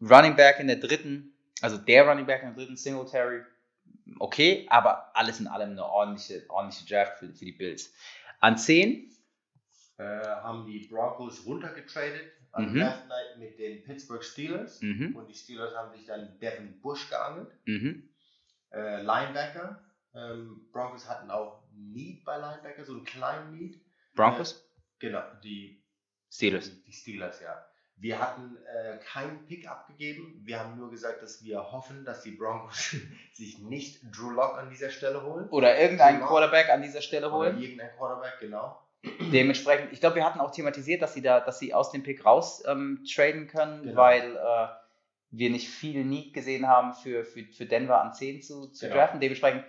Running 0.00 0.36
Back 0.36 0.60
in 0.60 0.66
der 0.66 0.76
dritten, 0.76 1.32
also 1.62 1.78
der 1.78 2.06
Running 2.06 2.26
Back 2.26 2.42
in 2.42 2.48
der 2.48 2.56
dritten, 2.56 2.76
Singletary, 2.76 3.42
okay, 4.18 4.66
aber 4.70 5.14
alles 5.16 5.40
in 5.40 5.46
allem 5.48 5.70
eine 5.72 5.84
ordentliche, 5.84 6.44
ordentliche 6.48 6.86
Draft 6.86 7.18
für, 7.18 7.32
für 7.34 7.44
die 7.44 7.52
Bills. 7.52 7.92
An 8.40 8.56
10, 8.58 9.10
Äh, 9.98 10.04
haben 10.04 10.66
die 10.66 10.86
Broncos 10.88 11.46
runtergetradet 11.46 12.30
an 12.52 12.72
Mhm. 12.72 12.78
Draft 12.80 13.08
Night 13.08 13.38
mit 13.38 13.58
den 13.58 13.82
Pittsburgh 13.84 14.22
Steelers. 14.22 14.80
mhm, 14.82 15.16
Und 15.16 15.28
die 15.28 15.34
Steelers 15.34 15.74
haben 15.74 15.90
sich 15.96 16.06
dann 16.06 16.38
Devin 16.38 16.80
Bush 16.80 17.08
geangelt. 17.08 17.52
mhm, 17.66 18.08
Äh, 18.72 19.02
Linebacker. 19.02 19.82
Ähm, 20.14 20.68
Broncos 20.72 21.08
hatten 21.08 21.30
auch 21.30 21.62
Need 21.72 22.24
bei 22.24 22.36
Linebacker, 22.38 22.84
so 22.84 22.92
einen 22.92 23.04
kleinen 23.04 23.52
Need. 23.52 23.80
Broncos, 24.14 24.62
Genau, 24.98 25.22
die 25.44 25.84
Steelers. 26.30 26.70
Die, 26.70 26.82
die 26.84 26.92
Steelers, 26.92 27.40
ja. 27.40 27.66
Wir 27.98 28.20
hatten 28.20 28.56
äh, 28.66 28.98
keinen 28.98 29.46
Pick 29.46 29.66
abgegeben. 29.68 30.42
Wir 30.44 30.60
haben 30.60 30.76
nur 30.76 30.90
gesagt, 30.90 31.22
dass 31.22 31.42
wir 31.42 31.72
hoffen, 31.72 32.04
dass 32.04 32.22
die 32.22 32.32
Broncos 32.32 32.94
sich 33.32 33.58
nicht 33.60 34.00
Drew 34.14 34.30
Lock 34.30 34.58
an 34.58 34.68
dieser 34.68 34.90
Stelle 34.90 35.22
holen. 35.22 35.48
Oder 35.48 35.78
irgendeinen 35.80 36.18
Genau. 36.18 36.28
Quarterback 36.28 36.68
an 36.68 36.82
dieser 36.82 37.00
Stelle 37.00 37.28
Oder 37.28 37.36
holen. 37.36 37.62
irgendein 37.62 37.90
Quarterback, 37.96 38.34
genau. 38.40 38.78
Dementsprechend, 39.32 39.92
ich 39.92 40.00
glaube, 40.00 40.16
wir 40.16 40.24
hatten 40.26 40.40
auch 40.40 40.50
thematisiert, 40.50 41.00
dass 41.00 41.14
sie 41.14 41.22
da, 41.22 41.40
dass 41.40 41.58
sie 41.58 41.72
aus 41.72 41.90
dem 41.90 42.02
Pick 42.02 42.24
raus 42.26 42.62
ähm, 42.66 43.02
traden 43.10 43.46
können, 43.46 43.82
Genau. 43.82 43.96
weil 43.96 44.36
äh, 44.36 44.66
wir 45.30 45.50
nicht 45.50 45.68
viel 45.68 46.04
Need 46.04 46.34
gesehen 46.34 46.68
haben 46.68 46.92
für, 46.92 47.24
für, 47.24 47.44
für 47.44 47.66
Denver 47.66 48.00
an 48.02 48.12
10 48.12 48.42
zu, 48.42 48.68
zu 48.68 48.86
Genau. 48.86 48.96
draften. 48.98 49.20
Dementsprechend 49.20 49.64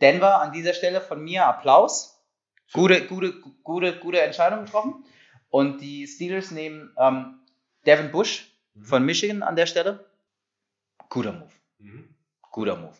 Denver 0.00 0.40
an 0.40 0.52
dieser 0.52 0.72
Stelle 0.72 1.00
von 1.02 1.22
mir 1.22 1.46
Applaus. 1.46 2.24
Gute, 2.72 3.06
gute, 3.06 3.34
gute, 3.62 3.98
gute 3.98 4.20
Entscheidung 4.22 4.64
getroffen. 4.64 5.04
Und 5.48 5.80
die 5.80 6.06
Steelers 6.06 6.50
nehmen 6.50 6.92
ähm, 6.98 7.35
Devin 7.86 8.10
Bush 8.10 8.52
Mhm. 8.74 8.84
von 8.84 9.06
Michigan 9.06 9.42
an 9.42 9.56
der 9.56 9.66
Stelle. 9.66 10.04
Guter 11.08 11.32
Move. 11.32 11.52
Mhm. 11.78 12.14
Guter 12.50 12.76
Move. 12.76 12.94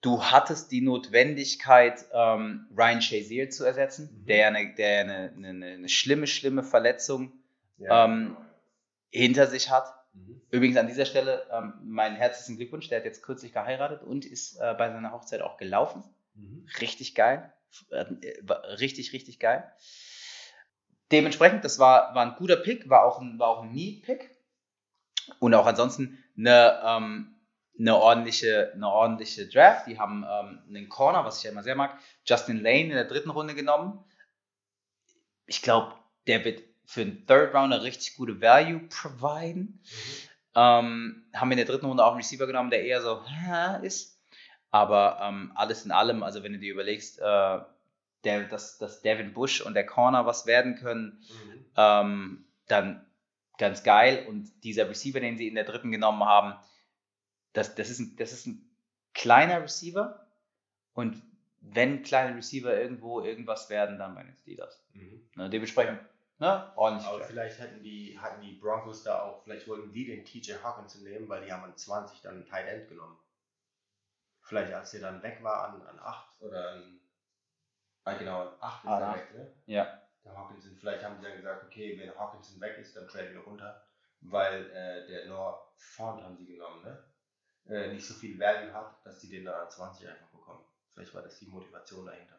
Du 0.00 0.22
hattest 0.24 0.72
die 0.72 0.80
Notwendigkeit, 0.80 2.04
ähm, 2.12 2.66
Ryan 2.76 3.00
Shazier 3.02 3.50
zu 3.50 3.64
ersetzen, 3.64 4.10
Mhm. 4.22 4.26
der, 4.26 4.48
eine, 4.48 4.74
der 4.74 5.00
eine, 5.00 5.32
eine, 5.36 5.66
eine 5.74 5.88
schlimme, 5.88 6.26
schlimme 6.26 6.64
Verletzung 6.64 7.32
Ja. 7.78 8.04
ähm, 8.06 8.36
hinter 9.10 9.46
sich 9.46 9.70
hat. 9.70 9.94
Mhm. 10.14 10.40
Übrigens 10.50 10.76
an 10.76 10.88
dieser 10.88 11.06
Stelle 11.06 11.46
ähm, 11.52 11.74
meinen 11.84 12.16
herzlichen 12.16 12.56
Glückwunsch. 12.56 12.88
Der 12.88 12.98
hat 12.98 13.04
jetzt 13.04 13.22
kürzlich 13.22 13.52
geheiratet 13.52 14.02
und 14.02 14.24
ist 14.24 14.56
äh, 14.56 14.74
bei 14.76 14.90
seiner 14.90 15.12
Hochzeit 15.12 15.40
auch 15.40 15.56
gelaufen. 15.56 16.02
Mhm. 16.34 16.66
Richtig 16.80 17.14
geil. 17.14 17.52
Äh, 17.90 18.04
richtig, 18.80 19.12
richtig 19.12 19.38
geil. 19.38 19.70
Dementsprechend, 21.12 21.64
das 21.64 21.78
war, 21.78 22.14
war 22.14 22.24
ein 22.24 22.36
guter 22.36 22.56
Pick, 22.56 22.88
war 22.88 23.04
auch 23.04 23.20
ein, 23.20 23.38
war 23.38 23.48
auch 23.48 23.62
ein 23.62 23.72
Need-Pick. 23.72 24.30
Und 25.38 25.54
auch 25.54 25.66
ansonsten 25.66 26.18
eine, 26.36 26.80
ähm, 26.84 27.34
eine, 27.78 27.96
ordentliche, 27.96 28.72
eine 28.74 28.88
ordentliche 28.88 29.46
Draft. 29.46 29.86
Die 29.86 29.98
haben 29.98 30.24
ähm, 30.28 30.62
einen 30.68 30.88
Corner, 30.88 31.24
was 31.24 31.38
ich 31.38 31.44
ja 31.44 31.50
immer 31.50 31.62
sehr 31.62 31.76
mag, 31.76 31.98
Justin 32.24 32.62
Lane 32.62 32.84
in 32.84 32.90
der 32.90 33.04
dritten 33.04 33.30
Runde 33.30 33.54
genommen. 33.54 34.02
Ich 35.46 35.62
glaube, 35.62 35.94
der 36.26 36.44
wird 36.44 36.62
für 36.86 37.02
einen 37.02 37.26
Third 37.26 37.54
Rounder 37.54 37.82
richtig 37.82 38.16
gute 38.16 38.40
Value 38.40 38.80
providen. 38.88 39.80
Mhm. 39.82 40.32
Ähm, 40.54 41.24
haben 41.34 41.48
wir 41.48 41.52
in 41.52 41.64
der 41.64 41.66
dritten 41.66 41.86
Runde 41.86 42.04
auch 42.04 42.12
einen 42.12 42.18
Receiver 42.18 42.46
genommen, 42.46 42.70
der 42.70 42.84
eher 42.84 43.00
so 43.00 43.22
ist. 43.82 44.18
Aber 44.70 45.18
ähm, 45.22 45.52
alles 45.54 45.84
in 45.84 45.90
allem, 45.90 46.22
also 46.22 46.42
wenn 46.42 46.52
du 46.52 46.58
dir 46.58 46.72
überlegst, 46.72 47.18
äh, 47.20 47.58
der, 48.24 48.44
dass, 48.44 48.78
dass 48.78 49.02
Devin 49.02 49.32
Bush 49.32 49.60
und 49.60 49.74
der 49.74 49.86
Corner 49.86 50.26
was 50.26 50.46
werden 50.46 50.76
können, 50.76 51.24
Mhm. 51.28 51.64
ähm, 51.76 52.44
dann 52.68 53.04
ganz 53.58 53.82
geil. 53.82 54.26
Und 54.28 54.50
dieser 54.64 54.88
Receiver, 54.88 55.20
den 55.20 55.36
sie 55.36 55.48
in 55.48 55.54
der 55.54 55.64
dritten 55.64 55.90
genommen 55.90 56.24
haben, 56.24 56.54
das, 57.52 57.74
das, 57.74 57.90
ist, 57.90 57.98
ein, 57.98 58.16
das 58.16 58.32
ist 58.32 58.46
ein 58.46 58.68
kleiner 59.14 59.62
Receiver. 59.62 60.26
Und 60.94 61.22
wenn 61.60 62.02
kleine 62.02 62.36
Receiver 62.36 62.76
irgendwo 62.78 63.20
irgendwas 63.20 63.70
werden, 63.70 63.98
dann 63.98 64.14
bei 64.14 64.22
den 64.24 64.34
Steelers. 64.36 64.82
Mhm. 64.94 65.28
Ne, 65.36 65.50
dementsprechend, 65.50 66.00
ne, 66.38 66.72
ordentlich. 66.76 67.06
Aber 67.08 67.24
vielleicht 67.24 67.60
hatten 67.60 67.82
die, 67.82 68.18
hatten 68.18 68.40
die 68.42 68.52
Broncos 68.54 69.02
da 69.04 69.22
auch, 69.22 69.42
vielleicht 69.44 69.68
wollten 69.68 69.92
die 69.92 70.06
den 70.06 70.24
TJ 70.24 70.54
Hawkinson 70.62 71.04
nehmen, 71.04 71.28
weil 71.28 71.44
die 71.44 71.52
haben 71.52 71.64
an 71.64 71.76
20 71.76 72.20
dann 72.22 72.34
einen 72.36 72.46
Tight 72.46 72.66
End 72.66 72.88
genommen. 72.88 73.16
Vielleicht 74.40 74.72
als 74.72 74.90
der 74.90 75.00
dann 75.00 75.22
weg 75.22 75.38
war 75.42 75.68
an, 75.68 75.82
an 75.86 75.98
8 76.00 76.42
oder 76.42 76.72
an, 76.72 77.00
ah 78.04 78.14
genau, 78.14 78.48
an 78.48 78.54
8 78.60 78.84
ist 78.84 78.90
er 78.90 79.14
weg, 79.14 79.34
ne? 79.34 79.54
Ja. 79.66 80.02
Der 80.24 80.36
Hawkinson, 80.36 80.76
vielleicht 80.76 81.02
haben 81.04 81.18
die 81.18 81.24
dann 81.24 81.36
gesagt, 81.36 81.64
okay, 81.64 81.98
wenn 81.98 82.16
Hawkinson 82.16 82.60
weg 82.60 82.78
ist, 82.78 82.96
dann 82.96 83.08
traden 83.08 83.34
wir 83.34 83.40
runter, 83.40 83.84
weil 84.20 84.70
äh, 84.70 85.06
der 85.06 85.26
Noah 85.26 85.72
Font 85.76 86.22
haben 86.22 86.36
sie 86.36 86.46
genommen, 86.46 86.82
ne? 86.82 87.04
Äh, 87.68 87.92
nicht 87.92 88.06
so 88.06 88.14
viel 88.14 88.38
Value 88.38 88.72
hat, 88.72 89.04
dass 89.04 89.18
die 89.20 89.28
den 89.28 89.44
dann 89.44 89.60
an 89.60 89.70
20 89.70 90.08
einfach 90.08 90.28
bekommen. 90.28 90.64
Vielleicht 90.92 91.14
war 91.14 91.22
das 91.22 91.38
die 91.38 91.46
Motivation 91.46 92.06
dahinter. 92.06 92.38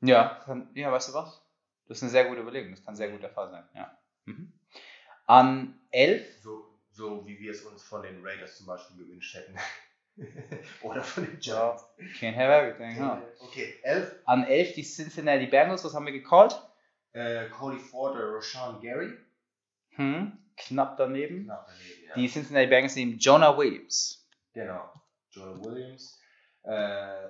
Ja, 0.00 0.40
kann, 0.44 0.70
ja, 0.74 0.92
weißt 0.92 1.08
du 1.08 1.14
was? 1.14 1.42
Das 1.86 1.98
ist 1.98 2.02
eine 2.02 2.10
sehr 2.10 2.26
gute 2.26 2.40
Überlegung. 2.42 2.70
Das 2.70 2.84
kann 2.84 2.94
sehr 2.94 3.10
gut 3.10 3.22
der 3.22 3.30
Fall 3.30 3.50
sein. 3.50 3.68
Ja. 3.74 3.98
Mhm. 4.26 4.52
An 5.26 5.80
11, 5.90 6.42
So, 6.42 6.78
so 6.90 7.26
wie 7.26 7.38
wir 7.38 7.52
es 7.52 7.62
uns 7.62 7.82
von 7.82 8.02
den 8.02 8.24
Raiders 8.24 8.58
zum 8.58 8.66
Beispiel 8.66 8.98
gewünscht 8.98 9.34
hätten. 9.34 9.56
Oder 10.82 11.02
von 11.02 11.24
den 11.24 11.38
Ja. 11.40 11.76
Giants. 11.76 11.84
can't 12.20 12.34
have 12.36 12.50
everything, 12.52 12.98
huh? 12.98 13.18
Okay, 13.40 13.74
11. 13.82 14.14
An 14.24 14.44
11 14.44 14.74
die 14.74 14.82
Cincinnati 14.82 15.46
Bengals, 15.46 15.84
was 15.84 15.94
haben 15.94 16.06
wir 16.06 16.12
gecallt? 16.12 16.60
Äh, 17.12 17.48
Cody 17.50 17.78
Ford 17.78 18.14
oder 18.14 18.34
Rashawn 18.34 18.80
Gary. 18.80 19.12
Hm, 19.90 20.36
knapp 20.56 20.96
daneben. 20.96 21.44
Knapp 21.44 21.66
daneben, 21.68 22.06
ja. 22.08 22.14
Die 22.14 22.28
Cincinnati 22.28 22.66
Bengals 22.66 22.96
nehmen 22.96 23.18
Jonah 23.18 23.56
Williams. 23.56 24.28
Genau. 24.52 24.92
Joel 25.30 25.60
Williams. 25.64 26.20
Äh, 26.64 27.28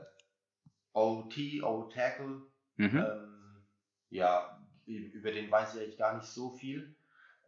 OT, 0.92 1.62
O-Tackle. 1.62 2.42
Mhm. 2.76 2.98
Ähm, 2.98 3.66
ja, 4.10 4.58
über 4.86 5.30
den 5.32 5.50
weiß 5.50 5.74
ich 5.74 5.82
eigentlich 5.82 5.98
gar 5.98 6.16
nicht 6.16 6.26
so 6.28 6.50
viel. 6.50 6.96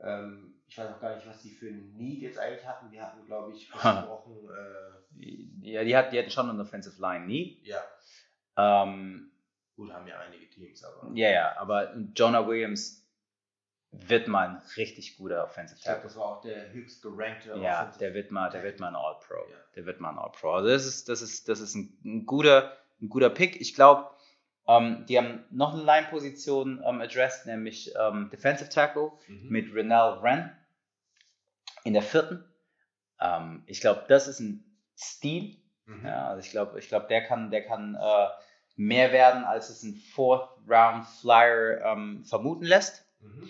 Ähm, 0.00 0.59
ich 0.70 0.78
weiß 0.78 0.88
auch 0.94 1.00
gar 1.00 1.16
nicht, 1.16 1.26
was 1.26 1.42
die 1.42 1.50
für 1.50 1.66
ein 1.68 1.96
Need 1.96 2.22
jetzt 2.22 2.38
eigentlich 2.38 2.64
hatten. 2.64 2.90
Wir 2.92 3.02
hatten, 3.02 3.24
glaube 3.26 3.52
ich, 3.52 3.70
Ha. 3.74 4.00
besprochen, 4.02 4.48
äh, 4.48 5.70
Ja, 5.72 5.82
die, 5.84 5.96
hat, 5.96 6.12
die 6.12 6.18
hatten 6.18 6.30
schon 6.30 6.48
eine 6.48 6.62
Offensive 6.62 7.00
Line 7.00 7.26
Need. 7.26 7.66
ja, 7.66 7.82
Ähm, 8.56 9.30
gut, 9.76 9.92
haben 9.92 10.06
ja 10.06 10.18
einige 10.20 10.48
Teams, 10.48 10.82
aber 10.84 11.10
ja, 11.14 11.30
ja, 11.30 11.56
aber 11.58 11.94
Jonah 12.14 12.46
Williams 12.46 12.98
wird 13.92 14.28
mal 14.28 14.48
ein 14.48 14.62
richtig 14.76 15.16
guter 15.16 15.42
Offensive 15.44 15.76
ich 15.78 15.82
glaube, 15.84 15.96
Tackle. 15.96 16.08
das 16.08 16.16
war 16.16 16.24
auch 16.26 16.40
der 16.42 16.72
höchst 16.72 17.02
gerankte 17.02 17.58
Ja, 17.60 17.82
Offensive- 17.82 17.98
der 17.98 18.14
wird 18.14 18.30
mal, 18.30 18.48
der 18.50 18.62
wird 18.62 18.78
mal 18.78 18.88
ein 18.88 18.94
All-Pro. 18.96 19.34
Ja. 19.50 19.56
Der 19.74 19.86
wird 19.86 20.00
mal 20.00 20.10
ein 20.10 20.18
All-Pro. 20.18 20.52
Also 20.52 20.68
das 20.68 20.86
ist, 20.86 21.08
das 21.08 21.20
ist, 21.22 21.48
das 21.48 21.58
ist 21.60 21.74
ein, 21.74 21.98
ein 22.04 22.26
guter, 22.26 22.76
ein 23.02 23.08
guter 23.08 23.30
Pick. 23.30 23.60
Ich 23.60 23.74
glaube, 23.74 24.08
ähm, 24.68 25.04
die 25.08 25.18
haben 25.18 25.44
noch 25.50 25.74
eine 25.74 25.82
Line-Position 25.82 26.80
ähm, 26.86 27.00
addressed, 27.00 27.46
nämlich 27.46 27.92
ähm, 27.98 28.28
Defensive 28.30 28.70
Tackle 28.70 29.10
Mhm. 29.26 29.48
mit 29.48 29.74
Renell 29.74 30.22
Wren 30.22 30.56
in 31.84 31.94
der 31.94 32.02
vierten. 32.02 32.44
Ähm, 33.20 33.62
ich 33.66 33.80
glaube, 33.80 34.04
das 34.08 34.28
ist 34.28 34.40
ein 34.40 34.64
Stil. 34.96 35.56
Mhm. 35.86 36.06
Ja, 36.06 36.28
also 36.28 36.40
ich 36.40 36.50
glaube, 36.50 36.78
ich 36.78 36.88
glaube, 36.88 37.06
der 37.08 37.24
kann, 37.24 37.50
der 37.50 37.64
kann 37.64 37.94
äh, 37.94 38.26
mehr 38.76 39.12
werden, 39.12 39.44
als 39.44 39.68
es 39.70 39.82
ein 39.82 39.94
Fourth 39.94 40.48
Round 40.68 41.06
Flyer 41.06 41.84
ähm, 41.84 42.24
vermuten 42.24 42.64
lässt. 42.64 43.04
Mhm. 43.20 43.48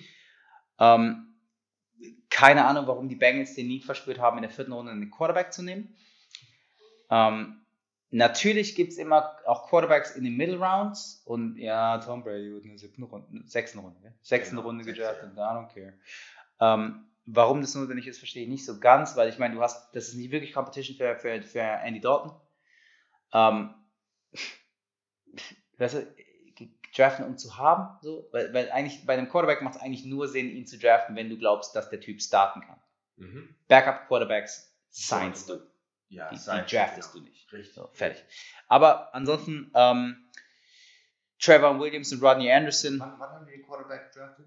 Ähm, 0.79 1.27
keine 2.31 2.65
Ahnung, 2.65 2.87
warum 2.87 3.09
die 3.09 3.17
Bengals 3.17 3.55
den 3.55 3.69
Need 3.69 3.85
verspürt 3.85 4.19
haben, 4.19 4.39
in 4.39 4.43
der 4.43 4.51
vierten 4.51 4.73
Runde 4.73 4.93
einen 4.93 5.11
Quarterback 5.11 5.53
zu 5.53 5.63
nehmen. 5.63 5.95
Ähm, 7.11 7.61
natürlich 8.11 8.75
gibt 8.75 8.93
es 8.93 8.99
immer 8.99 9.37
auch 9.47 9.69
Quarterbacks 9.69 10.17
in 10.17 10.25
den 10.25 10.37
Middle 10.37 10.59
Rounds 10.59 11.23
und 11.27 11.57
ja, 11.57 11.99
Tom 11.99 12.23
Brady 12.23 12.53
wird 12.53 12.65
in 12.65 12.71
der 12.71 12.79
siebten 12.79 13.03
Runde, 13.03 13.43
sechsten 13.47 13.81
Runde, 13.81 14.01
gell? 14.01 14.15
sechsten 14.23 14.57
Genau, 14.57 14.69
Runde 14.69 14.85
gedraftet, 14.85 15.33
I 15.35 15.39
don't 15.39 15.69
care. 15.69 15.95
Warum 17.33 17.61
das 17.61 17.75
notwendig 17.75 18.07
ist, 18.07 18.19
verstehe 18.19 18.43
ich 18.45 18.49
nicht 18.49 18.65
so 18.65 18.79
ganz, 18.81 19.17
weil 19.17 19.29
ich 19.29 19.39
meine, 19.39 19.55
du 19.55 19.63
hast, 19.63 19.95
das 19.95 20.09
ist 20.09 20.15
nicht 20.15 20.31
wirklich 20.31 20.53
Competition 20.53 20.97
für, 20.97 21.17
für, 21.17 21.43
für 21.43 21.61
Andy 21.61 22.01
Dalton. 22.01 22.33
Ähm, 23.33 23.75
weißt 25.79 25.95
du, 25.95 26.15
draften, 26.97 27.25
um 27.25 27.39
zu 27.39 27.57
haben, 27.57 27.99
so, 28.03 28.29
weil, 28.33 28.53
weil 28.53 28.71
eigentlich 28.73 29.07
bei 29.07 29.15
einem 29.15 29.29
Quarterback 29.29 29.63
macht 29.63 29.77
es 29.77 29.81
eigentlich 29.81 30.05
nur 30.05 30.29
Sinn, 30.29 30.51
ihn 30.51 30.67
zu 30.67 30.79
draften, 30.79 31.15
wenn 31.15 31.29
du 31.31 31.39
glaubst, 31.39 31.75
dass 31.77 31.89
der 31.89 32.01
Typ 32.01 32.21
starten 32.21 32.63
kann. 32.63 32.81
Mhm. 33.17 33.55
Backup 33.69 34.09
Quarterbacks 34.09 34.75
signst 34.89 35.49
du, 35.49 35.61
Ja, 36.09 36.29
die, 36.31 36.37
die 36.37 36.45
draftest 36.45 37.13
genau. 37.13 37.25
du 37.25 37.31
nicht. 37.31 37.53
Richtig. 37.53 37.75
So, 37.75 37.89
fertig. 37.93 38.25
Aber 38.67 39.15
ansonsten, 39.15 39.71
ähm, 39.75 40.17
Trevor 41.39 41.79
Williams 41.79 42.13
und 42.13 42.23
Rodney 42.23 42.51
Anderson 42.53 42.99
Wann, 42.99 43.19
wann 43.19 43.31
haben 43.31 43.47
wir 43.47 43.53
den 43.57 43.65
Quarterback 43.65 44.13
gedraftet? 44.13 44.47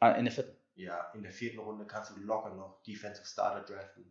äh, 0.00 0.18
in 0.18 0.26
der 0.26 0.34
vierten. 0.34 0.56
Ja, 0.76 1.10
in 1.14 1.22
der 1.22 1.32
vierten 1.32 1.58
Runde 1.58 1.86
kannst 1.86 2.10
du 2.10 2.20
locker 2.20 2.50
noch 2.50 2.82
Defensive 2.82 3.26
Starter 3.26 3.60
draften. 3.60 4.04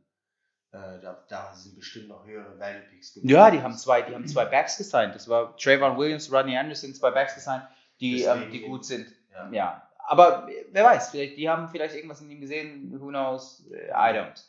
Äh, 0.71 0.99
da, 1.01 1.23
da 1.27 1.53
sind 1.53 1.75
bestimmt 1.75 2.07
noch 2.07 2.25
höhere 2.25 2.57
Value 2.57 2.81
Picks. 2.89 3.19
Ja, 3.21 3.51
die 3.51 3.61
haben 3.61 3.77
zwei, 3.77 4.01
die 4.01 4.15
haben 4.15 4.27
zwei 4.27 4.45
Backs 4.45 4.77
gesigned. 4.77 5.13
Das 5.13 5.27
war 5.27 5.55
Trayvon 5.57 5.97
Williams, 5.97 6.31
Rodney 6.31 6.57
Anderson, 6.57 6.95
zwei 6.95 7.11
Backs 7.11 7.35
gesigned, 7.35 7.67
die, 7.99 8.23
ähm, 8.23 8.49
die 8.51 8.61
gut 8.61 8.85
sind. 8.85 9.07
Ja. 9.31 9.51
Ja, 9.51 9.89
aber 10.05 10.49
wer 10.71 10.83
weiß, 10.83 11.11
vielleicht, 11.11 11.37
die 11.37 11.49
haben 11.49 11.69
vielleicht 11.69 11.95
irgendwas 11.95 12.21
in 12.21 12.31
ihm 12.31 12.41
gesehen, 12.41 12.99
who 12.99 13.09
knows, 13.09 13.65
I 13.69 14.13
don't. 14.13 14.41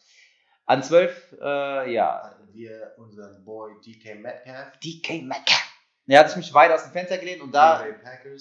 An 0.66 0.82
12, 0.82 1.36
äh, 1.40 1.92
ja, 1.92 2.22
Hatten 2.22 2.54
wir 2.54 2.94
unseren 2.96 3.44
Boy 3.44 3.72
DK 3.84 4.14
Metcalf. 4.14 4.78
DK 4.78 5.22
Metcalf. 5.22 5.74
Der 6.06 6.20
hat 6.20 6.28
sich 6.28 6.36
mich 6.36 6.54
weit 6.54 6.70
aus 6.70 6.84
dem 6.84 6.92
Fenster 6.92 7.18
gelehnt 7.18 7.42
und 7.42 7.52
da, 7.52 7.84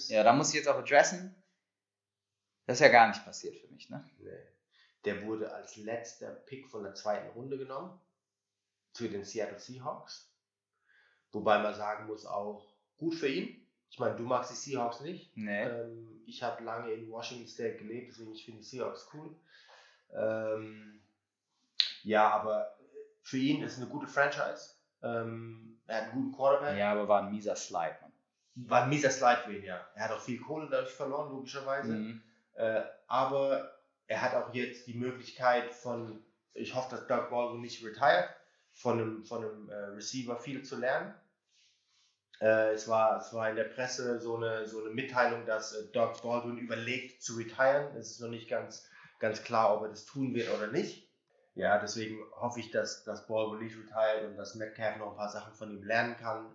ja, 0.08 0.22
da 0.22 0.32
muss 0.32 0.50
ich 0.50 0.54
jetzt 0.54 0.68
auch 0.68 0.78
adressen. 0.78 1.34
Das 2.66 2.76
ist 2.76 2.80
ja 2.80 2.88
gar 2.88 3.08
nicht 3.08 3.24
passiert 3.24 3.56
für 3.56 3.68
mich, 3.68 3.90
ne? 3.90 4.08
Nee. 4.18 4.30
Der 5.04 5.22
wurde 5.22 5.52
als 5.52 5.76
letzter 5.76 6.30
Pick 6.30 6.68
von 6.68 6.82
der 6.82 6.94
zweiten 6.94 7.28
Runde 7.30 7.58
genommen 7.58 8.00
zu 8.92 9.08
den 9.08 9.24
Seattle 9.24 9.58
Seahawks. 9.58 10.30
Wobei 11.32 11.58
man 11.58 11.74
sagen 11.74 12.06
muss, 12.06 12.24
auch 12.24 12.74
gut 12.96 13.14
für 13.14 13.28
ihn. 13.28 13.60
Ich 13.90 13.98
meine, 13.98 14.16
du 14.16 14.22
magst 14.22 14.50
die 14.50 14.56
Seahawks 14.56 15.00
nicht. 15.00 15.36
Nee. 15.36 15.64
Ähm, 15.64 16.22
ich 16.26 16.42
habe 16.42 16.64
lange 16.64 16.92
in 16.92 17.10
Washington 17.10 17.46
State 17.46 17.76
gelebt, 17.76 18.10
deswegen 18.10 18.32
ich 18.32 18.44
finde 18.44 18.60
die 18.60 18.66
Seahawks 18.66 19.08
cool. 19.12 19.34
Ähm, 20.12 21.00
ja, 22.02 22.28
aber 22.30 22.76
für 23.22 23.38
ihn 23.38 23.62
ist 23.62 23.78
eine 23.78 23.86
gute 23.88 24.06
Franchise. 24.06 24.74
Ähm, 25.02 25.78
er 25.86 25.96
hat 25.96 26.02
einen 26.04 26.12
guten 26.12 26.36
Quarterback. 26.36 26.78
Ja, 26.78 26.92
aber 26.92 27.08
war 27.08 27.24
ein 27.24 27.30
mieser 27.30 27.56
Slide, 27.56 27.96
Mann. 28.00 28.12
War 28.56 28.82
ein 28.84 28.88
mieser 28.88 29.10
Slide 29.10 29.42
für 29.44 29.56
ihn, 29.56 29.64
ja. 29.64 29.86
Er 29.94 30.04
hat 30.04 30.12
auch 30.12 30.20
viel 30.20 30.40
Kohle 30.40 30.68
dadurch 30.70 30.92
verloren, 30.92 31.30
logischerweise. 31.30 31.92
Mhm. 31.92 32.22
Äh, 32.54 32.82
aber 33.06 33.72
er 34.06 34.22
hat 34.22 34.34
auch 34.34 34.54
jetzt 34.54 34.86
die 34.86 34.94
Möglichkeit 34.94 35.72
von, 35.72 36.22
ich 36.52 36.74
hoffe, 36.74 36.96
dass 36.96 37.06
Doug 37.06 37.30
Baldwin 37.30 37.60
nicht 37.60 37.84
retired, 37.84 38.28
von 38.72 39.00
einem, 39.00 39.24
von 39.24 39.44
einem 39.44 39.68
äh, 39.70 39.74
Receiver 39.74 40.36
viel 40.36 40.62
zu 40.62 40.76
lernen. 40.76 41.14
Äh, 42.40 42.72
es, 42.72 42.88
war, 42.88 43.18
es 43.18 43.32
war 43.32 43.48
in 43.48 43.56
der 43.56 43.64
Presse 43.64 44.20
so 44.20 44.36
eine, 44.36 44.66
so 44.66 44.80
eine 44.80 44.90
Mitteilung, 44.90 45.46
dass 45.46 45.72
äh, 45.72 45.86
Doug 45.92 46.20
Baldwin 46.22 46.58
überlegt 46.58 47.22
zu 47.22 47.36
retiren. 47.36 47.96
Es 47.96 48.10
ist 48.10 48.20
noch 48.20 48.28
nicht 48.28 48.48
ganz, 48.48 48.88
ganz 49.20 49.42
klar, 49.42 49.76
ob 49.76 49.82
er 49.82 49.88
das 49.90 50.04
tun 50.04 50.34
wird 50.34 50.50
oder 50.50 50.66
nicht. 50.66 51.08
Ja, 51.54 51.78
deswegen 51.78 52.18
hoffe 52.34 52.58
ich, 52.58 52.72
dass, 52.72 53.04
dass 53.04 53.28
Baldwin 53.28 53.60
nicht 53.60 53.76
retired 53.76 54.24
und 54.24 54.36
dass 54.36 54.56
Metcalf 54.56 54.96
noch 54.98 55.12
ein 55.12 55.16
paar 55.16 55.30
Sachen 55.30 55.54
von 55.54 55.70
ihm 55.70 55.84
lernen 55.84 56.16
kann. 56.16 56.52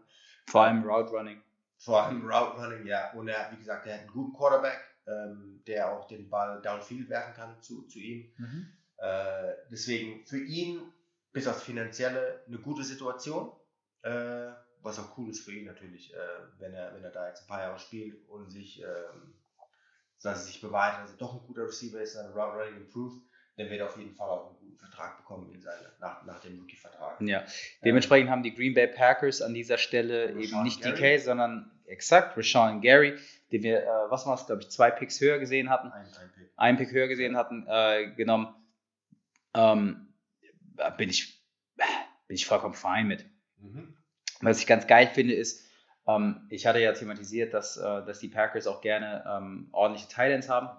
Vor 0.48 0.64
allem 0.64 0.84
Route 0.84 1.12
Running. 1.12 1.42
Vor 1.78 2.04
allem 2.04 2.30
Route 2.30 2.58
Running, 2.58 2.86
ja. 2.86 3.14
Und 3.14 3.30
er 3.30 3.46
hat, 3.46 3.52
wie 3.54 3.58
gesagt, 3.58 3.88
er 3.88 3.94
hat 3.94 4.02
einen 4.02 4.12
guten 4.12 4.36
Quarterback, 4.36 4.78
ähm, 5.10 5.64
der 5.68 5.92
auch 5.92 6.08
den 6.08 6.30
Ball 6.30 6.62
downfield 6.62 7.10
werfen 7.10 7.34
kann 7.34 7.62
zu, 7.62 7.88
zu 7.88 8.00
ihm. 8.00 8.32
Äh, 8.98 9.54
deswegen 9.72 10.26
für 10.26 10.40
ihn, 10.40 10.82
bis 11.32 11.48
aufs 11.48 11.64
Finanzielle, 11.64 12.44
eine 12.48 12.58
gute 12.60 12.84
Situation. 12.84 13.52
Äh, 14.02 14.52
was 14.82 15.00
auch 15.00 15.18
cool 15.18 15.30
ist 15.30 15.44
für 15.44 15.52
ihn 15.52 15.66
natürlich, 15.66 16.14
äh, 16.14 16.18
wenn, 16.60 16.74
er, 16.74 16.94
wenn 16.96 17.04
er 17.04 17.12
da 17.12 17.28
jetzt 17.28 17.44
ein 17.44 17.48
paar 17.48 17.62
Jahre 17.62 17.80
spielt 17.80 18.28
und 18.30 18.50
sich, 18.50 18.82
ähm, 18.82 19.34
dass 20.22 20.40
er 20.40 20.46
sich 20.46 20.62
beweist, 20.62 21.00
dass 21.00 21.12
er 21.12 21.18
doch 21.18 21.34
ein 21.34 21.48
guter 21.48 21.68
Receiver 21.68 22.00
ist, 22.02 22.16
Route 22.18 22.58
Running 22.58 22.78
improved, 22.78 23.22
dann 23.58 23.70
wird 23.70 23.82
er 23.82 23.88
auf 23.88 23.98
jeden 23.98 24.14
Fall 24.14 24.30
auch 24.30 24.48
einen 24.48 24.60
guten 24.60 24.78
Vertrag 24.78 25.18
bekommen 25.18 25.54
in 25.54 25.62
seine, 25.62 25.92
nach, 26.00 26.26
nach 26.26 26.40
dem 26.40 26.60
Rookie-Vertrag. 26.60 27.20
Ja, 27.22 27.46
dementsprechend 27.84 28.30
haben 28.30 28.44
die 28.44 28.54
Green 28.56 28.74
Bay 28.74 28.88
Packers 28.88 29.42
an 29.42 29.54
dieser 29.54 29.78
Stelle 29.78 30.30
eben 30.30 30.40
Rashawn 30.40 30.64
nicht 30.64 30.82
Gary. 30.82 31.18
DK, 31.18 31.24
sondern 31.24 31.72
exakt 31.86 32.38
Rashawn 32.38 32.80
Gary, 32.80 33.18
den 33.52 33.64
wir, 33.64 33.84
äh, 33.84 34.10
was 34.10 34.26
war 34.26 34.36
es, 34.36 34.46
glaube 34.46 34.62
ich, 34.62 34.70
zwei 34.70 34.92
Picks 34.92 35.20
höher 35.22 35.40
gesehen 35.40 35.70
hatten. 35.70 35.92
Ein, 35.92 36.06
ein 36.06 36.32
Pick. 36.36 36.52
einen 36.56 36.78
Pick 36.78 36.92
höher 36.92 37.08
gesehen 37.08 37.36
hatten, 37.36 37.66
äh, 37.68 38.12
genommen, 38.16 38.54
ähm, 39.54 40.14
da 40.76 40.90
bin 40.90 41.10
ich, 41.10 41.44
bin 41.76 42.36
ich 42.36 42.46
vollkommen 42.46 42.74
fein 42.74 43.08
mit. 43.08 43.26
Mhm. 43.58 43.96
Was 44.42 44.60
ich 44.60 44.68
ganz 44.68 44.88
geil 44.88 45.08
finde, 45.08 45.34
ist, 45.34 45.66
ähm, 46.08 46.48
ich 46.50 46.66
hatte 46.66 46.80
ja 46.80 46.94
thematisiert, 46.94 47.54
dass, 47.54 47.78
äh, 47.78 48.06
dass 48.06 48.20
die 48.20 48.30
Packers 48.30 48.68
auch 48.68 48.82
gerne 48.82 49.24
ähm, 49.28 49.70
ordentliche 49.72 50.08
Titans 50.08 50.50
haben. 50.50 50.70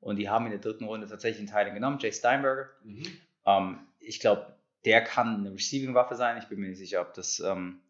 Und 0.00 0.16
die 0.16 0.28
haben 0.28 0.44
in 0.44 0.52
der 0.52 0.60
dritten 0.60 0.84
Runde 0.84 1.08
tatsächlich 1.08 1.48
einen 1.48 1.58
Titan 1.58 1.74
genommen, 1.74 1.98
Jay 1.98 2.12
Steinberger. 2.12 2.68
Mhm. 2.84 3.06
Ähm, 3.46 3.78
ich 3.98 4.20
glaube, 4.20 4.54
der 4.84 5.02
kann 5.02 5.40
eine 5.40 5.52
Receiving-Waffe 5.52 6.14
sein. 6.14 6.38
Ich 6.38 6.48
bin 6.48 6.60
mir 6.60 6.68
nicht 6.68 6.78
sicher, 6.78 7.00
ob 7.00 7.14
das, 7.14 7.40
ähm, 7.40 7.80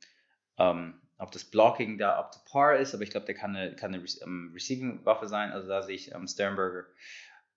ähm, 0.59 0.95
ob 1.19 1.33
das 1.33 1.45
Blocking 1.45 1.99
da 1.99 2.19
up 2.19 2.33
to 2.33 2.39
par 2.51 2.77
ist, 2.77 2.95
aber 2.95 3.03
ich 3.03 3.11
glaube, 3.11 3.27
der 3.27 3.35
kann 3.35 3.57
eine, 3.57 3.75
kann 3.75 3.95
eine 3.95 4.03
Re 4.03 4.09
ähm, 4.23 4.51
Receiving-Waffe 4.55 5.29
sein. 5.29 5.51
Also 5.53 5.69
da 5.69 5.83
sehe 5.83 5.95
ich 5.95 6.12
ähm, 6.12 6.29
Sternberger 6.29 6.85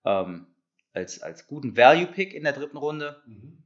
ähm, 0.04 0.46
als, 0.92 1.22
als 1.22 1.46
guten 1.46 1.76
Value-Pick 1.76 2.34
in 2.34 2.44
der 2.44 2.52
dritten 2.52 2.76
Runde. 2.76 3.22
Mhm. 3.26 3.64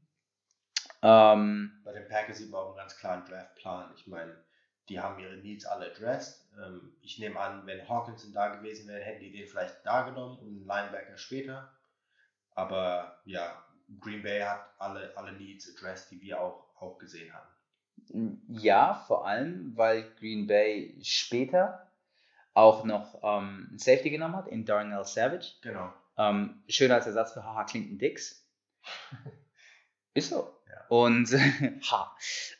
Bei 1.85 1.93
den 1.93 2.09
Packers 2.09 2.39
sieht 2.39 2.51
man 2.51 2.61
auch 2.61 2.69
einen 2.69 2.79
ganz 2.79 2.97
klaren 2.97 3.27
Draftplan. 3.27 3.93
Ich 3.95 4.07
meine, 4.07 4.35
die 4.89 5.01
haben 5.01 5.19
ihre 5.19 5.37
Needs 5.37 5.67
alle 5.67 5.91
addressed. 5.91 6.49
Ich 7.03 7.19
nehme 7.19 7.39
an, 7.39 7.67
wenn 7.67 7.87
Hawkinson 7.87 8.33
da 8.33 8.49
gewesen 8.57 8.89
wäre, 8.89 9.03
hätten 9.03 9.21
die 9.21 9.31
den 9.31 9.47
vielleicht 9.47 9.85
da 9.85 10.03
genommen 10.09 10.39
und 10.39 10.49
einen 10.49 10.67
Linebacker 10.67 11.19
später. 11.19 11.71
Aber 12.55 13.21
ja, 13.27 13.65
Green 14.01 14.23
Bay 14.23 14.41
hat 14.41 14.67
alle, 14.79 15.15
alle 15.17 15.33
Needs 15.33 15.69
addressed, 15.77 16.11
die 16.11 16.23
wir 16.23 16.41
auch, 16.41 16.75
auch 16.77 16.97
gesehen 16.99 17.33
haben. 17.35 17.54
Ja, 18.49 18.95
vor 19.07 19.27
allem, 19.27 19.77
weil 19.77 20.05
Green 20.19 20.47
Bay 20.47 20.97
später 21.03 21.91
auch 22.53 22.85
noch 22.85 23.17
ähm, 23.23 23.67
einen 23.71 23.79
Safety 23.79 24.11
genommen 24.11 24.37
hat 24.37 24.49
in 24.49 24.65
Darnell 24.65 25.05
Savage. 25.05 25.55
Genau. 25.63 25.93
Ähm, 26.17 26.63
schön 26.69 26.93
als 26.93 27.07
Ersatz 27.07 27.33
für 27.33 27.45
Haha 27.45 27.65
Clinton 27.65 27.99
Dix. 27.99 28.47
Ist 30.15 30.31
so. 30.31 30.57
Ja. 30.69 30.87
Und, 30.89 31.29
ha. 31.91 32.17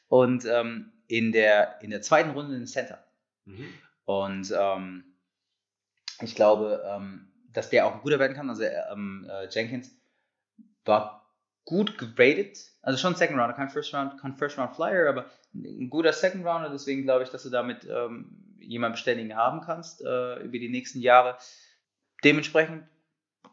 und 0.09 0.45
ähm, 0.45 0.93
in, 1.07 1.31
der, 1.31 1.81
in 1.83 1.91
der 1.91 2.03
zweiten 2.03 2.31
Runde 2.31 2.55
den 2.55 2.67
Center. 2.67 3.07
Mhm. 3.45 3.73
Und 4.05 4.53
ähm, 4.57 5.05
ich 6.21 6.35
glaube, 6.35 6.85
ähm, 6.87 7.33
dass 7.53 7.71
der 7.71 7.87
auch 7.87 7.95
ein 7.95 8.01
guter 8.01 8.19
werden 8.19 8.37
kann. 8.37 8.51
Also 8.51 8.65
ähm, 8.65 9.29
äh, 9.31 9.49
Jenkins 9.49 9.97
war 10.85 11.24
gut 11.65 11.97
geradet. 11.99 12.59
Also 12.83 12.99
schon 12.99 13.15
Second 13.15 13.39
Rounder, 13.39 13.55
kein 13.55 13.71
First 13.71 13.95
Round, 13.95 14.21
kein 14.21 14.35
First 14.35 14.59
Round 14.59 14.75
Flyer, 14.75 15.09
aber 15.09 15.31
ein 15.55 15.89
guter 15.91 16.13
Second 16.13 16.45
Rounder. 16.47 16.71
Deswegen 16.71 17.03
glaube 17.05 17.25
ich, 17.25 17.31
dass 17.31 17.43
du 17.43 17.51
damit 17.51 17.87
ähm, 17.91 18.57
jemanden 18.61 18.95
beständigen 18.95 19.35
haben 19.37 19.61
kannst 19.63 20.03
äh, 20.03 20.41
über 20.41 20.59
die 20.59 20.69
nächsten 20.69 21.01
Jahre. 21.01 21.39
Dementsprechend, 22.23 22.85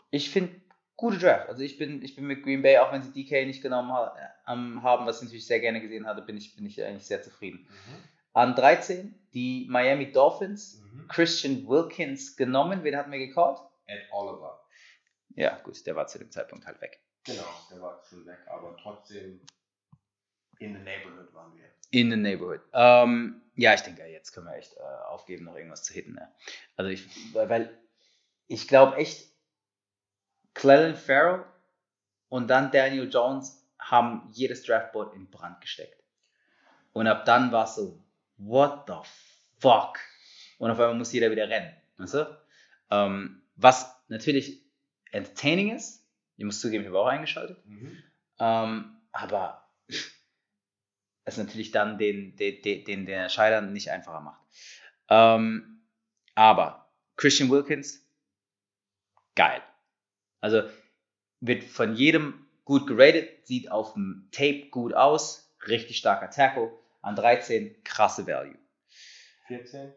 ich 0.09 0.29
finde 0.29 0.55
gute 0.95 1.17
Draft. 1.17 1.49
Also 1.49 1.61
ich 1.63 1.77
bin, 1.77 2.01
ich 2.03 2.15
bin 2.15 2.25
mit 2.25 2.43
Green 2.43 2.61
Bay, 2.61 2.77
auch 2.77 2.91
wenn 2.91 3.01
sie 3.01 3.11
DK 3.11 3.45
nicht 3.45 3.61
genommen 3.61 3.91
ha 3.91 4.15
ähm, 4.47 4.83
haben, 4.83 5.05
was 5.05 5.17
ich 5.17 5.23
natürlich 5.23 5.47
sehr 5.47 5.59
gerne 5.59 5.81
gesehen 5.81 6.05
hatte, 6.05 6.21
bin 6.21 6.37
ich, 6.37 6.55
bin 6.55 6.65
ich 6.65 6.83
eigentlich 6.83 7.05
sehr 7.07 7.21
zufrieden. 7.21 7.67
An 8.33 8.55
13 8.55 9.13
die 9.33 9.67
Miami 9.69 10.11
Dolphins, 10.11 10.81
Mhm. 10.93 11.07
Christian 11.07 11.67
Wilkins 11.67 12.35
genommen. 12.35 12.83
Wen 12.83 12.97
hatten 12.97 13.11
wir 13.11 13.19
gecallt? 13.19 13.59
Ed 13.85 14.01
Oliver. 14.11 14.59
Ja, 15.35 15.57
gut, 15.63 15.85
der 15.85 15.95
war 15.95 16.07
zu 16.07 16.17
dem 16.19 16.29
Zeitpunkt 16.31 16.65
halt 16.65 16.81
weg. 16.81 16.99
Genau, 17.23 17.45
der 17.69 17.81
war 17.81 18.01
schon 18.09 18.25
weg, 18.25 18.39
aber 18.47 18.75
trotzdem 18.77 19.41
in 20.59 20.73
the 20.75 20.81
neighborhood 20.81 21.33
waren 21.33 21.55
wir. 21.55 21.65
In 21.91 22.09
the 22.09 22.17
neighborhood. 22.17 22.61
Ähm, 22.73 23.41
ja, 23.55 23.73
ich 23.73 23.81
denke, 23.81 24.05
jetzt 24.07 24.31
können 24.31 24.47
wir 24.47 24.55
echt 24.55 24.75
äh, 24.77 24.81
aufgeben, 25.09 25.45
noch 25.45 25.55
irgendwas 25.55 25.83
zu 25.83 25.93
hitten. 25.93 26.13
Ne? 26.13 26.31
Also 26.77 26.89
ich, 26.89 27.07
weil- 27.33 27.77
ich 28.47 28.67
glaube 28.67 28.97
echt, 28.97 29.29
Clellan 30.53 30.95
Farrell 30.95 31.45
und 32.29 32.47
dann 32.47 32.71
Daniel 32.71 33.09
Jones 33.09 33.65
haben 33.79 34.29
jedes 34.33 34.63
Draftboard 34.63 35.13
in 35.15 35.29
Brand 35.29 35.61
gesteckt. 35.61 36.01
Und 36.93 37.07
ab 37.07 37.23
dann 37.25 37.51
war 37.51 37.65
es 37.65 37.75
so, 37.75 38.03
what 38.37 38.83
the 38.87 38.95
fuck? 39.59 39.97
Und 40.57 40.71
auf 40.71 40.79
einmal 40.79 40.95
muss 40.95 41.13
jeder 41.13 41.31
wieder 41.31 41.47
rennen. 41.49 41.73
Weißt 41.97 42.15
du? 42.15 42.41
ähm, 42.89 43.41
was 43.55 43.95
natürlich 44.09 44.61
entertaining 45.11 45.75
ist. 45.75 46.00
Ich 46.41 46.45
muss 46.45 46.59
zugeben, 46.59 46.81
ich 46.81 46.87
habe 46.87 46.99
auch 46.99 47.05
eingeschaltet. 47.05 47.63
Mhm. 47.67 48.01
Ähm, 48.39 48.97
aber 49.11 49.69
es 51.23 51.37
natürlich 51.37 51.69
dann 51.69 51.99
den, 51.99 52.35
den, 52.35 52.63
den, 52.63 52.83
den, 52.83 53.07
Entscheidern 53.07 53.73
nicht 53.73 53.91
einfacher 53.91 54.21
macht. 54.21 54.41
Ähm, 55.07 55.83
aber 56.33 56.91
Christian 57.15 57.51
Wilkins, 57.51 58.03
geil. 59.35 59.61
Also 60.39 60.63
wird 61.41 61.63
von 61.63 61.93
jedem 61.93 62.47
gut 62.65 62.87
geratet, 62.87 63.45
sieht 63.45 63.69
auf 63.69 63.93
dem 63.93 64.27
Tape 64.31 64.69
gut 64.71 64.95
aus, 64.95 65.55
richtig 65.67 65.99
starker 65.99 66.31
Tackle. 66.31 66.71
An 67.03 67.15
13 67.15 67.83
krasse 67.83 68.25
Value. 68.25 68.57
14. 69.45 69.93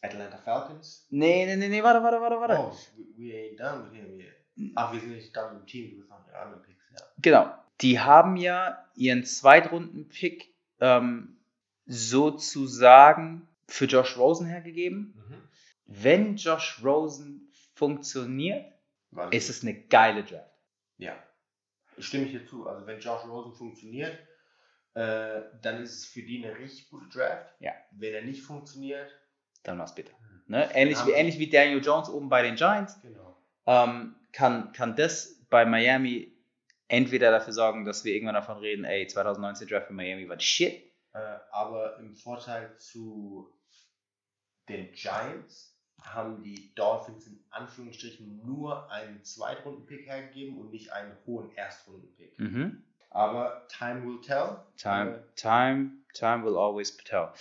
Atlanta 0.00 0.38
Falcons. 0.38 1.06
Nee, 1.10 1.46
nee, 1.46 1.54
nee, 1.54 1.68
nee, 1.68 1.82
warte, 1.82 2.02
warte, 2.02 2.20
warte, 2.20 2.40
warte. 2.40 2.56
Oh, 2.58 2.76
we 3.16 3.32
ain't 3.32 3.60
done 3.60 3.84
with 3.84 3.92
him 3.92 4.18
yet. 4.18 4.43
Ach, 4.74 4.92
wir 4.92 5.00
sind 5.00 5.10
nicht 5.10 5.34
mit 5.34 5.60
dem 5.60 5.66
Team, 5.66 5.90
du 5.90 5.96
bist 5.98 6.10
noch 6.10 6.24
den 6.24 6.34
anderen 6.34 6.62
Picks, 6.62 6.84
ja. 6.90 7.06
Genau. 7.20 7.54
Die 7.80 7.98
haben 8.00 8.36
ja 8.36 8.84
ihren 8.94 9.24
Zweitrunden-Pick 9.24 10.54
ähm, 10.80 11.40
sozusagen 11.86 13.48
für 13.68 13.86
Josh 13.86 14.16
Rosen 14.16 14.46
hergegeben. 14.46 15.14
Mhm. 15.16 15.48
Wenn 15.86 16.36
Josh 16.36 16.80
Rosen 16.84 17.50
funktioniert, 17.74 18.72
Warte. 19.10 19.36
ist 19.36 19.50
es 19.50 19.62
eine 19.62 19.74
geile 19.74 20.24
Draft. 20.24 20.50
Ja. 20.98 21.16
Ich 21.96 22.06
stimme 22.06 22.26
hier 22.26 22.46
zu. 22.46 22.68
Also 22.68 22.86
wenn 22.86 23.00
Josh 23.00 23.24
Rosen 23.24 23.54
funktioniert, 23.54 24.16
äh, 24.94 25.42
dann 25.62 25.82
ist 25.82 25.98
es 25.98 26.06
für 26.06 26.22
die 26.22 26.44
eine 26.44 26.56
richtig 26.56 26.88
gute 26.90 27.08
Draft. 27.08 27.52
Ja. 27.60 27.72
Wenn 27.90 28.14
er 28.14 28.22
nicht 28.22 28.42
funktioniert, 28.42 29.10
Dann 29.64 29.78
mach's 29.78 29.94
bitte. 29.94 30.12
Ne? 30.46 30.68
Ähnlich, 30.74 31.04
wie, 31.06 31.12
ähnlich 31.12 31.38
wie 31.38 31.48
Daniel 31.48 31.82
Jones 31.82 32.08
oben 32.08 32.28
bei 32.28 32.42
den 32.42 32.54
Giants, 32.54 33.00
genau. 33.00 33.36
ähm, 33.66 34.14
kann, 34.34 34.72
kann 34.72 34.96
das 34.96 35.40
bei 35.48 35.64
Miami 35.64 36.32
entweder 36.88 37.30
dafür 37.30 37.52
sorgen, 37.52 37.84
dass 37.84 38.04
wir 38.04 38.14
irgendwann 38.14 38.34
davon 38.34 38.58
reden, 38.58 38.84
ey, 38.84 39.06
2019 39.06 39.68
Draft 39.68 39.90
in 39.90 39.96
Miami 39.96 40.28
war 40.28 40.38
shit. 40.38 40.92
Äh, 41.12 41.38
aber 41.52 41.98
im 41.98 42.14
Vorteil 42.14 42.76
zu 42.76 43.50
den 44.68 44.92
Giants 44.92 45.78
haben 46.02 46.42
die 46.42 46.74
Dolphins 46.74 47.26
in 47.26 47.42
Anführungsstrichen 47.50 48.44
nur 48.44 48.90
einen 48.90 49.22
Zweitrunden-Pick 49.24 50.06
hergegeben 50.06 50.58
und 50.58 50.72
nicht 50.72 50.92
einen 50.92 51.16
hohen 51.24 51.54
Erstrunden-Pick. 51.56 52.38
Mhm. 52.38 52.84
Aber 53.10 53.66
time 53.68 54.04
will 54.04 54.20
tell. 54.20 54.58
Time, 54.76 55.14
Äh, 55.14 55.34
time, 55.36 55.92
time 56.12 56.44
will 56.44 56.56
always 56.56 56.96
tell. 56.96 57.32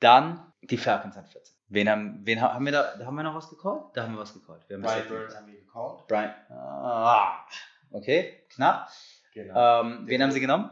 Dann 0.00 0.52
die 0.62 0.76
Falcons 0.76 1.16
an 1.16 1.26
14. 1.26 1.57
Wen 1.70 1.88
haben, 1.88 2.20
wen 2.24 2.40
ha- 2.40 2.54
haben 2.54 2.64
wir 2.64 2.72
da, 2.72 2.98
haben 3.04 3.14
wir 3.14 3.22
noch 3.22 3.34
was 3.34 3.50
gecallt? 3.50 3.84
Da 3.94 4.04
haben 4.04 4.14
wir 4.14 4.20
was 4.20 4.32
gecallt. 4.32 4.66
Wir 4.68 4.76
haben 4.76 4.82
Brian 4.82 5.08
Burns 5.08 5.36
haben 5.36 5.46
wir 5.46 5.60
gecallt. 5.60 6.06
Brian, 6.08 6.34
ah, 6.50 7.46
okay, 7.90 8.42
knapp. 8.48 8.90
Genau. 9.34 9.82
Ähm, 9.82 10.02
wen 10.06 10.22
haben 10.22 10.30
sie 10.32 10.40
genommen? 10.40 10.70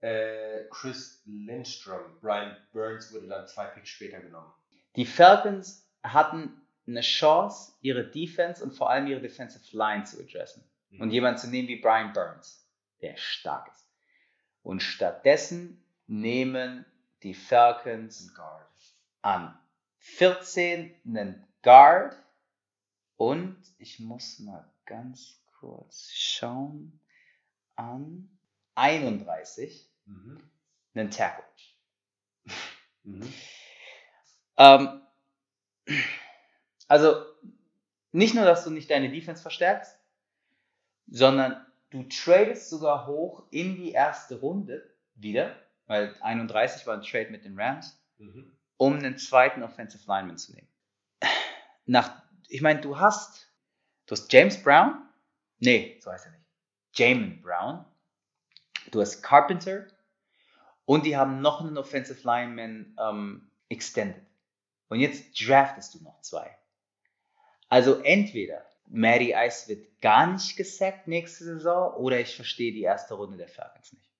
Äh, 0.00 0.64
Chris 0.70 1.20
Lindstrom. 1.26 2.00
Brian 2.20 2.56
Burns 2.72 3.12
wurde 3.12 3.26
dann 3.26 3.46
zwei 3.48 3.66
Picks 3.66 3.88
später 3.90 4.20
genommen. 4.20 4.52
Die 4.96 5.04
Falcons 5.04 5.86
hatten 6.02 6.60
eine 6.86 7.02
Chance, 7.02 7.72
ihre 7.80 8.04
Defense 8.04 8.62
und 8.62 8.72
vor 8.72 8.88
allem 8.90 9.06
ihre 9.08 9.20
Defensive 9.20 9.76
Line 9.76 10.04
zu 10.04 10.20
adressen. 10.20 10.64
Mhm. 10.90 11.00
Und 11.00 11.10
jemanden 11.10 11.38
zu 11.38 11.48
nehmen 11.50 11.68
wie 11.68 11.76
Brian 11.80 12.12
Burns, 12.12 12.66
der 13.02 13.16
stark 13.16 13.68
ist. 13.68 13.86
Und 14.62 14.80
stattdessen 14.82 15.84
nehmen 16.06 16.86
die 17.22 17.34
Falcons 17.34 18.32
an 19.22 19.58
14 20.00 20.94
einen 21.06 21.46
Guard 21.62 22.16
und 23.16 23.56
ich 23.78 24.00
muss 24.00 24.38
mal 24.40 24.68
ganz 24.86 25.40
kurz 25.58 26.10
schauen. 26.12 26.98
an 27.76 28.28
31 28.74 29.88
Mhm. 30.06 30.38
einen 30.94 31.10
Tackle. 31.10 31.44
Mhm. 33.04 33.32
Ähm, 34.58 35.00
also 36.88 37.24
nicht 38.12 38.34
nur, 38.34 38.44
dass 38.44 38.64
du 38.64 38.70
nicht 38.70 38.90
deine 38.90 39.10
Defense 39.10 39.40
verstärkst, 39.40 39.96
sondern 41.06 41.64
du 41.90 42.02
tradest 42.04 42.68
sogar 42.70 43.06
hoch 43.06 43.46
in 43.50 43.76
die 43.76 43.92
erste 43.92 44.40
Runde 44.40 44.94
wieder, 45.14 45.56
weil 45.86 46.14
31 46.20 46.86
war 46.86 46.96
ein 46.96 47.02
Trade 47.02 47.30
mit 47.30 47.44
den 47.44 47.58
Rams, 47.58 47.96
Mhm. 48.18 48.52
Um 48.80 48.94
einen 48.94 49.18
zweiten 49.18 49.62
Offensive 49.62 50.02
Lineman 50.06 50.38
zu 50.38 50.54
nehmen. 50.54 50.68
Nach, 51.84 52.22
ich 52.48 52.62
meine, 52.62 52.80
du 52.80 52.98
hast, 52.98 53.52
du 54.06 54.12
hast 54.12 54.32
James 54.32 54.62
Brown, 54.62 55.06
nee, 55.58 56.00
so 56.02 56.10
heißt 56.10 56.24
er 56.24 56.32
nicht, 56.32 56.46
Jamin 56.94 57.42
Brown, 57.42 57.84
du 58.90 59.02
hast 59.02 59.20
Carpenter 59.20 59.86
und 60.86 61.04
die 61.04 61.14
haben 61.14 61.42
noch 61.42 61.60
einen 61.60 61.76
Offensive 61.76 62.26
Lineman 62.26 62.96
ähm, 62.98 63.50
extended. 63.68 64.24
Und 64.88 65.00
jetzt 65.00 65.38
draftest 65.38 65.94
du 65.94 66.02
noch 66.02 66.18
zwei. 66.22 66.56
Also 67.68 68.00
entweder 68.00 68.64
Matty 68.86 69.34
Ice 69.36 69.68
wird 69.68 70.00
gar 70.00 70.26
nicht 70.26 70.56
gesackt 70.56 71.06
nächste 71.06 71.44
Saison 71.44 71.92
oder 71.96 72.18
ich 72.18 72.34
verstehe 72.34 72.72
die 72.72 72.82
erste 72.82 73.12
Runde 73.12 73.36
der 73.36 73.48
Falcons 73.48 73.92
nicht. 73.92 74.10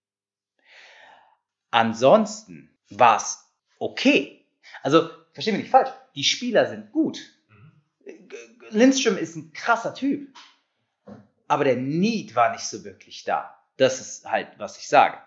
Ansonsten 1.70 2.78
war 2.90 3.16
es 3.16 3.42
okay. 3.78 4.39
Also, 4.82 5.10
versteh 5.32 5.52
mich 5.52 5.62
nicht 5.62 5.70
falsch, 5.70 5.90
die 6.14 6.24
Spieler 6.24 6.66
sind 6.66 6.92
gut. 6.92 7.18
Mhm. 7.48 7.72
Lindström 8.70 9.16
ist 9.16 9.36
ein 9.36 9.52
krasser 9.52 9.94
Typ. 9.94 10.34
Aber 11.48 11.64
der 11.64 11.76
Need 11.76 12.34
war 12.36 12.52
nicht 12.52 12.64
so 12.64 12.84
wirklich 12.84 13.24
da. 13.24 13.58
Das 13.76 14.00
ist 14.00 14.30
halt, 14.30 14.48
was 14.58 14.78
ich 14.78 14.88
sage. 14.88 15.18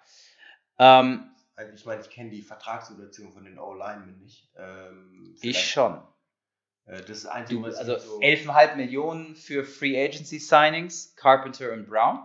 Ähm, 0.79 1.29
Also 1.55 1.73
ich 1.73 1.85
meine, 1.85 2.01
ich 2.01 2.09
kenne 2.09 2.29
die 2.29 2.41
Vertragssituation 2.41 3.33
von 3.33 3.43
den 3.43 3.59
O-Linemen 3.59 4.19
nicht. 4.19 4.49
Ähm, 4.57 5.35
ich 5.41 5.69
schon. 5.69 6.01
Äh, 6.85 7.01
das 7.01 7.19
ist 7.19 7.25
Einzige, 7.25 7.59
Du, 7.59 7.67
was 7.67 7.75
also 7.75 7.97
so... 7.99 8.19
11,5 8.21 8.75
Millionen 8.75 9.35
für 9.35 9.65
Free 9.65 10.01
Agency 10.01 10.39
Signings, 10.39 11.13
Carpenter 11.15 11.73
und 11.73 11.87
Brown. 11.87 12.19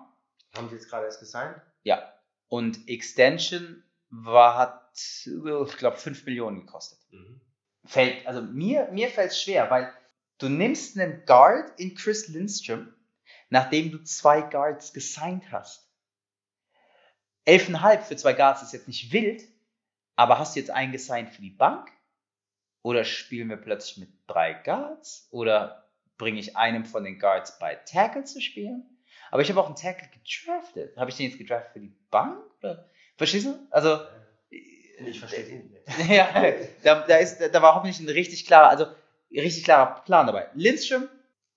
Haben 0.57 0.69
sie 0.69 0.77
jetzt 0.77 0.89
gerade 0.89 1.07
erst 1.07 1.21
gesigned? 1.21 1.61
Ja. 1.83 2.13
Und 2.49 2.89
Extension 2.89 3.83
war, 4.11 4.57
hat, 4.57 4.91
ich 4.95 5.77
glaube, 5.77 5.97
5 5.97 6.25
Millionen 6.27 6.61
gekostet. 6.61 6.99
Mhm. 7.11 7.41
Fällt, 7.85 8.27
also 8.27 8.43
mir, 8.43 8.89
mir 8.93 9.09
fällt 9.09 9.33
es 9.33 9.43
schwer, 9.43 9.71
weil 9.71 9.93
du 10.39 10.49
nimmst 10.49 10.99
einen 10.99 11.25
Guard 11.25 11.79
in 11.79 11.95
Chris 11.95 12.29
Lindstrom, 12.29 12.93
nachdem 13.51 13.91
du 13.91 14.03
zwei 14.03 14.43
Guards 14.43 14.93
gesigned 14.93 15.51
hast. 15.51 15.89
11,5 17.47 18.01
für 18.03 18.17
zwei 18.17 18.35
Guards 18.35 18.63
ist 18.63 18.73
jetzt 18.73 18.89
nicht 18.89 19.13
wild, 19.13 19.43
aber 20.17 20.39
hast 20.39 20.55
du 20.55 20.61
jetzt 20.61 20.71
einen 20.71 20.93
gesigned 20.93 21.31
für 21.31 21.41
die 21.41 21.51
Bank? 21.51 21.91
Oder 22.83 23.05
spielen 23.05 23.49
wir 23.49 23.57
plötzlich 23.57 23.99
mit 23.99 24.11
drei 24.27 24.53
Guards? 24.53 25.29
Oder 25.31 25.89
bringe 26.17 26.41
ich 26.41 26.57
einem 26.57 26.85
von 26.85 27.05
den 27.05 27.19
Guards 27.19 27.59
bei 27.59 27.75
Tackle 27.75 28.25
zu 28.25 28.41
spielen? 28.41 28.85
Aber 29.31 29.43
ich 29.43 29.51
habe 29.51 29.61
auch 29.61 29.67
einen 29.67 29.77
Tackle 29.77 30.09
gedraftet. 30.09 30.97
Habe 30.97 31.11
ich 31.11 31.17
den 31.17 31.31
jetzt 31.31 31.39
gedraftet 31.39 31.73
für 31.73 31.81
die 31.81 31.95
Bank? 32.11 32.39
Oder? 32.61 32.89
Verstehst 33.19 33.47
du? 33.47 33.59
Also, 33.71 33.99
Ich 34.51 35.19
verstehe 35.19 35.43
es 35.45 35.51
nicht. 35.51 36.09
ja, 36.11 36.29
da, 36.83 37.05
da, 37.07 37.17
ist, 37.17 37.39
da 37.41 37.61
war 37.63 37.75
hoffentlich 37.75 38.01
ein 38.01 38.09
richtig 38.09 38.47
klarer, 38.47 38.71
also 38.71 38.87
richtig 39.31 39.65
klarer 39.65 40.01
Plan 40.03 40.27
dabei. 40.27 40.49
Lindström, 40.55 41.09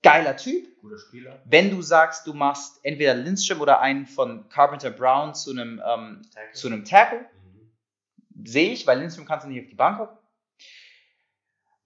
geiler 0.04 0.36
Typ. 0.36 0.68
Guter 0.82 0.98
Spieler. 0.98 1.40
Wenn 1.46 1.70
du 1.70 1.82
sagst, 1.82 2.26
du 2.28 2.34
machst 2.34 2.80
entweder 2.84 3.14
Lindström 3.14 3.62
oder 3.62 3.80
einen 3.80 4.06
von 4.08 4.50
Carpenter 4.50 4.90
Brown 4.92 5.34
zu 5.36 5.52
einem, 5.52 5.82
ähm, 5.88 6.22
Tackle. 6.34 6.52
zu 6.54 6.68
einem 6.68 6.84
Tackle, 6.86 7.20
Mhm. 7.20 8.46
sehe 8.46 8.72
ich, 8.72 8.86
weil 8.88 9.00
Lindström 9.00 9.26
kannst 9.26 9.46
du 9.46 9.50
nicht 9.50 9.62
auf 9.64 9.70
die 9.70 9.76
Bank 9.76 10.00
hocken. 10.00 10.18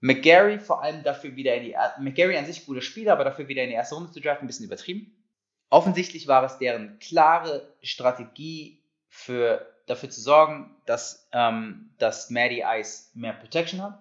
McGarry 0.00 0.58
vor 0.58 0.82
allem 0.82 1.02
dafür 1.02 1.36
wieder 1.36 1.54
in 1.54 1.64
die 1.64 1.76
McGarry 1.98 2.36
an 2.36 2.46
sich 2.46 2.64
guter 2.66 2.82
Spieler, 2.82 3.12
aber 3.12 3.24
dafür 3.24 3.48
wieder 3.48 3.62
in 3.62 3.70
die 3.70 3.74
erste 3.74 3.94
Runde 3.94 4.12
zu 4.12 4.20
draften, 4.20 4.44
ein 4.44 4.46
bisschen 4.46 4.66
übertrieben. 4.66 5.12
Offensichtlich 5.68 6.28
war 6.28 6.44
es 6.44 6.58
deren 6.58 6.98
klare 7.00 7.74
Strategie 7.82 8.82
für, 9.08 9.74
dafür 9.86 10.10
zu 10.10 10.20
sorgen, 10.20 10.76
dass, 10.86 11.28
ähm, 11.32 11.94
dass 11.98 12.30
Matty 12.30 12.62
Ice 12.66 13.10
mehr 13.14 13.32
Protection 13.32 13.82
hat. 13.82 13.98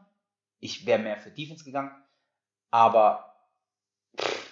Ich 0.60 0.86
wäre 0.86 0.99
mehr 0.99 1.18
für 1.18 1.32
Defense 1.32 1.64
gegangen, 1.64 1.91
aber 2.72 3.36
pff, 4.20 4.45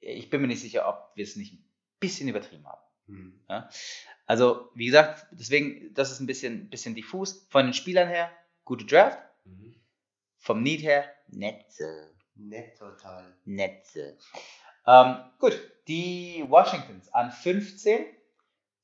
ich 0.00 0.30
bin 0.30 0.40
mir 0.40 0.46
nicht 0.46 0.60
sicher, 0.60 0.88
ob 0.88 1.12
wir 1.16 1.24
es 1.24 1.36
nicht 1.36 1.54
ein 1.54 1.64
bisschen 2.00 2.28
übertrieben 2.28 2.66
haben. 2.66 2.82
Mhm. 3.06 3.40
Also, 4.26 4.70
wie 4.74 4.86
gesagt, 4.86 5.26
deswegen, 5.32 5.92
das 5.94 6.12
ist 6.12 6.20
ein 6.20 6.26
bisschen, 6.26 6.68
bisschen 6.68 6.94
diffus. 6.94 7.46
Von 7.48 7.64
den 7.66 7.74
Spielern 7.74 8.08
her, 8.08 8.30
gute 8.64 8.84
Draft. 8.84 9.18
Mhm. 9.44 9.74
Vom 10.36 10.62
Need 10.62 10.82
her, 10.82 11.10
Netze. 11.28 12.14
Nett 12.34 12.78
total. 12.78 13.34
Netze. 13.44 14.16
Ähm, 14.86 15.16
gut, 15.38 15.58
die 15.88 16.44
Washingtons 16.46 17.12
an 17.12 17.32
15 17.32 18.06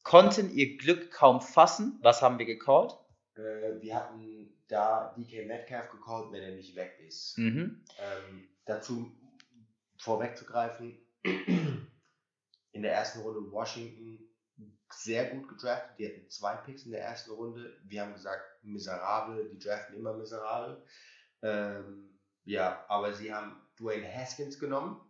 konnten 0.05 0.55
ihr 0.55 0.77
Glück 0.79 1.11
kaum 1.11 1.41
fassen. 1.41 1.99
Was 2.03 2.23
haben 2.23 2.39
wir 2.39 2.47
gecallt? 2.47 2.93
Äh, 3.35 3.81
wir 3.81 3.97
hatten 3.97 4.55
da 4.69 5.15
DK 5.19 5.47
Metcalf 5.47 5.91
gecallt, 5.91 6.31
wenn 6.31 6.43
er 6.43 6.55
nicht 6.55 6.77
weg 6.77 6.99
ist. 7.07 7.37
Mhm. 7.37 7.85
Ähm, 7.99 8.49
dazu 8.65 9.11
vorwegzugreifen, 9.99 10.97
in 11.23 12.83
der 12.83 12.93
ersten 12.93 13.21
Runde 13.21 13.51
Washington 13.51 14.21
sehr 14.93 15.31
gut 15.31 15.49
gedraftet. 15.49 15.99
Die 15.99 16.07
hatten 16.07 16.29
zwei 16.31 16.55
Picks 16.57 16.85
in 16.85 16.93
der 16.93 17.03
ersten 17.03 17.33
Runde. 17.33 17.77
Wir 17.85 18.03
haben 18.03 18.13
gesagt, 18.13 18.45
miserabel, 18.63 19.49
die 19.49 19.59
draften 19.59 19.97
immer 19.97 20.15
miserabel. 20.15 20.85
Ähm, 21.43 22.19
ja, 22.45 22.85
aber 22.89 23.13
sie 23.13 23.33
haben 23.33 23.61
Dwayne 23.79 24.07
Haskins 24.13 24.59
genommen 24.59 25.01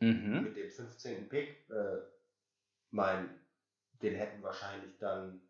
Mhm. 0.00 0.42
mit 0.42 0.56
dem 0.56 0.70
15. 0.70 1.28
Pick. 1.28 1.68
Äh, 1.70 2.00
mein, 2.90 3.40
den 4.02 4.14
hätten 4.14 4.42
wahrscheinlich 4.42 4.98
dann, 4.98 5.40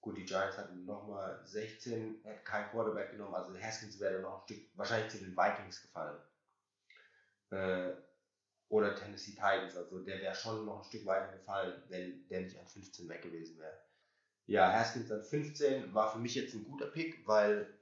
gut, 0.00 0.16
die 0.16 0.24
Giants 0.24 0.58
hatten 0.58 0.84
nochmal 0.84 1.40
16, 1.44 2.22
hätten 2.24 2.44
kein 2.44 2.70
Quarterback 2.70 3.10
genommen, 3.12 3.34
also 3.34 3.56
Haskins 3.58 4.00
wäre 4.00 4.20
noch 4.20 4.40
ein 4.40 4.44
Stück, 4.44 4.70
wahrscheinlich 4.74 5.10
zu 5.10 5.18
den 5.18 5.36
Vikings 5.36 5.82
gefallen. 5.82 6.20
Äh, 7.50 7.92
oder 8.68 8.94
Tennessee 8.94 9.32
Titans, 9.32 9.76
also 9.76 10.00
der 10.00 10.20
wäre 10.20 10.34
schon 10.34 10.64
noch 10.64 10.78
ein 10.78 10.84
Stück 10.84 11.06
weiter 11.06 11.32
gefallen, 11.32 11.82
wenn 11.88 12.26
der 12.28 12.40
nicht 12.40 12.58
an 12.58 12.66
15 12.66 13.08
weg 13.08 13.22
gewesen 13.22 13.58
wäre. 13.58 13.78
Ja, 14.46 14.72
Haskins 14.72 15.10
an 15.10 15.22
15 15.22 15.94
war 15.94 16.12
für 16.12 16.18
mich 16.18 16.34
jetzt 16.34 16.54
ein 16.54 16.64
guter 16.64 16.86
Pick, 16.86 17.26
weil 17.26 17.78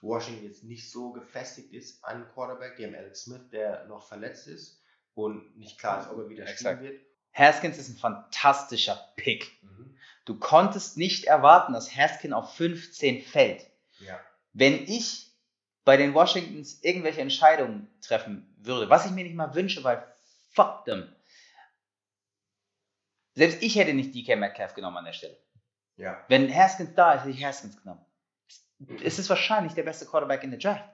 Washington 0.00 0.44
jetzt 0.44 0.64
nicht 0.64 0.90
so 0.90 1.12
gefestigt 1.12 1.72
ist 1.72 2.04
an 2.04 2.28
Quarterback. 2.32 2.76
Die 2.76 2.84
haben 2.84 2.94
Alex 2.94 3.22
Smith, 3.24 3.48
der 3.50 3.86
noch 3.86 4.06
verletzt 4.06 4.48
ist 4.48 4.82
und 5.14 5.56
nicht 5.56 5.78
klar 5.78 6.02
ist, 6.02 6.10
ob 6.10 6.18
er 6.18 6.28
wieder 6.28 6.46
spielen 6.46 6.80
wird. 6.80 7.00
Haskins 7.32 7.78
ist 7.78 7.88
ein 7.88 7.96
fantastischer 7.96 9.12
Pick. 9.16 9.62
Mhm. 9.62 9.96
Du 10.24 10.38
konntest 10.38 10.96
nicht 10.96 11.24
erwarten, 11.24 11.72
dass 11.72 11.96
Haskins 11.96 12.34
auf 12.34 12.54
15 12.54 13.22
fällt. 13.22 13.66
Ja. 14.00 14.20
Wenn 14.52 14.86
ich 14.86 15.32
bei 15.84 15.96
den 15.96 16.14
Washingtons 16.14 16.82
irgendwelche 16.82 17.20
Entscheidungen 17.20 17.88
treffen 18.00 18.54
würde, 18.58 18.88
was 18.88 19.06
ich 19.06 19.12
mir 19.12 19.24
nicht 19.24 19.34
mal 19.34 19.54
wünsche, 19.54 19.82
weil 19.82 20.06
fuck 20.52 20.84
them. 20.84 21.12
Selbst 23.34 23.62
ich 23.62 23.76
hätte 23.76 23.94
nicht 23.94 24.14
DK 24.14 24.36
Metcalf 24.36 24.74
genommen 24.74 24.98
an 24.98 25.06
der 25.06 25.14
Stelle. 25.14 25.36
Ja. 25.96 26.22
Wenn 26.28 26.54
Haskins 26.54 26.94
da 26.94 27.14
ist, 27.14 27.20
hätte 27.22 27.30
ich 27.30 27.44
Haskins 27.44 27.80
genommen. 27.80 28.04
Es 29.02 29.18
ist 29.18 29.28
wahrscheinlich 29.28 29.74
der 29.74 29.84
beste 29.84 30.06
Quarterback 30.06 30.42
in 30.42 30.50
der 30.50 30.58
Draft. 30.58 30.88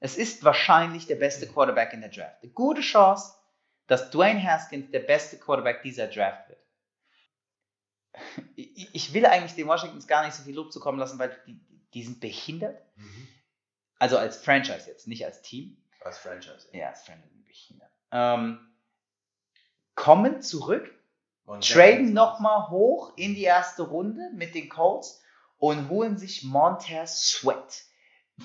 Es 0.00 0.16
ist 0.16 0.44
wahrscheinlich 0.44 1.06
der 1.06 1.16
beste 1.16 1.46
Quarterback 1.46 1.92
in 1.94 2.02
der 2.02 2.10
Draft. 2.10 2.42
Eine 2.42 2.52
gute 2.52 2.82
Chance, 2.82 3.34
dass 3.86 4.10
Dwayne 4.10 4.42
Haskins 4.42 4.90
der 4.90 5.00
beste 5.00 5.38
Quarterback 5.38 5.82
dieser 5.82 6.06
Draft 6.08 6.48
wird. 6.48 6.58
Ich 8.56 9.12
will 9.12 9.26
eigentlich 9.26 9.54
den 9.54 9.66
Washingtons 9.66 10.06
gar 10.06 10.24
nicht 10.24 10.34
so 10.34 10.42
viel 10.44 10.54
Lob 10.54 10.72
zukommen 10.72 10.98
lassen, 10.98 11.18
weil 11.18 11.36
die, 11.46 11.58
die 11.92 12.02
sind 12.04 12.20
behindert. 12.20 12.80
Mhm. 12.96 13.28
Also 13.98 14.18
als 14.18 14.36
Franchise 14.36 14.88
jetzt, 14.88 15.08
nicht 15.08 15.24
als 15.24 15.42
Team. 15.42 15.76
Als 16.00 16.18
Franchise. 16.18 16.68
Ja, 16.72 16.88
als 16.90 17.02
Franchise 17.04 17.34
behindert. 17.44 17.90
Ähm, 18.12 18.58
kommen 19.94 20.42
zurück 20.42 20.92
Und 21.44 21.68
traden 21.68 22.12
nochmal 22.12 22.68
hoch 22.70 23.12
in 23.16 23.34
die 23.34 23.44
erste 23.44 23.82
Runde 23.82 24.30
mit 24.34 24.54
den 24.54 24.68
Colts 24.68 25.22
und 25.58 25.88
holen 25.88 26.16
sich 26.16 26.44
Montez 26.44 27.20
Sweat. 27.30 27.84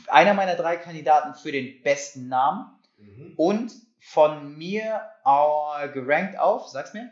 Einer 0.08 0.34
meiner 0.34 0.56
drei 0.56 0.78
Kandidaten 0.78 1.34
für 1.36 1.52
den 1.52 1.82
besten 1.84 2.28
Namen 2.28 2.76
Mhm. 2.98 3.34
und 3.38 3.72
von 4.00 4.58
mir 4.58 5.02
äh, 5.26 5.90
gerankt 5.90 6.38
auf, 6.40 6.68
sag's 6.68 6.94
mir, 6.94 7.12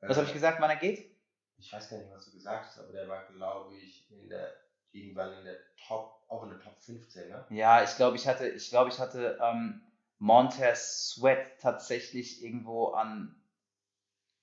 was 0.00 0.16
habe 0.16 0.24
ich 0.26 0.30
Äh, 0.32 0.34
gesagt, 0.34 0.60
wann 0.60 0.70
er 0.70 0.76
geht? 0.76 1.10
Ich 1.58 1.72
weiß 1.72 1.90
gar 1.90 1.98
nicht, 1.98 2.10
was 2.12 2.24
du 2.26 2.32
gesagt 2.32 2.66
hast, 2.66 2.78
aber 2.78 2.92
der 2.92 3.08
war, 3.08 3.24
glaube 3.32 3.74
ich, 3.76 4.10
in 4.10 4.28
der, 4.28 4.52
irgendwann 4.90 5.32
in 5.38 5.44
der 5.44 5.56
Top, 5.86 6.22
auch 6.28 6.42
in 6.42 6.50
der 6.50 6.60
Top 6.60 6.76
15, 6.80 7.28
ne? 7.28 7.46
Ja, 7.50 7.82
ich 7.82 7.94
glaube, 7.96 8.16
ich 8.16 8.26
hatte, 8.26 8.48
ich 8.48 8.68
glaube, 8.70 8.90
ich 8.90 8.98
hatte 8.98 9.38
ähm, 9.40 9.80
Montez 10.18 11.10
Sweat 11.14 11.60
tatsächlich 11.60 12.42
irgendwo 12.44 12.88
an 12.88 13.40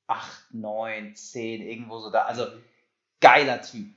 8, 0.07 0.53
9, 0.53 1.15
10, 1.15 1.61
irgendwo 1.61 1.99
so 1.99 2.09
da. 2.09 2.23
Also 2.25 2.47
geiler 3.21 3.61
Typ. 3.61 3.93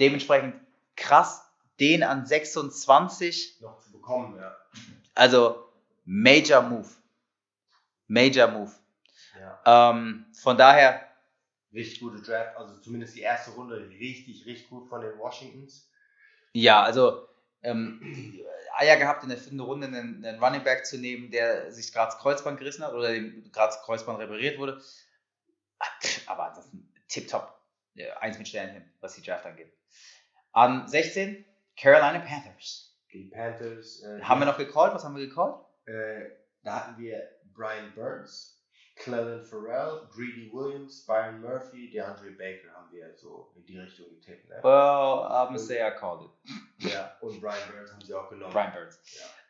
Dementsprechend 0.00 0.54
krass, 0.96 1.48
den 1.80 2.02
an 2.02 2.26
26, 2.26 3.60
Noch 3.60 3.78
zu 3.78 3.92
bekommen, 3.92 4.36
ja. 4.36 4.54
also 5.14 5.64
Major 6.04 6.62
Move. 6.62 6.88
Major 8.14 8.48
Move. 8.48 8.72
ja. 9.38 9.90
Ähm, 9.90 10.26
von 10.40 10.56
daher, 10.56 11.00
Richtig 11.72 11.98
gute 12.00 12.22
Draft, 12.22 12.56
also 12.56 12.78
zumindest 12.78 13.16
die 13.16 13.22
erste 13.22 13.50
Runde 13.50 13.88
richtig, 13.88 14.46
richtig 14.46 14.68
gut 14.70 14.88
von 14.88 15.00
den 15.00 15.18
Washingtons. 15.18 15.90
ja, 16.52 16.80
also 16.84 17.26
ähm, 17.62 18.00
Eier 18.76 18.96
gehabt, 18.96 19.24
in 19.24 19.30
der 19.30 19.38
vierten 19.38 19.58
Runde 19.58 19.88
einen, 19.88 20.24
einen 20.24 20.42
Running 20.42 20.62
Back 20.62 20.86
zu 20.86 20.98
nehmen, 20.98 21.32
der 21.32 21.72
sich 21.72 21.92
gerade 21.92 22.12
das 22.12 22.20
Kreuzband 22.20 22.58
gerissen 22.60 22.84
hat 22.84 22.92
oder 22.92 23.12
dem 23.12 23.50
gerade 23.50 23.72
das 23.74 23.82
Kreuzband 23.82 24.20
repariert 24.20 24.58
wurde. 24.58 24.80
Aber 26.26 26.44
ansonsten 26.48 26.92
tipptopp. 27.08 27.60
Ja, 27.94 28.16
Eins 28.18 28.38
mit 28.38 28.46
Sternchen, 28.48 28.84
was 29.00 29.14
die 29.14 29.22
Draft 29.22 29.46
angeht. 29.46 29.72
An 30.52 30.86
16, 30.86 31.44
Carolina 31.76 32.20
Panthers. 32.20 32.96
Die 33.12 33.24
Panthers. 33.24 34.02
Äh, 34.02 34.20
Haben 34.22 34.40
wir 34.40 34.46
noch 34.46 34.58
gecallt? 34.58 34.94
Was 34.94 35.04
haben 35.04 35.16
wir 35.16 35.26
gecallt? 35.26 35.56
Äh, 35.86 36.30
da 36.62 36.86
hatten 36.86 36.98
wir 37.02 37.20
Brian 37.54 37.92
Burns, 37.94 38.54
Clellan 38.96 39.44
Farrell, 39.44 40.06
Greedy 40.10 40.50
Williams, 40.52 41.04
Byron 41.06 41.40
Murphy, 41.40 41.90
DeAndre 41.90 42.30
Baker 42.38 42.72
haben 42.74 42.90
wir 42.92 43.12
so 43.16 43.52
in 43.56 43.64
die 43.66 43.78
Richtung 43.78 44.06
getippt. 44.10 44.48
Ne? 44.48 44.60
Well, 44.62 45.26
I'm 45.30 45.58
say 45.58 45.86
I 45.86 45.90
called 45.90 46.24
it. 46.24 46.30
Ja, 46.92 47.16
und 47.20 47.40
Brian 47.40 47.56
Burns 47.70 47.92
haben 47.92 48.02
sie 48.02 48.14
auch 48.14 48.28
genommen. 48.28 48.52
Brian 48.52 48.72
Burns. 48.72 49.00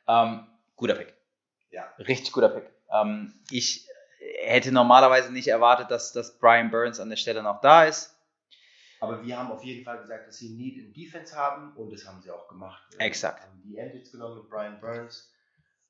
Ähm, 0.07 0.47
guter 0.77 0.95
Pick. 0.95 1.15
Ja. 1.71 1.93
Richtig 1.99 2.33
guter 2.33 2.49
Pick. 2.49 2.71
Ähm, 2.93 3.35
ich 3.51 3.89
hätte 4.45 4.73
normalerweise 4.73 5.33
nicht 5.33 5.49
erwartet, 5.49 5.91
dass, 5.91 6.13
dass 6.13 6.39
Brian 6.39 6.71
Burns 6.71 7.01
an 7.01 7.11
der 7.11 7.17
Stelle 7.17 7.43
noch 7.43 7.61
da 7.61 7.85
ist. 7.85 8.15
Aber 9.01 9.23
wir 9.23 9.39
haben 9.39 9.51
auf 9.51 9.63
jeden 9.65 9.85
Fall 9.85 9.99
gesagt, 9.99 10.29
dass 10.29 10.39
sie 10.39 10.51
Need 10.51 10.79
in 10.79 10.93
Defense 10.93 11.37
haben 11.37 11.77
und 11.77 11.93
das 11.93 12.07
haben 12.07 12.23
sie 12.23 12.31
auch 12.31 12.49
gemacht. 12.49 12.83
Exakt. 12.99 13.43
haben 13.43 13.61
die 13.63 13.77
End 13.77 14.11
genommen 14.11 14.39
mit 14.39 14.49
Brian 14.49 14.81
Burns. 14.81 15.31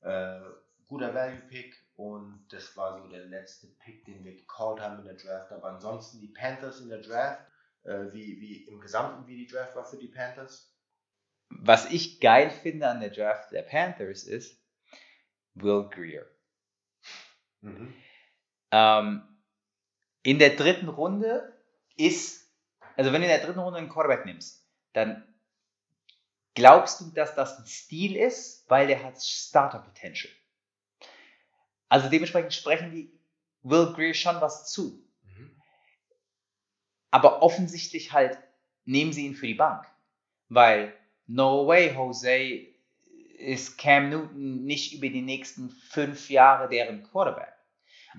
Äh, 0.01 0.41
guter 0.89 1.15
Value-Pick 1.15 1.84
und 1.97 2.47
das 2.51 2.77
war 2.77 3.01
so 3.01 3.09
der 3.09 3.27
letzte 3.27 3.69
Pick, 3.69 4.05
den 4.05 4.25
wir 4.25 4.35
gecallt 4.35 4.81
haben 4.81 4.99
in 4.99 5.05
der 5.05 5.15
Draft. 5.15 5.53
Aber 5.53 5.69
ansonsten 5.69 6.21
die 6.21 6.29
Panthers 6.29 6.81
in 6.81 6.89
der 6.89 7.01
Draft, 7.01 7.41
äh, 7.85 8.13
wie, 8.13 8.41
wie 8.41 8.65
im 8.67 8.81
Gesamten, 8.81 9.27
wie 9.27 9.37
die 9.37 9.47
Draft 9.47 9.77
war 9.77 9.85
für 9.85 9.99
die 9.99 10.09
Panthers. 10.09 10.75
Was 11.51 11.91
ich 11.91 12.21
geil 12.21 12.51
finde 12.51 12.89
an 12.89 13.01
der 13.01 13.11
Draft 13.11 13.53
der 13.53 13.63
Panthers 13.63 14.25
ist 14.25 14.61
Will 15.55 15.89
Greer. 15.89 16.27
Ähm, 18.73 19.23
in 20.23 20.39
der 20.39 20.57
dritten 20.57 20.89
Runde 20.89 21.57
ist, 21.97 22.51
also 22.97 23.13
wenn 23.13 23.21
du 23.21 23.29
in 23.29 23.35
der 23.35 23.45
dritten 23.45 23.61
Runde 23.61 23.79
einen 23.79 23.89
Quarterback 23.89 24.27
nimmst, 24.27 24.69
dann 24.95 25.33
glaubst 26.55 27.01
du, 27.01 27.11
dass 27.13 27.37
das 27.37 27.59
ein 27.59 27.67
Stil 27.67 28.17
ist, 28.17 28.69
weil 28.69 28.89
der 28.89 29.05
hat 29.05 29.23
Starter 29.23 29.79
Potential. 29.79 30.33
Also 31.89 32.09
dementsprechend 32.09 32.55
sprechen 32.55 32.91
die 32.91 33.11
Will 33.63 33.93
Greer 33.95 34.15
schon 34.15 34.41
was 34.41 34.71
zu. 34.71 35.01
Aber 37.11 37.43
offensichtlich 37.43 38.13
halt 38.13 38.39
nehmen 38.85 39.13
sie 39.13 39.27
ihn 39.27 39.35
für 39.35 39.47
die 39.47 39.55
Bank. 39.55 39.87
Weil 40.49 40.93
no 41.27 41.67
way, 41.67 41.95
Jose, 41.95 42.67
ist 43.39 43.79
Cam 43.79 44.11
Newton 44.11 44.65
nicht 44.65 44.95
über 44.95 45.09
die 45.09 45.23
nächsten 45.23 45.71
fünf 45.71 46.31
Jahre 46.31 46.69
deren 46.69 47.03
Quarterback. 47.05 47.53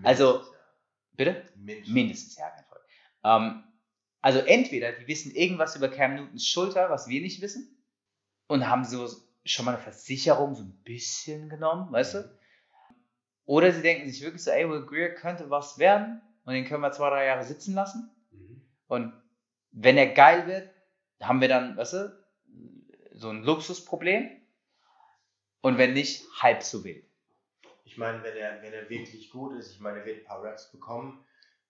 Also- 0.03 0.43
Mindestens, 0.43 0.55
Bitte? 1.13 1.31
ja. 1.31 1.51
Mindestens. 1.55 1.93
Mindestens, 1.93 2.37
ja, 2.37 2.49
kein 2.49 2.65
Fall. 2.65 2.81
Ähm, 3.23 3.63
also 4.21 4.39
entweder 4.39 4.91
die 4.91 5.07
wissen 5.07 5.33
irgendwas 5.35 5.75
über 5.75 5.89
Cam 5.89 6.15
Newtons 6.15 6.47
Schulter, 6.47 6.89
was 6.89 7.07
wir 7.07 7.21
nicht 7.21 7.41
wissen, 7.41 7.77
und 8.47 8.67
haben 8.67 8.83
so 8.85 9.07
schon 9.45 9.65
mal 9.65 9.75
eine 9.75 9.83
Versicherung 9.83 10.55
so 10.55 10.63
ein 10.63 10.81
bisschen 10.83 11.49
genommen, 11.49 11.91
weißt 11.91 12.15
du? 12.15 12.37
Oder 13.45 13.71
sie 13.71 13.81
denken 13.81 14.09
sich 14.09 14.23
wirklich 14.23 14.43
so, 14.43 14.51
ey, 14.51 14.69
Will 14.69 14.85
Greer 14.85 15.13
könnte 15.13 15.49
was 15.49 15.77
werden 15.77 16.21
und 16.45 16.53
den 16.53 16.65
können 16.65 16.81
wir 16.81 16.91
zwei, 16.91 17.09
drei 17.09 17.25
Jahre 17.25 17.43
sitzen 17.43 17.75
lassen. 17.75 18.09
Mhm. 18.31 18.61
Und 18.87 19.13
wenn 19.71 19.97
er 19.97 20.13
geil 20.13 20.47
wird, 20.47 20.69
haben 21.21 21.41
wir 21.41 21.47
dann, 21.47 21.77
weißt 21.77 21.93
du, 21.93 22.25
so 23.13 23.29
ein 23.29 23.43
Luxusproblem. 23.43 24.29
Und 25.61 25.77
wenn 25.77 25.93
nicht, 25.93 26.23
halb 26.41 26.63
so 26.63 26.83
wild. 26.83 27.03
Ich 27.85 27.97
meine, 27.97 28.21
wenn 28.23 28.35
er, 28.35 28.61
wenn 28.61 28.73
er 28.73 28.89
wirklich 28.89 29.29
gut 29.29 29.55
ist, 29.57 29.71
ich 29.71 29.79
meine, 29.79 29.99
er 29.99 30.05
wird 30.05 30.19
ein 30.19 30.25
paar 30.25 30.43
Raps 30.43 30.71
bekommen. 30.71 31.25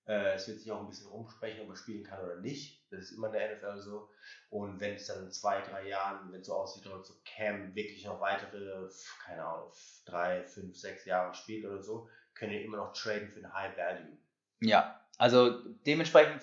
Äh, 0.07 0.33
es 0.33 0.47
wird 0.47 0.59
sich 0.59 0.71
auch 0.71 0.81
ein 0.81 0.87
bisschen 0.87 1.07
rumsprechen, 1.07 1.63
ob 1.63 1.69
er 1.69 1.75
spielen 1.75 2.03
kann 2.03 2.23
oder 2.23 2.37
nicht. 2.37 2.85
Das 2.91 3.05
ist 3.05 3.11
immer 3.13 3.27
in 3.27 3.33
der 3.33 3.55
NFL 3.55 3.79
so. 3.79 4.09
Und 4.49 4.79
wenn 4.79 4.95
es 4.95 5.07
dann 5.07 5.23
in 5.23 5.31
zwei, 5.31 5.61
drei 5.61 5.87
Jahren, 5.87 6.31
wenn 6.31 6.41
es 6.41 6.47
so 6.47 6.53
aussieht, 6.53 6.85
als 6.87 7.07
so 7.07 7.15
Cam 7.25 7.73
wirklich 7.73 8.05
noch 8.05 8.21
weitere, 8.21 8.87
keine 9.25 9.43
Ahnung, 9.43 9.71
drei, 10.05 10.43
fünf, 10.43 10.77
sechs 10.77 11.05
Jahre 11.05 11.33
spielt 11.33 11.65
oder 11.65 11.81
so, 11.81 12.07
können 12.35 12.51
wir 12.51 12.63
immer 12.63 12.77
noch 12.77 12.93
traden 12.93 13.29
für 13.29 13.39
ein 13.39 13.53
High 13.53 13.75
Value. 13.77 14.17
Ja, 14.59 15.01
also 15.17 15.63
dementsprechend. 15.85 16.41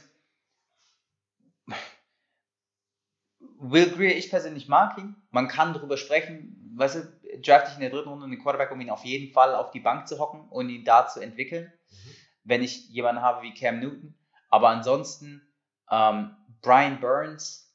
Will 3.58 3.90
Greer, 3.90 4.16
ich 4.16 4.28
persönlich 4.28 4.66
mag 4.66 4.98
ihn. 4.98 5.14
Man 5.30 5.46
kann 5.46 5.72
darüber 5.72 5.96
sprechen, 5.96 6.74
weißt 6.76 6.96
du, 6.96 7.40
draft 7.40 7.68
ich 7.68 7.74
in 7.74 7.80
der 7.80 7.90
dritten 7.90 8.08
Runde 8.08 8.24
einen 8.24 8.42
Quarterback, 8.42 8.72
um 8.72 8.80
ihn 8.80 8.90
auf 8.90 9.04
jeden 9.04 9.32
Fall 9.32 9.54
auf 9.54 9.70
die 9.70 9.80
Bank 9.80 10.08
zu 10.08 10.18
hocken 10.18 10.48
und 10.48 10.68
ihn 10.68 10.84
da 10.84 11.06
zu 11.06 11.20
entwickeln, 11.20 11.72
wenn 12.44 12.62
ich 12.62 12.88
jemanden 12.88 13.22
habe 13.22 13.42
wie 13.42 13.54
Cam 13.54 13.80
Newton. 13.80 14.14
Aber 14.48 14.68
ansonsten, 14.68 15.42
ähm, 15.90 16.36
Brian 16.60 17.00
Burns, 17.00 17.72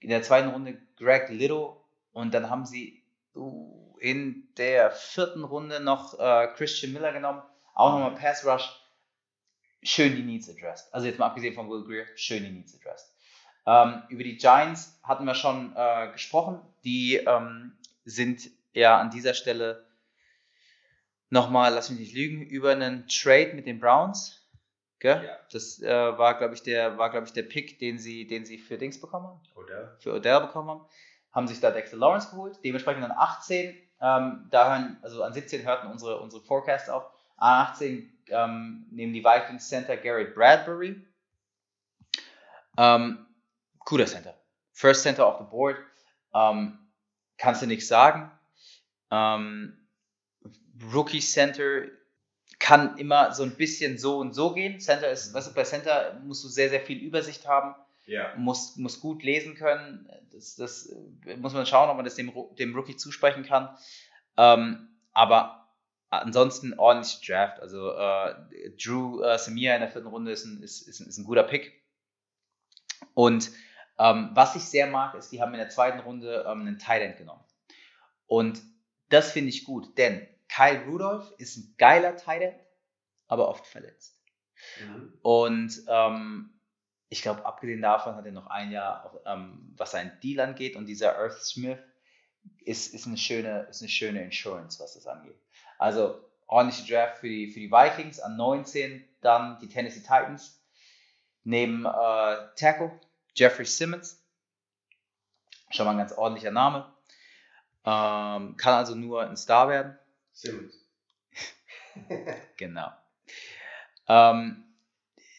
in 0.00 0.08
der 0.08 0.22
zweiten 0.22 0.48
Runde 0.48 0.80
Greg 0.96 1.28
Little 1.28 1.76
und 2.12 2.32
dann 2.32 2.48
haben 2.48 2.64
sie 2.64 3.02
uh, 3.34 3.96
in 4.00 4.48
der 4.56 4.90
vierten 4.90 5.44
Runde 5.44 5.80
noch 5.80 6.18
äh, 6.18 6.48
Christian 6.56 6.92
Miller 6.92 7.12
genommen, 7.12 7.42
auch 7.74 7.92
nochmal 7.92 8.14
Pass 8.14 8.46
Rush 8.46 8.80
schön 9.82 10.16
die 10.16 10.22
Needs 10.22 10.48
addressed. 10.48 10.92
Also 10.92 11.06
jetzt 11.06 11.18
mal 11.18 11.26
abgesehen 11.26 11.54
von 11.54 11.68
Will 11.70 11.84
Greer, 11.84 12.06
schön 12.16 12.44
die 12.44 12.50
Needs 12.50 12.74
addressed. 12.74 13.14
Ähm, 13.66 14.02
über 14.08 14.24
die 14.24 14.36
Giants 14.36 14.98
hatten 15.02 15.24
wir 15.24 15.34
schon 15.34 15.74
äh, 15.76 16.10
gesprochen. 16.12 16.60
Die 16.84 17.16
ähm, 17.16 17.72
sind 18.04 18.50
ja 18.72 18.98
an 18.98 19.10
dieser 19.10 19.34
Stelle 19.34 19.86
nochmal, 21.30 21.72
lass 21.72 21.90
mich 21.90 22.00
nicht 22.00 22.14
lügen, 22.14 22.42
über 22.42 22.72
einen 22.72 23.06
Trade 23.08 23.52
mit 23.54 23.66
den 23.66 23.80
Browns. 23.80 24.36
Gell? 24.98 25.24
Ja. 25.24 25.38
Das 25.50 25.80
äh, 25.80 25.88
war, 26.18 26.36
glaube 26.36 26.54
ich, 26.54 26.62
der 26.62 26.98
war, 26.98 27.10
glaube 27.10 27.26
ich, 27.26 27.32
der 27.32 27.44
Pick, 27.44 27.78
den 27.78 27.98
sie, 27.98 28.26
den 28.26 28.44
sie 28.44 28.58
für 28.58 28.76
Dings 28.76 29.00
bekommen 29.00 29.28
haben 29.28 29.40
Oder? 29.54 29.96
für 29.98 30.12
Odell 30.12 30.40
bekommen 30.40 30.68
haben, 30.68 30.86
haben 31.32 31.48
sich 31.48 31.58
da 31.58 31.70
Dexter 31.70 31.96
Lawrence 31.96 32.28
geholt, 32.30 32.58
dementsprechend 32.62 33.04
an 33.04 33.12
18, 33.12 33.74
ähm, 34.02 34.46
da 34.50 34.70
hören, 34.70 34.98
also 35.02 35.22
an 35.22 35.32
17 35.32 35.64
hörten 35.64 35.86
unsere, 35.86 36.20
unsere 36.20 36.42
Forecasts 36.42 36.90
auf, 36.90 37.04
an 37.38 37.66
18 37.66 38.12
ähm, 38.28 38.86
nehmen 38.90 39.14
die 39.14 39.24
Vikings 39.24 39.68
Center 39.68 39.96
Garrett 39.96 40.34
Bradbury, 40.34 41.02
ähm, 42.76 43.26
cooler 43.78 44.06
Center, 44.06 44.34
First 44.72 45.02
Center 45.02 45.26
off 45.26 45.38
the 45.38 45.46
board, 45.50 45.78
ähm, 46.34 46.78
kannst 47.38 47.62
du 47.62 47.66
nichts 47.66 47.88
sagen, 47.88 48.30
ähm, 49.10 49.79
Rookie 50.92 51.20
Center 51.20 51.82
kann 52.58 52.98
immer 52.98 53.32
so 53.32 53.42
ein 53.42 53.56
bisschen 53.56 53.98
so 53.98 54.18
und 54.18 54.34
so 54.34 54.52
gehen, 54.52 54.80
Center 54.80 55.10
ist, 55.10 55.32
weißt 55.32 55.48
du, 55.50 55.54
bei 55.54 55.64
Center 55.64 56.20
musst 56.24 56.44
du 56.44 56.48
sehr, 56.48 56.68
sehr 56.68 56.80
viel 56.80 56.98
Übersicht 56.98 57.46
haben, 57.46 57.74
Ja. 58.06 58.34
muss, 58.36 58.76
muss 58.76 59.00
gut 59.00 59.22
lesen 59.22 59.54
können. 59.54 60.08
Das, 60.32 60.56
das 60.56 60.86
äh, 61.26 61.36
muss 61.36 61.54
man 61.54 61.66
schauen, 61.66 61.88
ob 61.88 61.96
man 61.96 62.04
das 62.04 62.16
dem, 62.16 62.32
dem 62.58 62.74
Rookie 62.74 62.96
zusprechen 62.96 63.44
kann. 63.44 63.76
Ähm, 64.36 64.88
aber 65.12 65.68
ansonsten 66.10 66.78
ordentlich 66.78 67.20
Draft. 67.26 67.60
Also 67.60 67.92
äh, 67.92 68.34
Drew 68.82 69.22
äh, 69.22 69.38
Samir 69.38 69.74
in 69.74 69.80
der 69.80 69.90
vierten 69.90 70.08
Runde 70.08 70.32
ist 70.32 70.44
ein, 70.44 70.62
ist, 70.62 70.82
ist, 70.86 71.00
ist 71.00 71.18
ein 71.18 71.24
guter 71.24 71.44
Pick. 71.44 71.72
Und 73.14 73.50
ähm, 73.98 74.30
was 74.34 74.56
ich 74.56 74.62
sehr 74.62 74.86
mag, 74.86 75.14
ist, 75.14 75.30
die 75.30 75.40
haben 75.40 75.52
in 75.52 75.60
der 75.60 75.68
zweiten 75.68 76.00
Runde 76.00 76.44
ähm, 76.46 76.60
einen 76.62 76.80
End 76.80 77.16
genommen. 77.16 77.44
Und 78.26 78.60
das 79.08 79.32
finde 79.32 79.50
ich 79.50 79.64
gut, 79.64 79.96
denn 79.98 80.26
Kyle 80.50 80.84
Rudolph 80.86 81.32
ist 81.38 81.56
ein 81.56 81.74
geiler 81.78 82.16
Tight 82.16 82.42
End, 82.42 82.60
aber 83.28 83.48
oft 83.48 83.66
verletzt. 83.66 84.20
Mhm. 84.80 85.12
Und 85.22 85.82
ähm, 85.88 86.60
ich 87.08 87.22
glaube, 87.22 87.44
abgesehen 87.46 87.82
davon 87.82 88.16
hat 88.16 88.26
er 88.26 88.32
noch 88.32 88.48
ein 88.48 88.70
Jahr, 88.70 89.20
ähm, 89.26 89.72
was 89.76 89.92
seinen 89.92 90.18
Deal 90.20 90.40
angeht. 90.40 90.76
Und 90.76 90.86
dieser 90.86 91.16
Earth 91.16 91.42
Smith 91.42 91.78
ist, 92.64 92.94
ist, 92.94 93.06
eine 93.06 93.16
schöne, 93.16 93.66
ist 93.70 93.82
eine 93.82 93.88
schöne 93.88 94.22
Insurance, 94.24 94.80
was 94.82 94.94
das 94.94 95.06
angeht. 95.06 95.38
Also 95.78 96.20
ordentliche 96.46 96.92
Draft 96.92 97.18
für 97.18 97.28
die, 97.28 97.48
für 97.48 97.60
die 97.60 97.70
Vikings. 97.70 98.20
An 98.20 98.36
19 98.36 99.04
dann 99.20 99.58
die 99.60 99.68
Tennessee 99.68 100.00
Titans. 100.00 100.62
Neben 101.44 101.84
äh, 101.84 102.36
Tackle 102.56 102.98
Jeffrey 103.34 103.64
Simmons. 103.64 104.22
Schon 105.70 105.86
mal 105.86 105.92
ein 105.92 105.98
ganz 105.98 106.12
ordentlicher 106.12 106.50
Name. 106.50 106.92
Ähm, 107.84 108.56
kann 108.56 108.74
also 108.74 108.94
nur 108.94 109.22
ein 109.22 109.36
Star 109.36 109.68
werden. 109.68 109.98
Simmons. 110.32 110.74
Genau. 112.56 112.88
Ähm, 114.08 114.64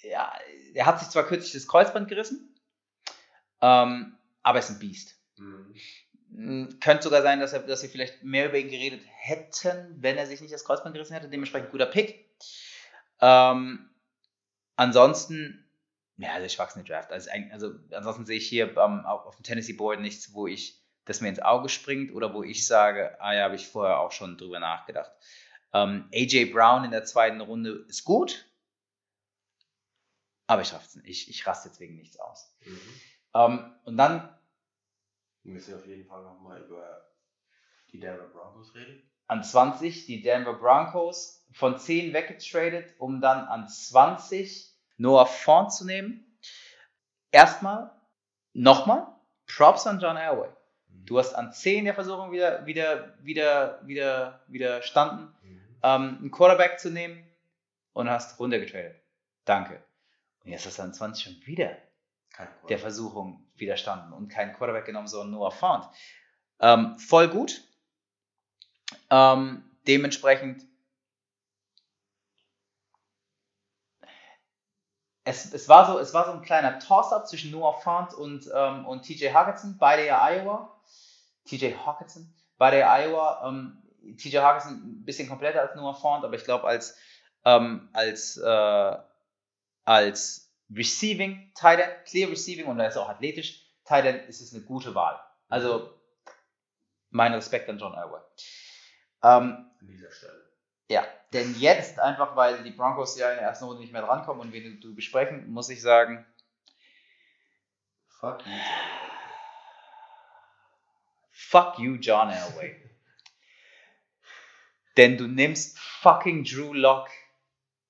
ja, 0.03 0.33
er 0.73 0.85
hat 0.85 0.99
sich 0.99 1.09
zwar 1.09 1.25
kürzlich 1.25 1.53
das 1.53 1.67
Kreuzband 1.67 2.09
gerissen, 2.09 2.55
ähm, 3.61 4.17
aber 4.43 4.59
er 4.59 4.63
ist 4.63 4.69
ein 4.69 4.79
Biest. 4.79 5.15
Mhm. 5.37 5.75
Mm, 6.29 6.79
Könnte 6.79 7.03
sogar 7.03 7.21
sein, 7.21 7.39
dass, 7.39 7.53
er, 7.53 7.59
dass 7.59 7.81
wir 7.83 7.89
vielleicht 7.89 8.23
mehr 8.23 8.47
über 8.47 8.57
ihn 8.57 8.69
geredet 8.69 9.01
hätten, 9.05 9.95
wenn 10.01 10.17
er 10.17 10.27
sich 10.27 10.41
nicht 10.41 10.53
das 10.53 10.65
Kreuzband 10.65 10.93
gerissen 10.93 11.13
hätte. 11.13 11.29
Dementsprechend 11.29 11.71
guter 11.71 11.85
Pick. 11.85 12.25
Ähm, 13.19 13.89
ansonsten, 14.75 15.69
ja, 16.17 16.33
also 16.33 16.57
wachsende 16.57 16.87
Draft. 16.87 17.11
Also, 17.11 17.29
also 17.51 17.73
ansonsten 17.91 18.25
sehe 18.25 18.37
ich 18.37 18.47
hier 18.47 18.77
ähm, 18.77 19.05
auf 19.05 19.25
auf 19.25 19.35
dem 19.35 19.43
Tennessee 19.43 19.73
Board 19.73 19.99
nichts, 19.99 20.33
wo 20.33 20.47
ich 20.47 20.80
das 21.11 21.21
mir 21.21 21.29
ins 21.29 21.39
Auge 21.39 21.69
springt 21.69 22.13
oder 22.13 22.33
wo 22.33 22.43
ich 22.43 22.65
sage, 22.65 23.19
ah 23.21 23.33
ja, 23.33 23.43
habe 23.43 23.55
ich 23.55 23.67
vorher 23.67 23.99
auch 23.99 24.11
schon 24.11 24.37
drüber 24.37 24.59
nachgedacht. 24.59 25.11
Ähm, 25.73 26.09
AJ 26.13 26.45
Brown 26.51 26.83
in 26.83 26.91
der 26.91 27.05
zweiten 27.05 27.41
Runde 27.41 27.85
ist 27.87 28.03
gut, 28.03 28.45
aber 30.47 30.61
ich 30.61 30.73
raff's 30.73 30.95
nicht. 30.95 31.07
Ich, 31.07 31.29
ich 31.29 31.47
raste 31.47 31.69
jetzt 31.69 31.79
wegen 31.79 31.95
nichts 31.95 32.19
aus. 32.19 32.53
Mhm. 32.65 32.79
Ähm, 33.33 33.75
und 33.85 33.97
dann 33.97 34.37
Wir 35.43 35.53
müssen 35.53 35.75
auf 35.75 35.85
jeden 35.85 36.05
Fall 36.05 36.23
nochmal 36.23 36.61
über 36.61 37.09
die 37.91 37.99
Denver 37.99 38.27
Broncos 38.27 38.73
reden. 38.75 39.09
an 39.27 39.43
20 39.43 40.05
die 40.05 40.21
Denver 40.21 40.53
Broncos 40.53 41.45
von 41.53 41.77
10 41.77 42.13
weggetradet, 42.13 42.95
um 42.97 43.21
dann 43.21 43.45
an 43.45 43.67
20 43.67 44.73
Noah 44.97 45.25
Font 45.25 45.73
zu 45.73 45.85
nehmen. 45.85 46.37
Erstmal, 47.31 47.91
nochmal, 48.53 49.07
Props 49.47 49.87
an 49.87 49.99
John 49.99 50.17
Elway. 50.17 50.49
Du 51.05 51.19
hast 51.19 51.33
an 51.33 51.51
10 51.51 51.85
der 51.85 51.93
Versuchung 51.93 52.31
wieder, 52.31 52.65
wieder, 52.65 53.13
wieder, 53.21 53.79
wieder, 53.85 54.41
widerstanden, 54.47 55.33
Mhm. 55.43 55.61
ähm, 55.83 56.17
einen 56.19 56.31
Quarterback 56.31 56.79
zu 56.79 56.89
nehmen 56.89 57.23
und 57.93 58.09
hast 58.09 58.39
runtergetradet. 58.39 58.95
Danke. 59.45 59.83
Und 60.43 60.51
jetzt 60.51 60.65
hast 60.65 60.79
du 60.79 60.83
an 60.83 60.93
20 60.93 61.23
schon 61.23 61.45
wieder 61.45 61.75
der. 62.69 62.79
Versuchung 62.79 63.45
widerstanden 63.55 64.13
und 64.13 64.29
keinen 64.29 64.53
Quarterback 64.53 64.85
genommen, 64.85 65.07
sondern 65.07 65.31
Noah 65.31 65.51
Font. 65.51 65.85
Ähm, 66.59 66.97
voll 66.97 67.27
gut. 67.27 67.61
Ähm, 69.09 69.63
dementsprechend, 69.87 70.65
es, 75.23 75.53
es, 75.53 75.69
war 75.69 75.85
so, 75.91 75.99
es 75.99 76.13
war 76.13 76.25
so 76.25 76.31
ein 76.31 76.41
kleiner 76.41 76.79
Toss-up 76.79 77.27
zwischen 77.27 77.51
Noah 77.51 77.79
Font 77.81 78.13
und, 78.13 78.49
ähm, 78.53 78.85
und 78.85 79.03
TJ 79.03 79.29
Hawkinson, 79.33 79.77
beide 79.77 80.05
ja 80.05 80.21
Iowa. 80.23 80.80
TJ 81.45 81.75
Hawkinson, 81.85 82.33
beide 82.57 82.79
ja 82.79 82.99
Iowa. 82.99 83.47
Ähm, 83.47 83.81
TJ 84.17 84.37
Hawkinson 84.37 84.73
ein 84.73 85.05
bisschen 85.05 85.29
kompletter 85.29 85.61
als 85.61 85.75
Noah 85.75 85.95
Font, 85.95 86.23
aber 86.23 86.35
ich 86.35 86.43
glaube, 86.43 86.67
als, 86.67 86.97
ähm, 87.45 87.89
als, 87.93 88.37
äh, 88.37 88.97
als 89.83 90.51
Receiving 90.73 91.51
Tight 91.55 91.79
End, 91.79 92.05
Clear 92.05 92.29
Receiving 92.29 92.65
und 92.65 92.79
er 92.79 92.87
ist 92.87 92.97
auch 92.97 93.09
athletisch, 93.09 93.65
Tight 93.85 94.05
End 94.05 94.27
ist 94.29 94.41
es 94.41 94.53
eine 94.53 94.63
gute 94.63 94.95
Wahl. 94.95 95.19
Also 95.49 95.93
mein 97.09 97.33
Respekt 97.33 97.69
an 97.69 97.77
John 97.77 97.93
Elway. 97.93 98.21
Ähm, 99.23 99.69
An 99.79 99.87
dieser 99.87 100.11
Stelle. 100.11 100.49
ja, 100.89 101.05
denn 101.33 101.55
jetzt 101.59 101.99
einfach, 101.99 102.35
weil 102.35 102.63
die 102.63 102.71
Broncos 102.71 103.17
ja 103.17 103.31
in 103.31 103.37
der 103.37 103.47
ersten 103.47 103.65
Runde 103.65 103.81
nicht 103.81 103.93
mehr 103.93 104.01
drankommen 104.01 104.41
und 104.41 104.53
wir 104.53 104.79
du 104.79 104.95
besprechen, 104.95 105.51
muss 105.51 105.69
ich 105.69 105.81
sagen, 105.81 106.25
Fuck 108.19 108.45
you. 108.45 108.51
Fuck 111.51 111.79
you, 111.79 111.95
John 111.95 112.29
Elway. 112.29 112.75
denn 114.97 115.17
du 115.17 115.27
nimmst 115.27 115.77
fucking 115.77 116.43
Drew 116.43 116.73
Lock 116.73 117.09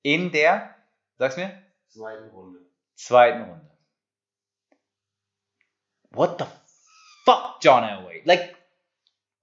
in 0.01 0.31
der, 0.31 0.75
sag's 1.17 1.37
mir, 1.37 1.61
Zweiten 1.87 2.29
Runde. 2.29 2.59
zweiten 2.95 3.43
Runde. 3.43 3.69
What 6.09 6.39
the 6.39 6.45
fuck, 7.25 7.57
John 7.61 7.83
Elway? 7.83 8.21
Like, 8.25 8.55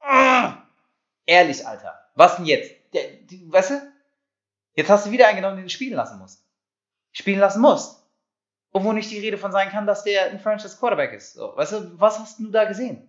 ah, 0.00 0.66
ehrlich, 1.24 1.66
Alter. 1.66 2.10
Was 2.14 2.36
denn 2.36 2.46
jetzt? 2.46 2.72
Der, 2.92 3.12
die, 3.12 3.50
weißt 3.50 3.70
du? 3.70 3.92
Jetzt 4.74 4.90
hast 4.90 5.06
du 5.06 5.10
wieder 5.10 5.28
einen 5.28 5.36
genommen, 5.36 5.56
den 5.56 5.66
du 5.66 5.70
spielen 5.70 5.94
lassen 5.94 6.18
musst. 6.18 6.44
Spielen 7.12 7.38
lassen 7.38 7.60
musst. 7.60 8.04
Obwohl 8.72 8.94
nicht 8.94 9.10
die 9.10 9.18
Rede 9.18 9.38
von 9.38 9.52
sein 9.52 9.70
kann, 9.70 9.86
dass 9.86 10.04
der 10.04 10.30
ein 10.30 10.40
Franchise 10.40 10.76
Quarterback 10.78 11.12
ist. 11.12 11.34
So, 11.34 11.56
weißt 11.56 11.72
du, 11.72 12.00
was 12.00 12.18
hast 12.18 12.38
du 12.38 12.50
da 12.50 12.64
gesehen? 12.64 13.07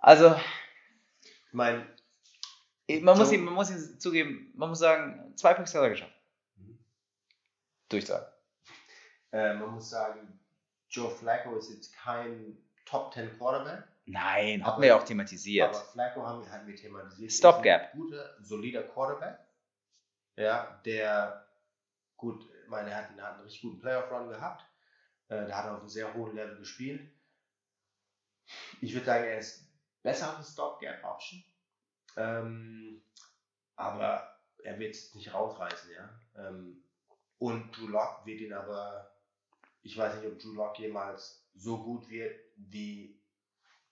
Also, 0.00 0.34
Ich 1.48 1.52
meine, 1.52 1.86
man 3.02 3.16
muss, 3.18 3.30
ihm, 3.32 3.44
man 3.44 3.54
muss 3.54 3.70
ihm 3.70 4.00
zugeben, 4.00 4.52
man 4.54 4.70
muss 4.70 4.78
sagen, 4.78 5.36
zwei 5.36 5.54
Picks 5.54 5.74
hat 5.74 5.82
er 5.82 5.90
geschafft. 5.90 6.12
Mhm. 6.56 6.78
Durchsagen. 7.88 8.26
äh, 9.32 9.54
man 9.54 9.70
muss 9.74 9.90
sagen, 9.90 10.40
Joe 10.88 11.10
Flacco 11.10 11.56
ist 11.56 11.70
jetzt 11.70 11.94
kein 11.94 12.56
Top 12.84 13.12
10 13.14 13.36
Quarterback. 13.38 13.84
Nein, 14.06 14.64
hatten 14.66 14.80
wir 14.80 14.88
ja 14.88 14.98
auch 14.98 15.04
thematisiert. 15.04 15.68
Aber 15.68 15.84
Flacco 15.84 16.26
haben 16.26 16.44
wir, 16.44 16.50
hatten 16.50 16.66
wir 16.66 16.74
thematisiert. 16.74 17.30
Stopgap. 17.30 17.92
Guter, 17.92 18.34
solider 18.40 18.82
Quarterback. 18.82 19.38
Ja, 20.36 20.80
der 20.84 21.46
gut, 22.16 22.44
ich 22.64 22.68
meine, 22.68 22.90
er 22.90 22.96
hat, 22.96 23.16
er 23.16 23.24
hat 23.24 23.34
einen 23.34 23.42
richtig 23.42 23.62
guten 23.62 23.78
Playoff-Run 23.80 24.30
gehabt. 24.30 24.64
Äh, 25.28 25.46
der 25.46 25.56
hat 25.56 25.66
auf 25.66 25.78
einem 25.80 25.88
sehr 25.88 26.12
hohen 26.14 26.34
Level 26.34 26.56
gespielt. 26.58 27.08
Ich 28.80 28.92
würde 28.94 29.06
sagen, 29.06 29.24
er 29.24 29.38
ist 29.38 29.69
besser 30.02 30.28
als 30.28 30.36
eine 30.36 30.44
Stopgap-Option. 30.44 31.44
Ähm, 32.16 33.02
aber 33.76 34.36
er 34.62 34.78
wird 34.78 34.94
es 34.94 35.14
nicht 35.14 35.32
rausreißen, 35.32 35.90
ja. 35.92 36.20
Ähm, 36.36 36.82
und 37.38 37.76
Drew 37.76 37.86
Lock 37.88 38.26
wird 38.26 38.40
ihn 38.40 38.52
aber, 38.52 39.10
ich 39.82 39.96
weiß 39.96 40.16
nicht, 40.16 40.26
ob 40.26 40.38
Drew 40.38 40.52
Lock 40.54 40.78
jemals 40.78 41.48
so 41.54 41.82
gut 41.82 42.08
wird, 42.10 42.38
wie 42.56 43.18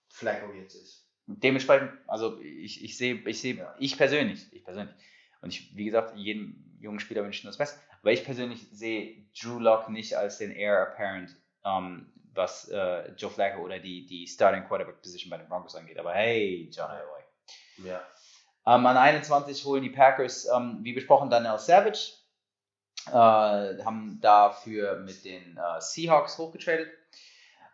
Flacco 0.09 0.53
jetzt 0.53 0.75
ist. 0.75 1.05
dementsprechend, 1.27 1.91
also 2.07 2.39
ich, 2.39 2.83
ich 2.83 2.97
sehe, 2.97 3.15
ich 3.27 3.39
sehe, 3.39 3.55
Ja. 3.55 3.75
ich 3.79 3.97
persönlich, 3.97 4.51
ich 4.53 4.63
persönlich, 4.63 4.95
und 5.41 5.49
ich, 5.53 5.75
wie 5.75 5.85
gesagt, 5.85 6.15
jedem 6.17 6.77
jungen 6.79 6.99
Spieler 6.99 7.23
wünsche 7.23 7.39
ich 7.39 7.43
nur 7.43 7.51
das 7.51 7.57
Beste, 7.57 7.79
aber 8.01 8.11
ich 8.11 8.23
persönlich 8.23 8.67
sehe 8.71 9.25
Drew 9.39 9.59
Lock 9.59 9.89
nicht 9.89 10.15
als 10.15 10.37
den 10.39 10.51
Heir 10.51 10.81
Apparent, 10.81 11.35
ähm, 11.63 12.11
was 12.33 12.69
äh, 12.69 13.11
Joe 13.17 13.29
Flacco 13.31 13.61
oder 13.61 13.79
die, 13.79 14.05
die 14.05 14.27
Starting 14.27 14.65
Quarterback 14.65 15.01
Position 15.01 15.29
bei 15.29 15.37
den 15.37 15.47
Broncos 15.47 15.75
angeht. 15.75 15.99
Aber 15.99 16.13
hey, 16.13 16.69
John 16.71 16.89
Elway. 16.89 17.89
Ja. 17.89 18.01
Ähm, 18.65 18.85
an 18.85 18.97
21 18.97 19.65
holen 19.65 19.83
die 19.83 19.89
Packers, 19.89 20.47
ähm, 20.53 20.79
wie 20.81 20.93
besprochen, 20.93 21.29
Daniel 21.29 21.57
Savage. 21.57 22.13
Äh, 23.07 23.11
haben 23.13 24.19
dafür 24.21 24.99
mit 24.99 25.23
den 25.25 25.57
äh, 25.57 25.81
Seahawks 25.81 26.37
hochgetradet. 26.37 26.89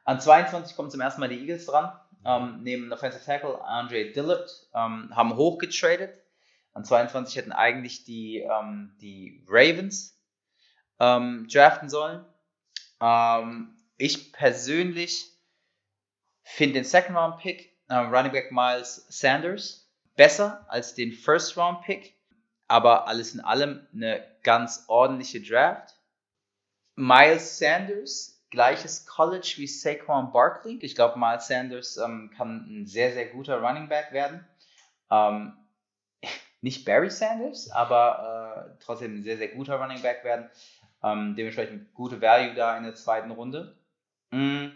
An 0.05 0.19
22 0.19 0.75
kommen 0.75 0.91
zum 0.91 1.01
ersten 1.01 1.19
Mal 1.19 1.29
die 1.29 1.39
Eagles 1.39 1.65
dran, 1.65 1.91
ähm, 2.23 2.61
nehmen 2.61 2.93
Offensive 2.93 3.25
Tackle 3.25 3.59
Andre 3.63 4.11
Dillard, 4.11 4.49
ähm, 4.73 5.11
haben 5.15 5.35
hochgetradet. 5.35 6.21
An 6.73 6.85
22 6.85 7.35
hätten 7.37 7.51
eigentlich 7.51 8.03
die, 8.05 8.39
ähm, 8.39 8.95
die 9.01 9.43
Ravens 9.47 10.21
ähm, 10.99 11.47
draften 11.51 11.89
sollen. 11.89 12.23
Ähm, 13.01 13.75
ich 13.97 14.33
persönlich 14.33 15.31
finde 16.43 16.75
den 16.75 16.83
Second 16.83 17.17
Round 17.17 17.37
Pick, 17.39 17.75
äh, 17.89 17.95
Running 17.95 18.31
Back 18.31 18.51
Miles 18.51 19.05
Sanders, 19.09 19.89
besser 20.15 20.65
als 20.69 20.93
den 20.93 21.11
First 21.11 21.57
Round 21.57 21.81
Pick, 21.81 22.15
aber 22.67 23.07
alles 23.07 23.33
in 23.33 23.41
allem 23.41 23.85
eine 23.93 24.25
ganz 24.43 24.85
ordentliche 24.87 25.41
Draft. 25.41 25.95
Miles 26.95 27.59
Sanders, 27.59 28.43
gleiches 28.51 29.05
College 29.05 29.55
wie 29.57 29.67
Saquon 29.67 30.31
Barkley. 30.31 30.77
Ich 30.81 30.95
glaube, 30.95 31.19
Miles 31.19 31.47
Sanders 31.47 31.97
ähm, 31.97 32.31
kann 32.35 32.65
ein 32.69 32.85
sehr, 32.85 33.11
sehr 33.13 33.27
guter 33.27 33.61
Running 33.61 33.89
Back 33.89 34.11
werden. 34.11 34.47
Ähm, 35.11 35.53
nicht 36.61 36.85
Barry 36.85 37.09
Sanders, 37.09 37.69
aber 37.71 38.77
äh, 38.77 38.83
trotzdem 38.83 39.19
ein 39.19 39.23
sehr, 39.23 39.37
sehr 39.37 39.49
guter 39.49 39.75
Running 39.75 40.01
Back 40.01 40.23
werden. 40.23 40.49
Ähm, 41.03 41.35
dementsprechend 41.35 41.93
gute 41.93 42.21
Value 42.21 42.55
da 42.55 42.77
in 42.77 42.83
der 42.83 42.95
zweiten 42.95 43.31
Runde. 43.31 43.77
Mm. 44.35 44.71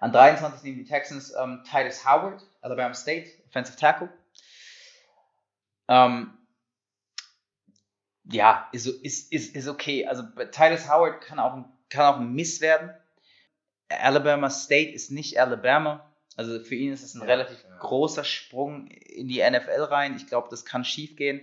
An 0.00 0.12
23 0.12 0.62
nehmen 0.62 0.76
die 0.78 0.84
Texans 0.84 1.32
ähm, 1.34 1.62
Titus 1.64 2.04
Howard, 2.04 2.42
Alabama 2.60 2.92
State, 2.94 3.30
Offensive 3.48 3.78
Tackle. 3.78 4.10
Ähm, 5.88 6.36
ja, 8.24 8.68
ist, 8.72 8.86
ist, 8.86 9.32
ist, 9.32 9.54
ist 9.56 9.68
okay. 9.68 10.06
Also 10.06 10.22
Titus 10.52 10.88
Howard 10.90 11.22
kann 11.22 11.38
auch, 11.38 11.54
ein- 11.54 11.72
kann 11.88 12.04
auch 12.14 12.18
ein 12.20 12.32
Miss 12.34 12.60
werden. 12.60 12.90
Alabama 13.88 14.50
State 14.50 14.90
ist 14.90 15.10
nicht 15.10 15.40
Alabama. 15.40 16.12
Also 16.36 16.60
für 16.62 16.74
ihn 16.74 16.92
ist 16.92 17.02
es 17.02 17.14
ein 17.14 17.20
Ja, 17.20 17.26
relativ 17.28 17.62
ja. 17.64 17.78
großer 17.78 18.24
Sprung 18.24 18.88
in 18.88 19.28
die 19.28 19.40
NFL 19.40 19.84
rein. 19.84 20.16
Ich 20.16 20.26
glaube, 20.26 20.48
das 20.50 20.64
kann 20.66 20.84
schief 20.84 21.16
gehen. 21.16 21.40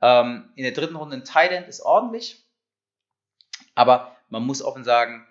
Ähm, 0.00 0.50
in 0.56 0.62
der 0.62 0.72
dritten 0.72 0.96
Runde 0.96 1.16
ein 1.16 1.24
Tight 1.24 1.50
End 1.50 1.68
ist 1.68 1.82
ordentlich. 1.82 2.42
Aber 3.74 4.16
man 4.30 4.44
muss 4.44 4.62
offen 4.62 4.84
sagen, 4.84 5.26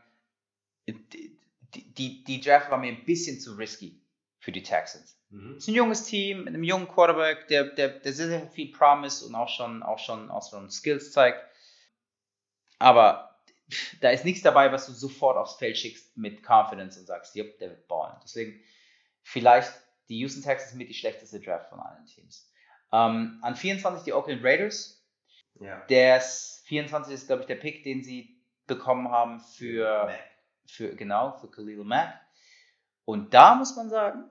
die, 0.88 1.38
die, 1.74 2.24
die 2.24 2.42
Draft 2.42 2.70
war 2.72 2.78
mir 2.78 2.92
ein 2.92 3.06
bisschen 3.06 3.40
zu 3.40 3.54
risky 3.54 4.02
für 4.40 4.52
die 4.52 4.64
Texans. 4.64 5.18
Mhm. 5.30 5.52
Es 5.52 5.64
ist 5.64 5.68
ein 5.70 5.76
junges 5.76 6.04
Team 6.04 6.40
mit 6.40 6.50
einem 6.50 6.64
jungen 6.64 6.88
Quarterback, 6.88 7.48
der, 7.48 7.66
der, 7.66 8.00
der 8.00 8.14
sehr, 8.14 8.28
sehr 8.28 8.48
viel 8.48 8.72
Promise 8.72 9.26
und 9.26 9.36
auch 9.36 9.50
schon, 9.50 9.84
auch 9.84 10.00
schon, 10.00 10.30
auch 10.30 10.48
schon 10.48 10.70
Skills 10.70 11.12
zeigt. 11.12 11.40
aber 12.80 13.28
da 14.02 14.10
ist 14.10 14.26
nichts 14.26 14.42
dabei, 14.42 14.72
was 14.72 14.88
du 14.88 14.92
sofort 14.92 15.38
aufs 15.38 15.56
Feld 15.56 15.78
schickst 15.78 16.18
mit 16.18 16.44
Confidence 16.44 16.98
und 16.98 17.06
sagst, 17.06 17.36
jupp, 17.36 17.58
der 17.60 17.70
wird 17.70 17.88
ballen. 17.88 18.18
Deswegen 18.24 18.62
vielleicht 19.24 19.72
die 20.10 20.18
Houston 20.20 20.44
Texans 20.44 20.74
mit 20.74 20.90
die 20.90 20.94
schlechteste 20.94 21.40
Draft 21.40 21.70
von 21.70 21.80
allen 21.80 22.06
Teams. 22.06 22.52
Ähm, 22.92 23.40
an 23.42 23.56
24 23.56 24.04
die 24.04 24.14
Oakland 24.14 24.44
Raiders. 24.44 25.08
Ja. 25.60 25.86
Der 25.86 26.20
24 26.20 27.14
ist, 27.14 27.28
glaube 27.28 27.44
ich, 27.44 27.48
der 27.48 27.56
Pick, 27.56 27.84
den 27.84 28.04
sie 28.04 28.42
bekommen 28.68 29.10
haben 29.10 29.40
für, 29.40 30.06
Mac. 30.06 30.31
Für 30.72 30.95
genau, 30.95 31.38
für 31.38 31.49
Khalil 31.49 31.84
Mack. 31.84 32.19
Und 33.05 33.34
da 33.34 33.55
muss 33.55 33.76
man 33.76 33.89
sagen, 33.89 34.30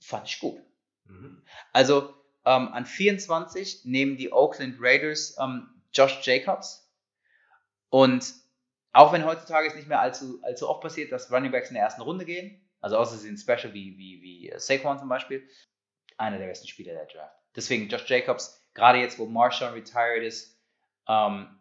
fand 0.00 0.28
ich 0.28 0.38
gut. 0.38 0.60
Mhm. 1.04 1.42
Also 1.72 2.14
ähm, 2.44 2.68
an 2.72 2.84
24 2.84 3.84
nehmen 3.84 4.16
die 4.16 4.32
Oakland 4.32 4.76
Raiders 4.80 5.36
ähm, 5.40 5.68
Josh 5.92 6.20
Jacobs. 6.22 6.92
Und 7.88 8.34
auch 8.92 9.12
wenn 9.12 9.24
heutzutage 9.24 9.66
es 9.66 9.74
nicht 9.74 9.88
mehr 9.88 10.00
allzu, 10.00 10.40
allzu 10.42 10.68
oft 10.68 10.82
passiert, 10.82 11.10
dass 11.10 11.32
Running 11.32 11.52
Backs 11.52 11.68
in 11.68 11.74
der 11.74 11.84
ersten 11.84 12.02
Runde 12.02 12.24
gehen, 12.24 12.68
also 12.80 12.98
außer 12.98 13.16
sie 13.16 13.26
sind 13.26 13.38
special 13.38 13.72
wie, 13.72 13.96
wie, 13.96 14.20
wie 14.22 14.50
äh, 14.50 14.58
Saquon 14.58 14.98
zum 14.98 15.08
Beispiel, 15.08 15.48
einer 16.18 16.38
der 16.38 16.46
besten 16.46 16.68
Spieler 16.68 16.92
der 16.92 17.06
Draft. 17.06 17.34
Deswegen 17.56 17.88
Josh 17.88 18.08
Jacobs, 18.08 18.62
gerade 18.74 18.98
jetzt, 18.98 19.18
wo 19.18 19.26
Marshawn 19.26 19.72
retired 19.72 20.22
ist, 20.22 20.60
ähm, 21.08 21.57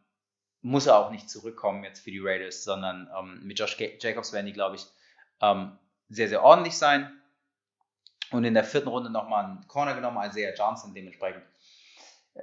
muss 0.61 0.87
er 0.87 0.97
auch 0.97 1.11
nicht 1.11 1.29
zurückkommen 1.29 1.83
jetzt 1.83 1.99
für 1.99 2.11
die 2.11 2.19
Raiders, 2.19 2.63
sondern 2.63 3.09
ähm, 3.17 3.41
mit 3.43 3.59
Josh 3.59 3.77
Jacobs 3.79 4.33
werden 4.33 4.45
die, 4.45 4.53
glaube 4.53 4.75
ich, 4.75 4.85
ähm, 5.41 5.77
sehr, 6.09 6.29
sehr 6.29 6.43
ordentlich 6.43 6.77
sein. 6.77 7.11
Und 8.31 8.43
in 8.43 8.53
der 8.53 8.63
vierten 8.63 8.89
Runde 8.89 9.09
nochmal 9.09 9.45
einen 9.45 9.67
Corner 9.67 9.95
genommen, 9.95 10.19
Isaiah 10.21 10.53
Johnson 10.53 10.93
dementsprechend. 10.93 11.43
Äh, 12.33 12.41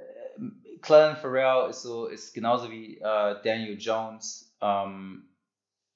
Clellan 0.81 1.17
Farrell 1.17 1.69
ist 1.69 1.83
so, 1.83 2.07
ist 2.07 2.33
genauso 2.33 2.71
wie 2.71 2.97
äh, 2.97 3.41
Daniel 3.43 3.77
Jones, 3.77 4.55
ähm, 4.61 5.29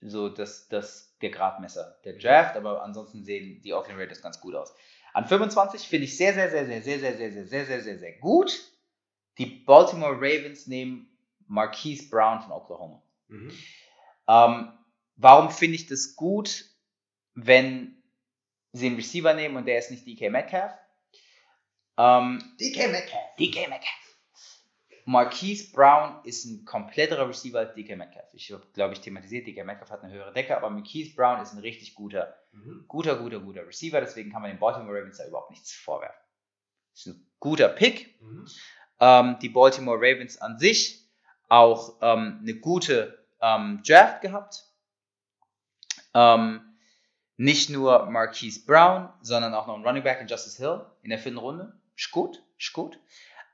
so 0.02 0.30
das, 0.30 0.68
das, 0.70 1.18
der 1.22 1.32
Gradmesser 1.32 1.98
der 2.06 2.14
Draft, 2.14 2.56
aber 2.56 2.84
ansonsten 2.84 3.24
sehen 3.24 3.62
die 3.62 3.74
Oakland 3.74 4.00
Raiders 4.00 4.22
ganz 4.22 4.40
gut 4.40 4.56
aus. 4.56 4.74
An 5.14 5.28
25 5.28 5.88
finde 5.88 6.06
ich 6.06 6.16
sehr, 6.16 6.34
sehr, 6.34 6.50
sehr, 6.50 6.66
sehr, 6.66 6.82
sehr, 6.82 7.00
sehr, 7.00 7.18
sehr, 7.18 7.32
sehr, 7.32 7.46
sehr, 7.46 7.66
sehr, 7.66 7.82
sehr, 7.82 8.00
sehr 8.00 8.14
gut. 8.20 8.58
Die 9.38 9.46
Baltimore 9.46 10.16
Ravens 10.16 10.68
nehmen 10.68 11.09
Marquise 11.50 12.08
Brown 12.10 12.42
von 12.42 12.52
Oklahoma. 12.52 13.04
Mhm. 13.28 13.52
Ähm, 14.28 14.72
warum 15.18 15.50
finde 15.52 15.76
ich 15.76 15.88
das 15.88 16.16
gut, 16.16 16.66
wenn 17.34 18.02
sie 18.72 18.88
einen 18.88 18.96
Receiver 18.96 19.34
nehmen 19.34 19.58
und 19.58 19.66
der 19.66 19.80
ist 19.80 19.92
nicht 19.92 20.06
DK 20.08 20.30
Metcalf? 20.32 20.72
Ähm, 21.98 22.40
DK 22.60 22.88
Metcalf. 22.92 23.36
DK 23.38 23.68
Metcalf. 23.68 23.96
Marquise 25.06 25.72
Brown 25.72 26.24
ist 26.24 26.46
ein 26.46 26.66
kompletterer 26.66 27.28
Receiver 27.28 27.58
als 27.60 27.74
DK 27.74 27.96
Metcalf. 27.98 28.32
Ich 28.34 28.52
habe, 28.52 28.64
glaube 28.74 28.94
ich, 28.94 29.02
thematisiert, 29.02 29.48
DK 29.48 29.66
Metcalf 29.66 29.90
hat 29.90 30.04
eine 30.04 30.14
höhere 30.14 30.32
Decke, 30.32 30.56
aber 30.56 30.70
Marquise 30.70 31.16
Brown 31.16 31.42
ist 31.42 31.52
ein 31.54 31.60
richtig 31.60 31.96
guter, 31.96 32.36
Mhm. 32.52 32.86
guter, 32.88 33.16
guter, 33.18 33.40
guter 33.40 33.66
Receiver. 33.68 34.00
Deswegen 34.02 34.32
kann 34.32 34.42
man 34.44 34.52
den 34.52 34.60
Baltimore 34.60 34.96
Ravens 35.00 35.18
da 35.18 35.26
überhaupt 35.28 35.50
nichts 35.50 35.74
vorwerfen. 35.74 36.20
Ist 36.94 37.08
ein 37.08 37.28
guter 37.40 37.70
Pick. 37.70 38.22
Mhm. 38.22 38.48
Ähm, 39.00 39.38
die 39.42 39.50
Baltimore 39.50 39.98
Ravens 39.98 40.38
an 40.40 40.60
sich 40.60 40.99
auch 41.50 41.98
ähm, 42.02 42.40
eine 42.42 42.56
gute 42.56 43.26
ähm, 43.42 43.82
Draft 43.86 44.22
gehabt. 44.22 44.66
Ähm, 46.14 46.62
nicht 47.38 47.70
nur 47.70 48.06
Marquise 48.08 48.66
Brown, 48.66 49.10
sondern 49.22 49.54
auch 49.54 49.68
noch 49.68 49.76
ein 49.76 49.86
Running 49.86 50.04
Back 50.04 50.22
in 50.22 50.28
Justice 50.28 50.62
Hill 50.62 50.86
in 51.04 51.10
der 51.10 51.20
vierten 51.20 51.38
Runde. 51.38 51.74
Ist 51.96 52.12
gut, 52.12 52.44
ist 52.58 52.74
gut. 52.74 53.00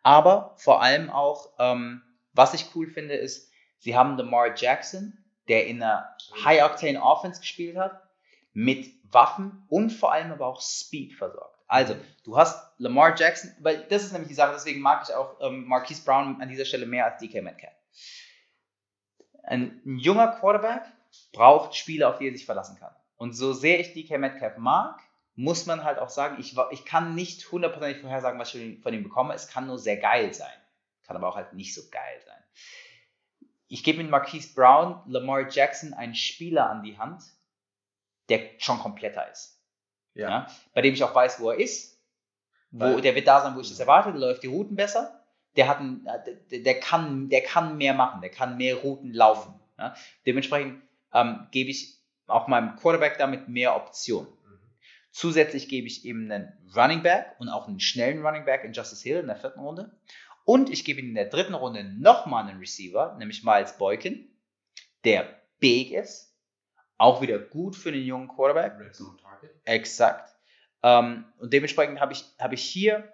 Aber 0.04 0.56
vor 0.58 0.82
allem 0.82 1.10
auch, 1.10 1.54
ähm, 1.60 2.02
was 2.34 2.54
ich 2.54 2.76
cool 2.76 2.88
finde, 2.88 3.16
ist, 3.16 3.52
sie 3.80 3.96
haben 3.96 4.18
Lamar 4.18 4.56
Jackson, 4.56 5.18
der 5.48 5.68
in 5.68 5.82
einer 5.82 6.16
High-Octane 6.44 7.02
Offense 7.02 7.40
gespielt 7.40 7.78
hat, 7.78 8.02
mit 8.54 8.88
Waffen 9.12 9.66
und 9.70 9.92
vor 9.92 10.12
allem 10.12 10.32
aber 10.32 10.48
auch 10.48 10.62
Speed 10.62 11.14
versorgt. 11.14 11.56
Also, 11.68 11.96
du 12.24 12.38
hast 12.38 12.60
Lamar 12.78 13.16
Jackson, 13.18 13.52
weil 13.60 13.84
das 13.90 14.04
ist 14.04 14.12
nämlich 14.12 14.30
die 14.30 14.36
Sache, 14.36 14.54
deswegen 14.54 14.82
mag 14.82 15.04
ich 15.08 15.14
auch 15.14 15.40
ähm, 15.42 15.66
Marquise 15.66 16.04
Brown 16.04 16.42
an 16.42 16.50
dieser 16.50 16.66
Stelle 16.66 16.86
mehr 16.86 17.06
als 17.06 17.20
DK 17.20 17.42
Metcalf. 17.42 17.74
Ein, 19.44 19.82
junger 19.86 20.28
Quarterback 20.28 20.84
braucht 21.32 21.76
Spieler, 21.76 22.10
auf 22.10 22.18
die 22.18 22.28
er 22.28 22.34
sich 22.34 22.46
verlassen 22.46 22.78
kann. 22.78 22.94
Und 23.18 23.34
so 23.34 23.54
sehr 23.54 23.80
ich 23.80 23.94
DK 23.94 24.18
Metcalf 24.18 24.58
mag, 24.58 25.00
muss 25.36 25.66
man 25.66 25.84
halt 25.84 26.00
auch 26.00 26.10
sagen, 26.10 26.38
ich, 26.40 26.56
ich 26.72 26.86
kann 26.86 27.14
nicht 27.14 27.52
hundertprozentig 27.52 28.02
vorhersagen, 28.02 28.40
was 28.40 28.54
ich 28.54 28.82
von 28.82 28.94
ihm 28.94 29.04
bekomme. 29.04 29.34
Es 29.34 29.48
kann 29.48 29.68
nur 29.68 29.78
sehr 29.78 29.98
geil 29.98 30.34
sein. 30.34 30.54
Kann 31.04 31.18
aber 31.18 31.28
auch 31.28 31.36
halt 31.36 31.54
nicht 31.54 31.74
so 31.74 31.82
geil 31.92 32.22
sein. 32.26 32.44
Ich 33.68 33.84
gebe 33.84 33.98
mit 34.00 34.10
Marquise 34.10 34.54
Brown, 34.54 35.02
Lamar 35.08 35.50
Jackson 35.50 35.94
einen 35.94 36.16
Spieler 36.16 36.70
an 36.70 36.84
die 36.84 36.98
Hand, 36.98 37.24
der 38.30 38.40
schon 38.58 38.80
kompletter 38.80 39.30
ist. 39.30 39.60
Ja. 40.14 40.30
Ja. 40.30 40.48
Bei 40.74 40.82
dem 40.82 40.94
ich 40.94 41.04
auch 41.04 41.14
weiß, 41.14 41.40
wo 41.40 41.52
er 41.52 41.60
ist. 41.60 42.00
Wo, 42.72 42.86
Weil- 42.86 43.02
der 43.02 43.16
wird 43.16 43.28
da 43.28 43.42
sein, 43.42 43.56
wo 43.56 43.60
ich 43.60 43.70
das 43.70 43.80
erwarte. 43.80 44.12
Der 44.12 44.20
läuft 44.22 44.44
die 44.44 44.48
Routen 44.48 44.76
besser. 44.76 45.25
Der, 45.56 45.68
hat 45.68 45.80
einen, 45.80 46.06
äh, 46.06 46.36
der, 46.52 46.60
der, 46.60 46.80
kann, 46.80 47.30
der 47.30 47.42
kann 47.42 47.78
mehr 47.78 47.94
machen. 47.94 48.22
Der 48.22 48.30
kann 48.30 48.58
mehr 48.58 48.76
Routen 48.76 49.14
laufen. 49.14 49.54
Ja. 49.78 49.96
Dementsprechend 50.26 50.82
ähm, 51.14 51.48
gebe 51.52 51.70
ich 51.70 52.00
auch 52.28 52.48
meinem 52.48 52.76
Quarterback 52.76 53.18
damit 53.18 53.48
mehr 53.48 53.76
Optionen. 53.76 54.30
Mhm. 54.30 54.60
Zusätzlich 55.12 55.70
gebe 55.70 55.88
ich 55.88 56.06
ihm 56.06 56.32
einen 56.32 56.52
Running 56.76 57.04
Back 57.04 57.36
und 57.40 57.50
auch 57.50 57.68
einen 57.68 57.80
schnellen 57.80 58.26
Running 58.26 58.46
Back 58.46 58.64
in 58.64 58.74
Justice 58.74 59.04
Hill 59.04 59.20
in 59.20 59.28
der 59.28 59.38
vierten 59.38 59.60
Runde. 59.60 59.98
Und 60.44 60.70
ich 60.70 60.86
gebe 60.86 61.00
ihm 61.00 61.10
in 61.10 61.16
der 61.16 61.30
dritten 61.30 61.56
Runde 61.56 61.84
nochmal 61.84 62.48
einen 62.48 62.60
Receiver, 62.60 63.16
nämlich 63.18 63.44
Miles 63.44 63.78
Boykin, 63.78 64.30
der 65.04 65.28
big 65.60 65.92
ist, 65.92 66.36
auch 66.98 67.22
wieder 67.22 67.40
gut 67.40 67.76
für 67.76 67.90
einen 67.90 68.04
jungen 68.04 68.28
Quarterback. 68.28 68.80
Red 68.80 68.96
Zone 68.96 69.18
Target. 69.18 69.52
Exakt. 69.66 70.36
Ähm, 70.84 71.26
und 71.40 71.52
dementsprechend 71.52 72.00
habe 72.00 72.14
ich, 72.14 72.26
habe 72.40 72.54
ich 72.54 72.64
hier 72.64 73.12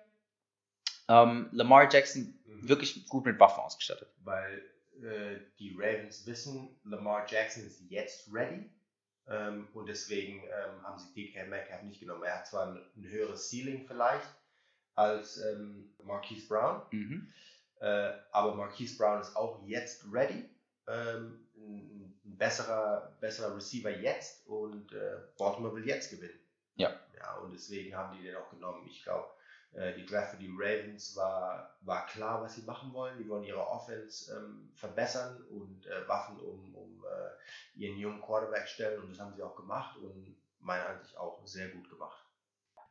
ähm, 1.11 1.49
Lamar 1.51 1.91
Jackson 1.91 2.37
Mhm. 2.45 2.67
wirklich 2.69 3.07
gut 3.07 3.25
mit 3.25 3.39
Waffen 3.39 3.61
ausgestattet. 3.61 4.09
Weil 4.23 4.61
äh, 5.01 5.39
die 5.59 5.75
Ravens 5.77 6.25
wissen, 6.27 6.79
Lamar 6.83 7.25
Jackson 7.29 7.65
ist 7.65 7.81
jetzt 7.89 8.31
ready. 8.33 8.69
Ähm, 9.27 9.67
und 9.73 9.87
deswegen 9.87 10.43
ähm, 10.43 10.83
haben 10.83 10.97
sie 10.99 11.13
DK 11.13 11.47
Metcalf 11.47 11.83
nicht 11.83 11.99
genommen. 11.99 12.23
Er 12.23 12.39
hat 12.39 12.47
zwar 12.47 12.67
ein, 12.67 12.81
ein 12.97 13.07
höheres 13.07 13.49
Ceiling 13.49 13.85
vielleicht 13.87 14.27
als 14.95 15.37
ähm, 15.37 15.93
Marquise 16.03 16.47
Brown, 16.47 16.81
Mhm. 16.91 17.27
äh, 17.79 18.11
aber 18.31 18.55
Marquise 18.55 18.97
Brown 18.97 19.21
ist 19.21 19.35
auch 19.35 19.61
jetzt 19.65 20.05
ready. 20.11 20.49
Ähm, 20.87 21.47
ein, 21.55 22.19
ein 22.25 22.37
besserer, 22.37 23.15
besserer 23.21 23.55
Receiver 23.55 23.91
jetzt 23.91 24.45
und 24.47 24.91
äh, 24.91 25.17
Baltimore 25.37 25.75
will 25.75 25.87
jetzt 25.87 26.09
gewinnen. 26.09 26.39
Ja. 26.75 26.99
Ja, 27.17 27.35
und 27.37 27.53
deswegen 27.53 27.95
haben 27.95 28.17
die 28.17 28.23
den 28.23 28.35
auch 28.35 28.49
genommen. 28.49 28.85
Ich 28.87 29.03
glaube, 29.03 29.27
die 29.73 30.05
Draft 30.05 30.31
für 30.31 30.37
die 30.37 30.51
Ravens 30.53 31.15
war, 31.15 31.77
war 31.81 32.05
klar, 32.05 32.41
was 32.41 32.55
sie 32.55 32.63
machen 32.63 32.93
wollen. 32.93 33.17
Die 33.17 33.29
wollen 33.29 33.43
ihre 33.43 33.65
Offense 33.65 34.35
ähm, 34.35 34.69
verbessern 34.75 35.41
und 35.49 35.85
äh, 35.87 36.07
Waffen 36.07 36.37
um, 36.39 36.75
um 36.75 37.05
äh, 37.05 37.79
ihren 37.79 37.97
jungen 37.97 38.21
Quarterback 38.21 38.67
stellen 38.67 39.01
und 39.01 39.11
das 39.11 39.19
haben 39.19 39.33
sie 39.33 39.41
auch 39.41 39.55
gemacht 39.55 39.97
und 39.97 40.35
meiner 40.59 40.87
Ansicht 40.87 41.17
auch 41.17 41.39
sehr 41.45 41.69
gut 41.69 41.89
gemacht. 41.89 42.25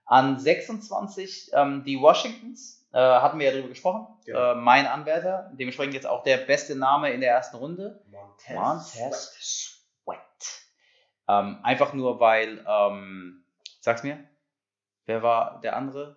An 0.07 0.39
26 0.39 1.51
ähm, 1.53 1.85
die 1.85 2.01
Washingtons, 2.01 2.81
äh, 2.93 2.99
hatten 2.99 3.39
wir 3.39 3.47
ja 3.47 3.53
drüber 3.53 3.69
gesprochen. 3.69 4.07
Genau. 4.25 4.53
Äh, 4.53 4.55
mein 4.57 4.87
Anwärter, 4.87 5.51
dementsprechend 5.55 5.95
jetzt 5.95 6.07
auch 6.07 6.25
der 6.25 6.39
beste 6.39 6.75
Name 6.75 7.13
in 7.13 7.21
der 7.21 7.31
ersten 7.31 7.57
Runde. 7.57 8.03
Montez, 8.11 8.57
Montez 8.57 9.37
Sweat. 9.41 10.19
Ähm, 11.29 11.61
einfach 11.63 11.93
nur, 11.93 12.19
weil, 12.19 12.65
ähm, 12.67 13.45
sag's 13.81 14.03
mir, 14.03 14.19
wer 15.07 15.23
war 15.23 15.61
der 15.61 15.77
andere? 15.77 16.17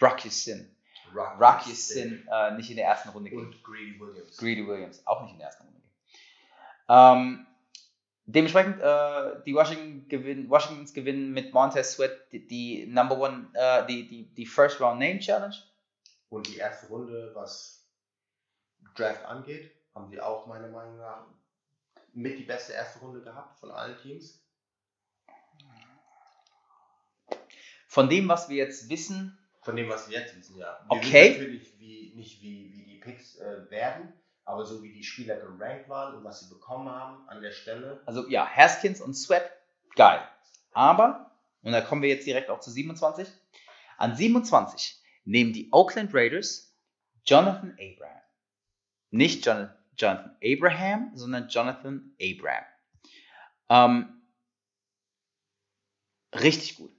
Rocky 0.00 0.30
Sin. 0.30 0.74
Rocky, 1.14 1.42
Rocky 1.42 1.74
Sin 1.74 2.28
äh, 2.30 2.50
nicht 2.52 2.70
in 2.70 2.76
der 2.76 2.86
ersten 2.86 3.08
Runde 3.10 3.30
ging. 3.30 3.38
und 3.38 3.62
Greedy 3.64 3.98
Williams. 3.98 4.36
Greedy 4.36 4.66
Williams 4.66 5.06
auch 5.06 5.22
nicht 5.22 5.32
in 5.32 5.38
der 5.38 5.46
ersten 5.48 5.64
Runde 5.64 5.80
ging. 5.80 5.90
Ähm, 6.88 7.46
dementsprechend, 8.26 8.80
äh, 8.80 9.42
die 9.44 9.54
Washington 9.54 10.08
gewinnen, 10.08 10.50
Washingtons 10.50 10.92
gewinnen 10.92 11.32
mit 11.32 11.52
Montez 11.52 11.92
Sweat 11.92 12.12
die, 12.32 12.46
die 12.46 12.86
Number 12.86 13.18
One, 13.18 13.48
äh, 13.54 13.86
die, 13.86 14.06
die, 14.06 14.34
die 14.34 14.46
First 14.46 14.80
Round 14.80 15.00
Name 15.00 15.18
Challenge. 15.18 15.56
Und 16.28 16.46
die 16.46 16.56
erste 16.56 16.88
Runde, 16.88 17.30
was 17.34 17.86
Draft 18.94 19.24
angeht, 19.24 19.72
haben 19.94 20.10
sie 20.10 20.20
auch 20.20 20.46
meiner 20.46 20.68
Meinung 20.68 20.98
nach 20.98 21.26
mit 22.12 22.38
die 22.38 22.44
beste 22.44 22.72
erste 22.72 22.98
Runde 22.98 23.22
gehabt 23.22 23.58
von 23.58 23.70
allen 23.70 23.96
Teams. 23.98 24.42
Von 27.86 28.08
dem, 28.10 28.28
was 28.28 28.48
wir 28.48 28.56
jetzt 28.56 28.90
wissen, 28.90 29.37
Von 29.68 29.76
dem, 29.76 29.90
was 29.90 30.08
wir 30.08 30.18
jetzt 30.18 30.34
wissen, 30.34 30.56
ja. 30.56 30.80
Wir 30.88 30.96
Okay. 30.96 31.32
natürlich 31.32 31.78
wie, 31.78 32.14
nicht, 32.16 32.40
wie, 32.40 32.72
wie 32.72 32.84
die 32.84 32.98
Picks 33.00 33.36
äh, 33.36 33.70
werden, 33.70 34.10
aber 34.46 34.64
so 34.64 34.82
wie 34.82 34.94
die 34.94 35.04
Spieler 35.04 35.36
gerankt 35.36 35.90
waren 35.90 36.16
und 36.16 36.24
was 36.24 36.40
sie 36.40 36.48
bekommen 36.48 36.88
haben 36.88 37.28
an 37.28 37.42
der 37.42 37.52
Stelle. 37.52 38.00
also 38.06 38.26
ja, 38.30 38.48
Haskins 38.48 39.02
und 39.02 39.12
Sweat, 39.12 39.52
geil. 39.94 40.26
Aber, 40.72 41.32
und 41.60 41.72
da 41.72 41.82
kommen 41.82 42.00
wir 42.00 42.08
jetzt 42.08 42.26
direkt 42.26 42.48
auch 42.48 42.60
zu 42.60 42.70
27, 42.70 43.28
an 43.98 44.16
27 44.16 45.02
nehmen 45.26 45.52
die 45.52 45.68
Oakland 45.70 46.14
Raiders 46.14 46.74
Jonathan 47.26 47.72
Abraham. 47.72 48.22
Nicht 49.10 49.44
John, 49.44 49.70
Jonathan 49.98 50.34
Abraham, 50.42 51.10
sondern 51.14 51.48
Jonathan 51.48 52.16
Abram. 52.18 52.64
Ähm, 53.68 54.22
richtig 56.34 56.76
gut. 56.76 56.90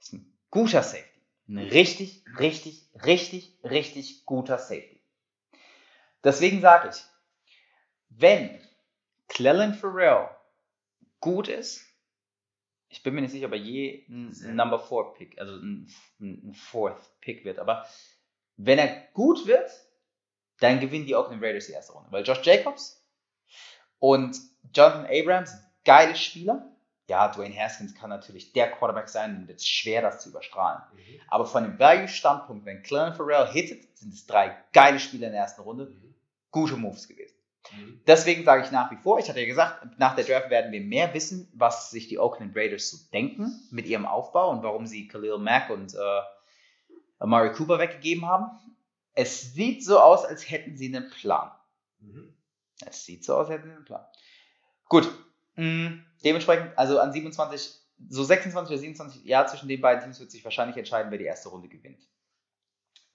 Ist 0.00 0.14
ein 0.14 0.34
guter 0.50 0.82
Safety. 0.82 1.13
Ein 1.48 1.58
richtig, 1.58 2.24
richtig, 2.38 2.88
richtig, 3.04 3.58
richtig 3.62 4.24
guter 4.24 4.58
Safety. 4.58 5.00
Deswegen 6.22 6.60
sage 6.60 6.90
ich, 6.90 7.02
wenn 8.08 8.58
Clellan 9.28 9.74
Farrell 9.74 10.30
gut 11.20 11.48
ist, 11.48 11.84
ich 12.88 13.02
bin 13.02 13.14
mir 13.14 13.22
nicht 13.22 13.32
sicher, 13.32 13.46
ob 13.46 13.52
er 13.52 13.58
je 13.58 14.06
ein 14.08 14.56
Number 14.56 14.78
4 14.78 15.14
Pick, 15.16 15.38
also 15.40 15.56
ein, 15.56 15.92
ein 16.20 16.54
Fourth 16.54 17.10
Pick 17.20 17.44
wird, 17.44 17.58
aber 17.58 17.86
wenn 18.56 18.78
er 18.78 19.08
gut 19.12 19.46
wird, 19.46 19.70
dann 20.60 20.80
gewinnen 20.80 21.06
die 21.06 21.14
Oakland 21.14 21.42
Raiders 21.42 21.66
die 21.66 21.72
erste 21.72 21.92
Runde. 21.92 22.12
Weil 22.12 22.24
Josh 22.24 22.42
Jacobs 22.42 23.04
und 23.98 24.38
Jonathan 24.72 25.06
Abrams, 25.06 25.52
geile 25.84 26.14
Spieler. 26.14 26.73
Ja, 27.08 27.28
Dwayne 27.28 27.54
Haskins 27.54 27.94
kann 27.94 28.08
natürlich 28.08 28.52
der 28.52 28.70
Quarterback 28.70 29.08
sein 29.08 29.36
und 29.36 29.50
es 29.50 29.56
ist 29.56 29.68
schwer, 29.68 30.00
das 30.00 30.22
zu 30.22 30.30
überstrahlen. 30.30 30.82
Mhm. 30.94 31.20
Aber 31.28 31.44
von 31.44 31.64
dem 31.64 31.78
Value-Standpunkt, 31.78 32.64
wenn 32.64 32.82
Clellan 32.82 33.14
Farrell 33.14 33.46
hittet, 33.48 33.98
sind 33.98 34.14
es 34.14 34.26
drei 34.26 34.56
geile 34.72 34.98
Spieler 34.98 35.26
in 35.26 35.32
der 35.32 35.42
ersten 35.42 35.62
Runde. 35.62 35.86
Mhm. 35.86 36.14
Gute 36.50 36.76
Moves 36.76 37.06
gewesen. 37.08 37.34
Mhm. 37.72 38.00
Deswegen 38.06 38.44
sage 38.44 38.64
ich 38.64 38.70
nach 38.70 38.90
wie 38.90 38.96
vor, 38.96 39.18
ich 39.18 39.28
hatte 39.28 39.40
ja 39.40 39.46
gesagt, 39.46 39.98
nach 39.98 40.14
der 40.14 40.24
Draft 40.24 40.50
werden 40.50 40.72
wir 40.72 40.80
mehr 40.80 41.12
wissen, 41.14 41.50
was 41.54 41.90
sich 41.90 42.08
die 42.08 42.18
Oakland 42.18 42.56
Raiders 42.56 42.90
so 42.90 42.98
denken 43.12 43.68
mit 43.70 43.86
ihrem 43.86 44.06
Aufbau 44.06 44.50
und 44.50 44.62
warum 44.62 44.86
sie 44.86 45.08
Khalil 45.08 45.38
Mack 45.38 45.70
und 45.70 45.94
äh, 45.94 46.20
Amari 47.18 47.52
Cooper 47.52 47.78
weggegeben 47.78 48.26
haben. 48.26 48.50
Es 49.12 49.52
sieht 49.54 49.84
so 49.84 50.00
aus, 50.00 50.24
als 50.24 50.50
hätten 50.50 50.76
sie 50.76 50.94
einen 50.94 51.10
Plan. 51.10 51.50
Mhm. 52.00 52.34
Es 52.84 53.04
sieht 53.04 53.24
so 53.24 53.34
aus, 53.34 53.48
als 53.48 53.58
hätten 53.58 53.68
sie 53.68 53.76
einen 53.76 53.84
Plan. 53.84 54.04
Gut. 54.88 55.10
Mh, 55.56 55.98
dementsprechend, 56.24 56.76
also 56.76 56.98
an 56.98 57.12
27, 57.12 57.80
so 58.08 58.24
26 58.24 58.70
oder 58.72 58.78
27 58.80 59.24
Jahre 59.24 59.48
zwischen 59.48 59.68
den 59.68 59.80
beiden 59.80 60.02
Teams 60.02 60.20
wird 60.20 60.30
sich 60.30 60.44
wahrscheinlich 60.44 60.76
entscheiden, 60.76 61.10
wer 61.10 61.18
die 61.18 61.24
erste 61.24 61.48
Runde 61.48 61.68
gewinnt. 61.68 62.00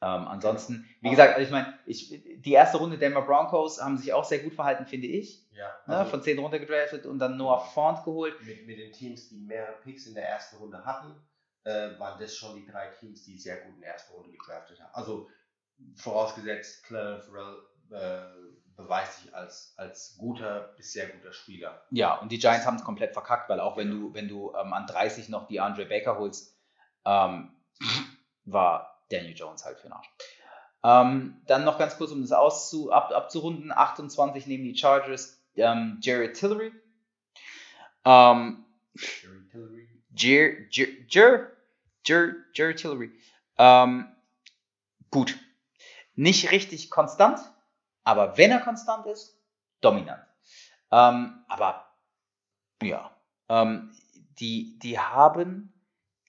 Ähm, 0.01 0.27
ansonsten, 0.29 0.87
wie 1.01 1.09
gesagt, 1.09 1.35
also 1.35 1.45
ich 1.45 1.51
meine, 1.51 1.77
die 1.85 2.53
erste 2.53 2.77
Runde 2.77 2.97
Denver 2.97 3.21
Broncos 3.21 3.81
haben 3.81 3.97
sich 3.97 4.13
auch 4.13 4.23
sehr 4.23 4.39
gut 4.39 4.53
verhalten, 4.53 4.85
finde 4.85 5.07
ich. 5.07 5.45
Ja, 5.51 5.75
Ne, 5.87 5.97
also 5.97 6.11
von 6.11 6.23
10 6.23 6.39
runtergedraftet 6.39 7.05
und 7.05 7.19
dann 7.19 7.35
Noah 7.35 7.59
Font 7.59 8.05
geholt. 8.05 8.33
mit, 8.45 8.65
mit 8.65 8.79
den 8.79 8.93
Teams, 8.93 9.27
die 9.27 9.39
mehrere 9.41 9.73
Picks 9.83 10.05
in 10.05 10.13
der 10.13 10.29
ersten 10.29 10.55
Runde 10.55 10.85
hatten, 10.85 11.13
äh, 11.65 11.99
waren 11.99 12.17
das 12.17 12.33
schon 12.33 12.55
die 12.55 12.65
drei 12.65 12.87
Teams, 12.87 13.25
die 13.25 13.37
sehr 13.37 13.57
gut 13.57 13.75
in 13.75 13.81
der 13.81 13.91
ersten 13.91 14.13
Runde 14.13 14.31
gedraftet 14.31 14.79
haben. 14.79 14.93
Also 14.93 15.27
vorausgesetzt, 15.95 16.83
Clellan 16.85 17.21
Farrell 17.21 17.57
äh, 17.91 18.58
beweist 18.79 19.21
sich 19.21 19.35
als, 19.35 19.73
als 19.77 20.15
guter 20.17 20.73
bis 20.77 20.93
sehr 20.93 21.07
guter 21.07 21.33
Spieler. 21.33 21.83
Ja, 21.91 22.15
und 22.15 22.31
die 22.31 22.39
Giants 22.39 22.65
haben 22.65 22.77
es 22.77 22.83
komplett 22.83 23.13
verkackt, 23.13 23.49
weil 23.49 23.59
auch 23.59 23.77
wenn 23.77 23.91
du, 23.91 24.13
wenn 24.13 24.27
du 24.27 24.53
ähm, 24.55 24.73
an 24.73 24.87
30 24.87 25.29
noch 25.29 25.47
die 25.47 25.59
Andre 25.59 25.85
Baker 25.85 26.17
holst, 26.17 26.57
ähm, 27.05 27.51
war 28.45 29.03
Daniel 29.09 29.35
Jones 29.35 29.65
halt 29.65 29.77
für 29.77 29.87
den 29.87 29.93
Arsch. 29.93 30.09
Ähm, 30.81 31.41
dann 31.45 31.65
noch 31.65 31.77
ganz 31.77 31.97
kurz, 31.97 32.11
um 32.11 32.21
das 32.21 32.31
auszu, 32.31 32.91
ab, 32.91 33.11
abzurunden, 33.11 33.71
28 33.71 34.47
nehmen 34.47 34.63
die 34.63 34.77
Chargers 34.77 35.43
ähm, 35.55 35.99
Jared 36.01 36.35
Tillery. 36.35 36.71
Ähm, 38.05 38.65
Jerry 38.95 39.47
Tillery. 39.51 39.89
Jer, 40.15 40.69
Jer, 40.71 40.87
Jer, 41.09 41.51
Jer, 42.05 42.35
Jer 42.53 42.75
Tillery. 42.75 43.11
Ähm, 43.57 44.07
gut. 45.11 45.37
Nicht 46.15 46.51
richtig 46.51 46.89
konstant, 46.89 47.39
aber 48.03 48.37
wenn 48.37 48.51
er 48.51 48.59
konstant 48.59 49.05
ist, 49.05 49.37
dominant. 49.81 50.23
Ähm, 50.91 51.43
aber 51.47 51.95
ja, 52.81 53.15
ähm, 53.49 53.91
die, 54.39 54.79
die 54.79 54.97
haben, 54.97 55.73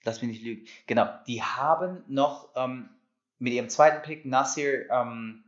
lass 0.04 0.20
mich 0.22 0.30
nicht 0.30 0.42
lügen, 0.42 0.66
genau, 0.86 1.08
die 1.26 1.42
haben 1.42 2.04
noch 2.08 2.50
ähm, 2.56 2.90
mit 3.38 3.52
ihrem 3.52 3.68
zweiten 3.68 4.02
Pick 4.02 4.24
Nasir 4.24 4.90
ähm, 4.90 5.44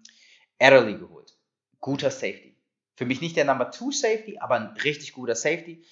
Adderley 0.59 0.99
geholt. 0.99 1.37
Guter 1.81 2.11
Safety. 2.11 2.57
Für 2.95 3.05
mich 3.05 3.21
nicht 3.21 3.37
der 3.37 3.45
Number 3.45 3.71
2 3.71 3.91
Safety, 3.91 4.39
aber 4.39 4.57
ein 4.57 4.77
richtig 4.85 5.13
guter 5.13 5.35
Safety. 5.35 5.85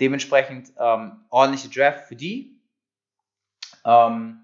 Dementsprechend 0.00 0.72
ähm, 0.78 1.24
ordentliche 1.30 1.68
Draft 1.68 2.08
für 2.08 2.16
die. 2.16 2.60
Ähm, 3.84 4.40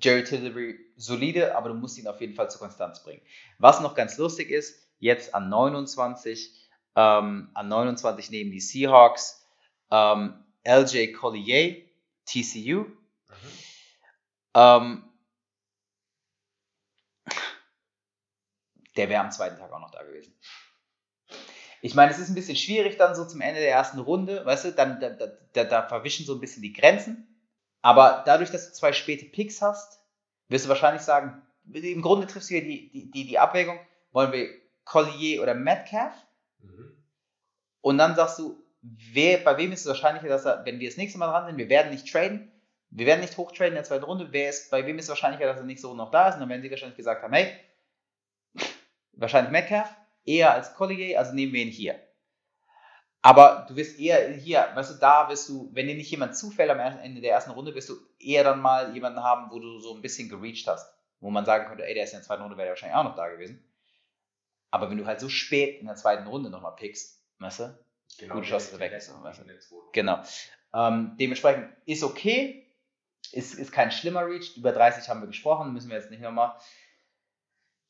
Jerry 0.00 0.24
Tillery 0.24 0.78
solide, 0.96 1.56
aber 1.56 1.70
du 1.70 1.74
musst 1.74 1.98
ihn 1.98 2.06
auf 2.06 2.20
jeden 2.20 2.34
Fall 2.34 2.50
zur 2.50 2.60
Konstanz 2.60 3.02
bringen. 3.02 3.22
Was 3.58 3.80
noch 3.80 3.94
ganz 3.94 4.16
lustig 4.18 4.50
ist, 4.50 4.88
jetzt 4.98 5.34
an 5.34 5.48
29, 5.48 6.52
ähm, 6.96 7.50
an 7.54 7.68
29 7.68 8.30
neben 8.30 8.50
die 8.50 8.60
Seahawks, 8.60 9.48
ähm, 9.90 10.44
LJ 10.64 11.12
Collier, 11.12 11.82
TCU. 12.26 12.84
Mhm. 12.84 12.94
Ähm, 14.54 15.04
der 18.96 19.08
wäre 19.08 19.22
am 19.22 19.30
zweiten 19.30 19.58
Tag 19.58 19.72
auch 19.72 19.80
noch 19.80 19.90
da 19.90 20.02
gewesen. 20.02 20.34
Ich 21.82 21.94
meine, 21.94 22.12
es 22.12 22.18
ist 22.18 22.30
ein 22.30 22.34
bisschen 22.34 22.56
schwierig 22.56 22.96
dann 22.96 23.14
so 23.14 23.26
zum 23.26 23.42
Ende 23.42 23.60
der 23.60 23.70
ersten 23.70 23.98
Runde, 23.98 24.46
weißt 24.46 24.64
du, 24.66 24.72
dann 24.72 25.00
da, 25.00 25.10
da, 25.10 25.26
da, 25.52 25.64
da 25.64 25.86
verwischen 25.86 26.24
so 26.24 26.34
ein 26.34 26.40
bisschen 26.40 26.62
die 26.62 26.72
Grenzen. 26.72 27.28
Aber 27.82 28.22
dadurch, 28.24 28.50
dass 28.50 28.66
du 28.66 28.72
zwei 28.72 28.94
späte 28.94 29.26
Picks 29.26 29.60
hast, 29.60 30.00
wirst 30.48 30.64
du 30.64 30.68
wahrscheinlich 30.68 31.02
sagen, 31.02 31.42
im 31.72 32.02
Grunde 32.02 32.26
triffst 32.26 32.50
du 32.50 32.54
ja 32.54 32.60
die, 32.60 32.90
die, 32.90 33.10
die, 33.10 33.26
die 33.26 33.38
Abwägung, 33.38 33.78
wollen 34.12 34.32
wir 34.32 34.48
Collier 34.84 35.42
oder 35.42 35.54
Metcalf? 35.54 36.14
Mhm. 36.58 36.96
Und 37.80 37.98
dann 37.98 38.14
sagst 38.14 38.38
du, 38.38 38.62
wer, 38.82 39.38
bei 39.38 39.56
wem 39.56 39.72
ist 39.72 39.80
es 39.80 39.86
wahrscheinlicher, 39.86 40.28
dass 40.28 40.44
er, 40.44 40.64
wenn 40.64 40.78
wir 40.78 40.88
das 40.88 40.98
nächste 40.98 41.18
Mal 41.18 41.30
dran 41.30 41.46
sind, 41.46 41.58
wir 41.58 41.68
werden 41.68 41.90
nicht 41.90 42.10
traden, 42.10 42.50
wir 42.90 43.06
werden 43.06 43.20
nicht 43.20 43.36
hochtraden 43.36 43.72
in 43.72 43.74
der 43.74 43.84
zweiten 43.84 44.04
Runde, 44.04 44.28
wer 44.30 44.50
ist, 44.50 44.70
bei 44.70 44.86
wem 44.86 44.98
ist 44.98 45.06
es 45.06 45.08
wahrscheinlicher, 45.08 45.46
dass 45.46 45.58
er 45.58 45.64
nächste 45.64 45.88
Runde 45.88 46.02
noch 46.02 46.10
da 46.10 46.28
ist? 46.28 46.34
Und 46.34 46.40
dann 46.40 46.48
werden 46.48 46.62
sie 46.62 46.70
wahrscheinlich 46.70 46.96
gesagt 46.96 47.22
haben, 47.22 47.32
hey, 47.32 47.52
wahrscheinlich 49.12 49.50
Metcalf, 49.50 49.88
eher 50.24 50.52
als 50.52 50.74
Collier, 50.74 51.18
also 51.18 51.32
nehmen 51.34 51.52
wir 51.52 51.62
ihn 51.62 51.70
hier. 51.70 51.98
Aber 53.24 53.64
du 53.66 53.76
wirst 53.76 53.98
eher 53.98 54.32
hier, 54.34 54.68
weißt 54.74 54.90
du, 54.90 54.98
da 54.98 55.30
wirst 55.30 55.48
du, 55.48 55.70
wenn 55.72 55.86
dir 55.86 55.94
nicht 55.94 56.10
jemand 56.10 56.36
zufällt 56.36 56.68
am 56.68 56.78
Ende 56.78 57.22
der 57.22 57.32
ersten 57.32 57.52
Runde, 57.52 57.74
wirst 57.74 57.88
du 57.88 57.94
eher 58.18 58.44
dann 58.44 58.60
mal 58.60 58.92
jemanden 58.92 59.22
haben, 59.22 59.50
wo 59.50 59.58
du 59.58 59.78
so 59.80 59.94
ein 59.94 60.02
bisschen 60.02 60.28
gereached 60.28 60.66
hast. 60.66 60.92
Wo 61.20 61.30
man 61.30 61.46
sagen 61.46 61.66
könnte, 61.66 61.86
ey, 61.86 61.94
der 61.94 62.04
ist 62.04 62.12
in 62.12 62.18
der 62.18 62.26
zweiten 62.26 62.42
Runde, 62.42 62.58
wäre 62.58 62.66
der 62.66 62.72
wahrscheinlich 62.72 62.96
auch 62.96 63.04
noch 63.04 63.16
da 63.16 63.28
gewesen. 63.28 63.64
Aber 64.70 64.90
wenn 64.90 64.98
du 64.98 65.06
halt 65.06 65.20
so 65.20 65.30
spät 65.30 65.80
in 65.80 65.86
der 65.86 65.96
zweiten 65.96 66.26
Runde 66.26 66.50
nochmal 66.50 66.76
pickst, 66.76 67.22
weißt 67.38 67.60
du, 67.60 67.78
Genau, 68.18 68.34
Gute 68.34 68.46
Chance, 68.46 68.72
dass 68.72 68.80
weg 68.80 68.92
ist, 68.92 69.10
weißt 69.22 69.40
du. 69.70 69.82
Genau. 69.92 70.22
Ähm, 70.74 71.16
dementsprechend 71.18 71.70
ist 71.86 72.02
okay. 72.02 72.60
Ist, 73.32 73.54
ist 73.54 73.72
kein 73.72 73.90
schlimmer 73.90 74.26
Reach. 74.26 74.56
Über 74.56 74.72
30 74.72 75.08
haben 75.08 75.20
wir 75.20 75.26
gesprochen, 75.26 75.72
müssen 75.72 75.88
wir 75.88 75.96
jetzt 75.96 76.10
nicht 76.10 76.22
nochmal. 76.22 76.54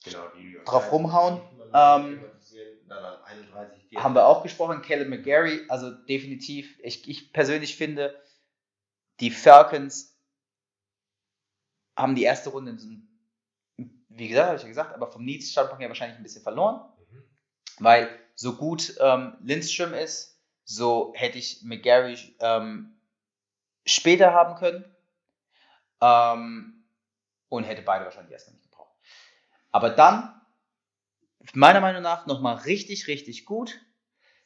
Genau, 0.05 0.31
Drauf 0.65 0.93
rumhauen. 0.93 1.41
Ähm, 1.73 2.21
thematisieren. 2.21 2.79
Dann 2.89 3.05
an 3.05 3.23
31, 3.25 3.97
Haben 3.97 4.15
wir 4.15 4.27
auch 4.27 4.43
gesprochen. 4.43 4.83
Caleb 4.83 5.09
McGarry, 5.09 5.65
also 5.69 5.91
definitiv. 5.91 6.79
Ich, 6.83 7.09
ich 7.09 7.33
persönlich 7.33 7.77
finde, 7.77 8.21
die 9.21 9.31
Falcons 9.31 10.19
haben 11.97 12.15
die 12.15 12.25
erste 12.25 12.51
Runde, 12.51 12.77
wie 14.09 14.29
gesagt, 14.29 14.47
habe 14.47 14.57
ich 14.57 14.63
ja 14.63 14.69
gesagt, 14.69 14.95
aber 14.95 15.11
vom 15.11 15.25
Needs-Standpunkt 15.25 15.81
her 15.81 15.89
wahrscheinlich 15.89 16.17
ein 16.17 16.23
bisschen 16.23 16.43
verloren. 16.43 16.81
Mhm. 17.11 17.23
Weil 17.79 18.19
so 18.35 18.57
gut 18.57 18.97
ähm, 19.01 19.37
Lindström 19.43 19.95
ist, 19.95 20.41
so 20.65 21.13
hätte 21.15 21.39
ich 21.39 21.63
McGarry 21.63 22.17
ähm, 22.41 22.97
später 23.87 24.33
haben 24.33 24.57
können 24.57 24.85
ähm, 26.01 26.85
und 27.49 27.65
hätte 27.65 27.83
beide 27.83 28.05
wahrscheinlich 28.05 28.33
erstmal 28.33 28.57
nicht. 28.57 28.64
Aber 29.75 29.91
dann, 29.91 30.41
meiner 31.53 31.81
Meinung 31.81 32.01
nach, 32.01 32.27
nochmal 32.27 32.59
richtig, 32.59 33.09
richtig 33.09 33.45
gut 33.45 33.81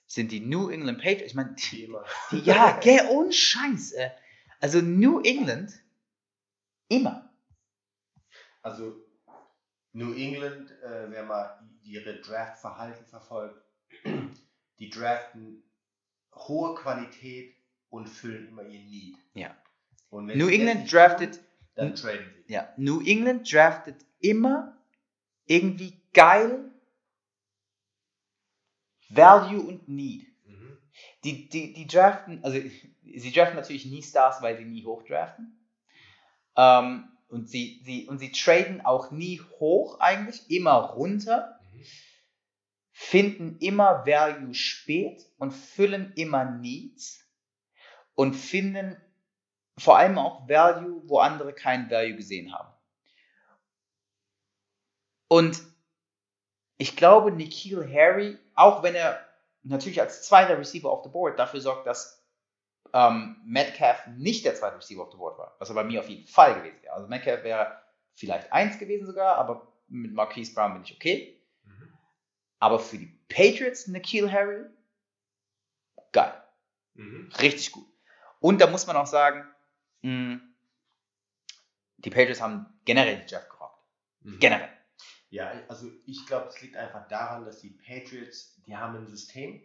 sind 0.07 0.33
die 0.33 0.41
New 0.41 0.71
England 0.71 1.03
Patriots. 1.03 1.27
Ich 1.27 1.35
meine, 1.35 1.55
immer. 1.71 2.03
die, 2.31 2.39
ja, 2.39 2.79
gell, 2.83 3.07
ohne 3.11 3.31
Scheiß. 3.31 3.93
Äh. 3.93 4.11
Also 4.59 4.81
New 4.81 5.21
England, 5.21 5.71
immer. 6.89 7.31
Also 8.63 9.05
New 9.93 10.15
England, 10.15 10.71
äh, 10.83 11.11
wer 11.11 11.25
mal 11.25 11.61
ihre 11.83 12.23
Draft-Verhalten 12.23 13.05
verfolgt, 13.05 13.63
die 14.79 14.89
draften 14.89 15.63
hohe 16.35 16.75
Qualität 16.75 17.55
und 17.91 18.09
füllen 18.09 18.49
immer 18.49 18.63
ihr 18.63 18.81
Need. 18.81 19.19
Ja. 19.35 19.55
New 20.11 20.49
England 20.49 20.91
draftet 20.91 21.39
dann 21.75 21.95
traden 21.95 22.33
sie. 22.35 22.55
Ja, 22.55 22.73
New 22.79 23.03
England 23.03 23.53
draftet 23.53 24.07
immer 24.21 24.78
irgendwie 25.49 26.01
geil 26.13 26.71
Value 29.09 29.61
und 29.61 29.89
Need. 29.89 30.27
Mhm. 30.47 30.79
Die, 31.25 31.49
die, 31.49 31.73
die 31.73 31.87
draften, 31.87 32.45
also 32.45 32.59
sie 32.59 33.33
draften 33.33 33.57
natürlich 33.57 33.87
nie 33.87 34.03
Stars, 34.03 34.43
weil 34.43 34.57
sie 34.57 34.65
nie 34.65 34.85
hoch 34.85 35.03
draften. 35.03 35.59
Ähm, 36.57 37.09
und, 37.29 37.49
sie, 37.49 37.81
sie, 37.85 38.07
und 38.07 38.19
sie 38.19 38.33
traden 38.33 38.85
auch 38.85 39.11
nie 39.11 39.41
hoch 39.59 40.01
eigentlich, 40.01 40.51
immer 40.51 40.75
runter 40.75 41.59
Mhm. 41.73 41.85
finden 42.91 43.59
immer 43.61 44.07
Value 44.07 44.55
spät 44.55 45.25
und 45.39 45.53
füllen 45.53 46.13
immer 46.17 46.45
Needs 46.45 47.25
und 48.15 48.35
finden 48.35 48.97
vor 49.77 49.99
allem 49.99 50.19
auch 50.19 50.49
Value, 50.49 51.03
wo 51.09 51.19
andere 51.19 51.53
kein 51.53 51.91
Value 51.91 52.17
gesehen 52.17 52.53
haben. 52.53 52.73
Und 55.29 55.63
ich 56.79 56.97
glaube, 56.97 57.31
Nikhil 57.33 57.89
Harry, 57.93 58.39
auch 58.55 58.83
wenn 58.83 58.95
er 58.95 59.25
natürlich 59.63 60.01
als 60.01 60.23
zweiter 60.23 60.59
Receiver 60.59 60.91
auf 60.91 61.05
the 61.05 61.11
Board 61.11 61.39
dafür 61.39 61.61
sorgt, 61.61 61.87
dass 61.87 62.25
ähm, 62.93 63.37
Metcalf 63.45 64.07
nicht 64.17 64.45
der 64.45 64.55
zweite 64.55 64.77
Receiver 64.77 65.03
auf 65.03 65.11
the 65.11 65.19
Board 65.19 65.39
war, 65.39 65.57
was 65.59 65.69
er 65.69 65.75
bei 65.75 65.85
mir 65.85 66.01
auf 66.01 66.09
jeden 66.09 66.27
Fall 66.27 66.55
gewesen 66.55 66.83
wäre. 66.83 66.95
Also 66.95 67.09
Metcalf 67.09 67.45
wäre 67.45 67.83
vielleicht 68.15 68.53
eins 68.53 68.79
gewesen 68.79 69.07
sogar, 69.07 69.37
aber 69.37 69.73
mit 69.89 70.13
Marquise 70.13 70.55
Brown 70.55 70.75
bin 70.75 70.83
ich 70.85 70.95
okay. 70.95 71.41
Mhm. 71.65 71.93
Aber 72.59 72.79
für 72.79 72.99
die 72.99 73.19
Patriots 73.29 73.89
Nikhil 73.89 74.31
Harry, 74.33 74.65
geil. 76.13 76.43
Mhm. 76.95 77.31
Richtig 77.41 77.73
gut. 77.73 77.87
Und 78.41 78.61
da 78.61 78.69
muss 78.69 78.87
man 78.87 78.97
auch 78.97 79.07
sagen, 79.07 79.45
mh, 80.03 80.11
hm, 80.11 80.55
die 81.99 82.11
Patriots 82.11 82.41
haben 82.41 82.67
generell 82.85 83.25
Jeff 83.27 83.49
gerockt. 83.49 83.85
Mhm. 84.21 84.39
Generell. 84.39 84.78
Ja, 85.31 85.53
also 85.69 85.91
ich 86.07 86.27
glaube, 86.27 86.49
es 86.49 86.61
liegt 86.63 86.77
einfach 86.77 87.07
daran, 87.09 87.45
dass 87.45 87.61
die 87.61 87.71
Patriots, 87.71 88.61
die 88.67 88.77
haben 88.77 88.97
ein 88.97 89.07
System 89.07 89.63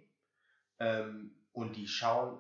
ähm, 0.80 1.32
und 1.53 1.76
die 1.76 1.88
schauen 1.88 2.39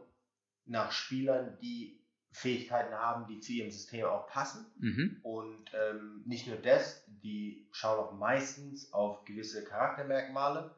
nach 0.65 0.91
Spielern, 0.91 1.57
die 1.61 2.03
Fähigkeiten 2.31 2.93
haben, 2.93 3.27
die 3.27 3.39
zu 3.39 3.53
ihrem 3.53 3.71
System 3.71 4.05
auch 4.05 4.27
passen. 4.27 4.65
Mhm. 4.77 5.19
Und 5.21 5.71
ähm, 5.73 6.23
nicht 6.25 6.47
nur 6.47 6.57
das, 6.57 7.05
die 7.07 7.67
schauen 7.71 7.99
auch 7.99 8.13
meistens 8.13 8.91
auf 8.91 9.23
gewisse 9.23 9.63
Charaktermerkmale. 9.63 10.75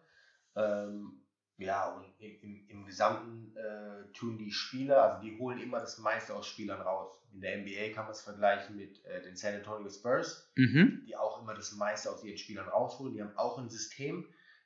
Ähm, 0.55 1.21
ja, 1.57 1.93
und 1.93 2.05
im, 2.19 2.41
im, 2.41 2.67
im 2.67 2.85
Gesamten 2.85 3.55
äh, 3.55 4.11
tun 4.11 4.37
die 4.37 4.51
Spieler, 4.51 5.01
also 5.03 5.21
die 5.21 5.39
holen 5.39 5.59
immer 5.59 5.79
das 5.79 5.97
meiste 5.99 6.35
aus 6.35 6.45
Spielern 6.45 6.81
raus. 6.81 7.24
In 7.35 7.41
der 7.41 7.57
NBA 7.57 7.93
kann 7.93 8.05
man 8.05 8.13
es 8.13 8.21
vergleichen 8.21 8.77
mit 8.77 9.03
äh, 9.05 9.21
den 9.21 9.35
San 9.35 9.55
Antonio 9.55 9.89
Spurs, 9.89 10.49
mhm. 10.55 11.03
die 11.05 11.17
auch 11.17 11.41
immer 11.41 11.53
das 11.53 11.73
meiste 11.73 12.09
aus 12.09 12.23
ihren 12.23 12.37
Spielern 12.37 12.69
rausholen. 12.69 13.13
Die 13.13 13.21
haben 13.21 13.37
auch 13.37 13.57
ein 13.57 13.69
System, 13.69 14.25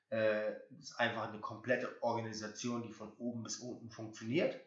äh, 0.09 0.51
das 0.70 0.91
ist 0.91 0.99
einfach 0.99 1.30
eine 1.30 1.39
komplette 1.39 2.01
Organisation, 2.01 2.84
die 2.84 2.93
von 2.93 3.11
oben 3.17 3.41
bis 3.41 3.57
unten 3.57 3.89
funktioniert. 3.89 4.59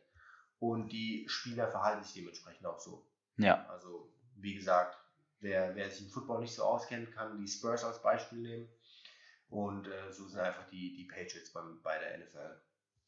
Und 0.59 0.90
die 0.90 1.24
Spieler 1.28 1.68
verhalten 1.68 2.03
sich 2.03 2.14
dementsprechend 2.14 2.66
auch 2.66 2.80
so. 2.80 3.07
Ja. 3.36 3.66
Also, 3.68 4.12
wie 4.36 4.55
gesagt, 4.55 4.96
wer, 5.38 5.74
wer 5.76 5.88
sich 5.88 6.03
im 6.03 6.11
Football 6.11 6.40
nicht 6.40 6.55
so 6.55 6.64
auskennt, 6.64 7.12
kann 7.12 7.38
die 7.38 7.48
Spurs 7.48 7.84
als 7.84 8.03
Beispiel 8.03 8.38
nehmen 8.38 8.68
und 9.48 9.86
äh, 9.86 10.11
so 10.11 10.26
sind 10.26 10.40
einfach 10.40 10.66
die, 10.70 10.94
die 10.94 11.05
Patriots 11.05 11.53
beim, 11.53 11.80
bei 11.82 11.98
der 11.98 12.18
NFL. 12.18 12.61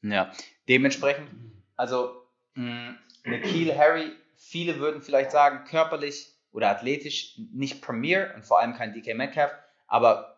Ja, 0.03 0.32
dementsprechend, 0.68 1.30
also 1.76 2.28
mh, 2.55 2.97
Nikhil 3.24 3.76
Harry, 3.76 4.12
viele 4.37 4.78
würden 4.78 5.03
vielleicht 5.03 5.30
sagen, 5.30 5.64
körperlich 5.64 6.32
oder 6.53 6.70
athletisch 6.70 7.39
nicht 7.53 7.82
Premier 7.82 8.32
und 8.35 8.45
vor 8.45 8.61
allem 8.61 8.74
kein 8.74 8.93
DK 8.93 9.14
Metcalf, 9.14 9.53
aber 9.87 10.35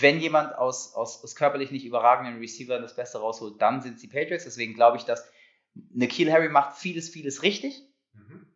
wenn 0.00 0.20
jemand 0.20 0.54
aus, 0.54 0.94
aus, 0.94 1.22
aus 1.22 1.34
körperlich 1.34 1.70
nicht 1.70 1.84
überragenden 1.84 2.38
Receivern 2.38 2.82
das 2.82 2.96
Beste 2.96 3.18
rausholt, 3.18 3.60
dann 3.60 3.82
sind 3.82 3.96
es 3.96 4.00
die 4.00 4.08
Patriots. 4.08 4.44
Deswegen 4.44 4.74
glaube 4.74 4.96
ich, 4.96 5.04
dass 5.04 5.28
Nikhil 5.74 6.32
Harry 6.32 6.48
macht 6.48 6.76
vieles, 6.76 7.08
vieles 7.08 7.42
richtig. 7.42 7.82
Mhm. 8.12 8.46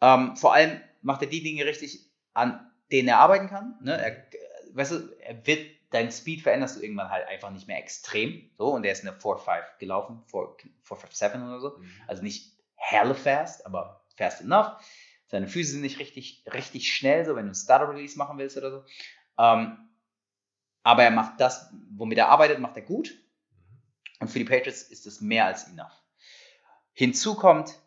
Ähm, 0.00 0.36
vor 0.36 0.54
allem 0.54 0.80
macht 1.02 1.22
er 1.22 1.28
die 1.28 1.42
Dinge 1.42 1.64
richtig, 1.64 2.10
an 2.32 2.70
denen 2.92 3.08
er 3.08 3.18
arbeiten 3.18 3.48
kann. 3.48 3.78
Ne? 3.82 3.96
Er 3.96 4.26
weißt 4.72 4.92
du, 4.92 5.16
er 5.20 5.46
wird, 5.46 5.66
dein 5.90 6.12
Speed 6.12 6.42
veränderst 6.42 6.76
du 6.76 6.82
irgendwann 6.82 7.10
halt 7.10 7.26
einfach 7.26 7.50
nicht 7.50 7.66
mehr 7.66 7.78
extrem. 7.78 8.50
So, 8.56 8.68
und 8.68 8.82
der 8.82 8.92
ist 8.92 9.06
eine 9.06 9.16
4-5 9.16 9.62
gelaufen, 9.78 10.22
4-5-7 10.30 11.48
oder 11.48 11.60
so. 11.60 11.78
Mhm. 11.78 11.90
Also 12.06 12.22
nicht 12.22 12.56
hella 12.90 13.14
fast, 13.14 13.64
aber 13.66 14.04
fast 14.16 14.40
enough. 14.40 14.82
Seine 15.26 15.46
Füße 15.46 15.72
sind 15.72 15.82
nicht 15.82 15.98
richtig, 15.98 16.44
richtig 16.52 16.92
schnell, 16.92 17.24
so 17.24 17.36
wenn 17.36 17.44
du 17.44 17.50
einen 17.50 17.54
Starter-Release 17.54 18.18
machen 18.18 18.38
willst 18.38 18.56
oder 18.56 18.70
so. 18.70 18.84
Ähm, 19.38 19.88
aber 20.82 21.04
er 21.04 21.10
macht 21.10 21.40
das, 21.40 21.72
womit 21.90 22.18
er 22.18 22.28
arbeitet, 22.28 22.58
macht 22.58 22.76
er 22.76 22.82
gut. 22.82 23.14
Und 24.18 24.28
für 24.28 24.38
die 24.38 24.44
Patriots 24.44 24.82
ist 24.82 25.06
es 25.06 25.20
mehr 25.20 25.46
als 25.46 25.68
enough. 25.68 25.92
Hinzu 26.92 27.36
kommt 27.36 27.78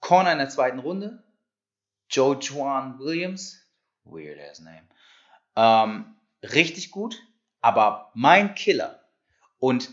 Corner 0.00 0.32
in 0.32 0.38
der 0.38 0.48
zweiten 0.48 0.80
Runde, 0.80 1.22
Joe 2.10 2.36
Juan 2.38 2.98
Williams, 2.98 3.64
weird 4.04 4.38
ass 4.40 4.60
name, 4.60 4.88
ähm, 5.56 6.16
richtig 6.42 6.90
gut, 6.90 7.16
aber 7.60 8.10
mein 8.14 8.54
Killer. 8.54 9.00
Und 9.58 9.90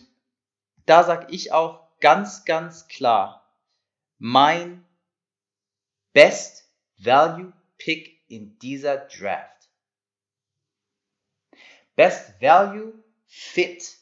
da 0.87 1.03
sage 1.03 1.27
ich 1.29 1.53
auch 1.53 1.87
ganz, 1.99 2.43
ganz 2.43 2.87
klar, 2.87 3.38
mein 4.19 4.85
Best 6.13 6.69
Value 6.97 7.53
Pick 7.77 8.21
in 8.27 8.59
dieser 8.59 8.97
Draft. 8.97 9.69
Best 11.95 12.39
Value 12.41 12.93
Fit 13.25 13.97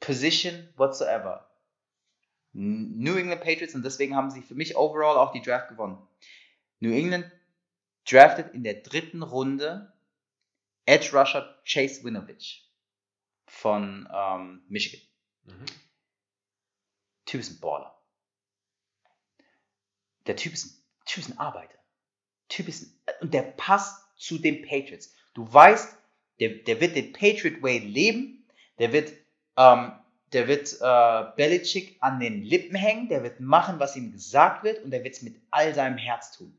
Position 0.00 0.68
whatsoever. 0.76 1.50
New 2.52 3.16
England 3.16 3.42
Patriots 3.42 3.74
und 3.74 3.84
deswegen 3.84 4.16
haben 4.16 4.30
sie 4.30 4.42
für 4.42 4.54
mich 4.54 4.76
overall 4.76 5.16
auch 5.16 5.32
die 5.32 5.42
Draft 5.42 5.68
gewonnen. 5.68 5.98
New 6.80 6.92
England 6.92 7.30
drafted 8.08 8.54
in 8.54 8.64
der 8.64 8.74
dritten 8.74 9.22
Runde 9.22 9.92
Edge 10.86 11.10
Rusher 11.12 11.60
Chase 11.64 12.04
Winovich 12.04 12.72
von 13.46 14.08
ähm, 14.12 14.62
Michigan. 14.68 15.06
Mhm. 15.44 15.66
Typ 17.26 17.40
ist 17.40 17.50
ein 17.50 17.60
Baller. 17.60 17.97
Der 20.28 20.36
Typ 20.36 20.52
ist, 20.52 20.66
ein, 20.66 20.82
typ 21.04 21.24
ist 21.24 21.30
ein 21.30 21.38
Arbeiter. 21.38 21.74
Typ 22.48 22.68
ist 22.68 22.94
und 23.20 23.34
der 23.34 23.42
passt 23.42 24.04
zu 24.16 24.38
den 24.38 24.62
Patriots. 24.62 25.12
Du 25.34 25.52
weißt, 25.52 25.96
der, 26.38 26.50
der 26.50 26.80
wird 26.80 26.94
den 26.94 27.12
Patriot 27.12 27.60
Way 27.62 27.78
leben. 27.80 28.46
Der 28.78 28.92
wird, 28.92 29.12
ähm, 29.56 29.92
der 30.32 30.46
wird 30.46 30.72
äh, 30.80 31.36
Belichick 31.36 31.96
an 32.00 32.20
den 32.20 32.44
Lippen 32.44 32.76
hängen. 32.76 33.08
Der 33.08 33.24
wird 33.24 33.40
machen, 33.40 33.80
was 33.80 33.96
ihm 33.96 34.12
gesagt 34.12 34.62
wird. 34.62 34.84
Und 34.84 34.92
der 34.92 35.02
wird 35.02 35.16
es 35.16 35.22
mit 35.22 35.36
all 35.50 35.74
seinem 35.74 35.98
Herz 35.98 36.30
tun 36.36 36.58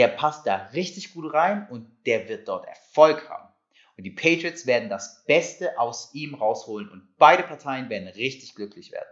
der 0.00 0.08
passt 0.08 0.46
da 0.46 0.70
richtig 0.72 1.12
gut 1.12 1.32
rein 1.34 1.68
und 1.68 1.86
der 2.06 2.28
wird 2.28 2.48
dort 2.48 2.66
Erfolg 2.66 3.28
haben. 3.28 3.52
Und 3.96 4.04
die 4.04 4.10
Patriots 4.10 4.66
werden 4.66 4.88
das 4.88 5.24
Beste 5.26 5.78
aus 5.78 6.14
ihm 6.14 6.34
rausholen 6.34 6.88
und 6.88 7.16
beide 7.18 7.42
Parteien 7.42 7.90
werden 7.90 8.08
richtig 8.08 8.54
glücklich 8.54 8.92
werden. 8.92 9.08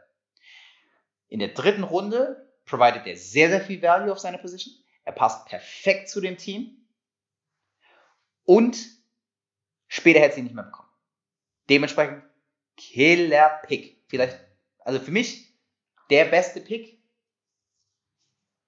In 1.29 1.41
der 1.41 1.49
dritten 1.49 1.83
Runde 1.83 2.48
providet 2.69 3.07
er 3.07 3.17
sehr, 3.17 3.49
sehr 3.49 3.61
viel 3.61 3.83
Value 3.83 4.13
auf 4.13 4.19
seine 4.19 4.39
Position. 4.39 4.75
Er 5.05 5.13
passt 5.13 5.47
perfekt 5.47 6.09
zu 6.09 6.21
dem 6.21 6.37
Team. 6.37 6.87
Und 8.45 8.79
später 9.89 10.21
hätte 10.21 10.35
sie 10.35 10.41
ihn 10.41 10.45
nicht 10.45 10.55
mehr 10.55 10.65
bekommen. 10.65 10.89
Dementsprechend 11.69 12.23
Killer 12.77 13.61
Pick. 13.67 14.05
Vielleicht, 14.09 14.39
also 14.81 15.01
für 15.01 15.11
mich 15.11 15.55
der 16.11 16.27
beste 16.27 16.61
Pick 16.61 17.03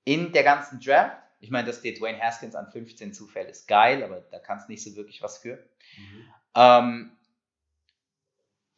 in 0.05 0.33
der 0.33 0.43
ganzen 0.43 0.81
Draft. 0.81 1.17
Ich 1.39 1.51
meine, 1.51 1.67
dass 1.67 1.81
dir 1.81 1.95
Dwayne 1.95 2.21
Haskins 2.21 2.55
an 2.55 2.71
15 2.71 3.15
zufällt, 3.15 3.49
ist 3.49 3.67
geil, 3.67 4.03
aber 4.03 4.21
da 4.21 4.39
kannst 4.39 4.69
du 4.69 4.73
nicht 4.73 4.83
so 4.83 4.95
wirklich 4.97 5.23
was 5.23 5.39
für. 5.39 5.57
Mhm. 5.97 6.35
Ähm, 6.55 7.17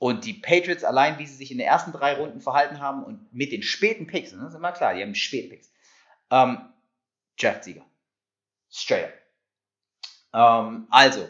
und 0.02 0.24
die 0.24 0.32
Patriots 0.32 0.82
allein, 0.82 1.20
wie 1.20 1.26
sie 1.28 1.36
sich 1.36 1.52
in 1.52 1.58
den 1.58 1.66
ersten 1.68 1.92
drei 1.92 2.14
Runden 2.14 2.40
verhalten 2.40 2.80
haben 2.80 3.04
und 3.04 3.32
mit 3.32 3.52
den 3.52 3.62
späten 3.62 4.08
Picks, 4.08 4.32
ne, 4.32 4.48
ist 4.48 4.54
immer 4.54 4.72
klar, 4.72 4.94
die 4.94 5.00
haben 5.00 5.14
späte 5.14 5.50
Picks. 5.50 5.70
Ähm, 6.28 6.58
Draft-Sieger. 7.40 7.86
Straight 8.68 9.12
up. 10.32 10.66
Ähm, 10.66 10.88
also, 10.90 11.28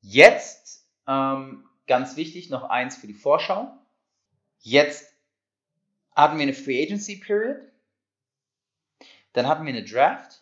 jetzt 0.00 0.86
ähm, 1.06 1.68
ganz 1.86 2.16
wichtig, 2.16 2.48
noch 2.48 2.70
eins 2.70 2.96
für 2.96 3.06
die 3.06 3.12
Vorschau. 3.12 3.70
Jetzt 4.60 5.14
hatten 6.16 6.38
wir 6.38 6.44
eine 6.44 6.54
Free 6.54 6.82
Agency 6.82 7.16
Period. 7.16 7.58
Dann 9.34 9.46
hatten 9.46 9.66
wir 9.66 9.74
eine 9.74 9.84
Draft. 9.84 10.40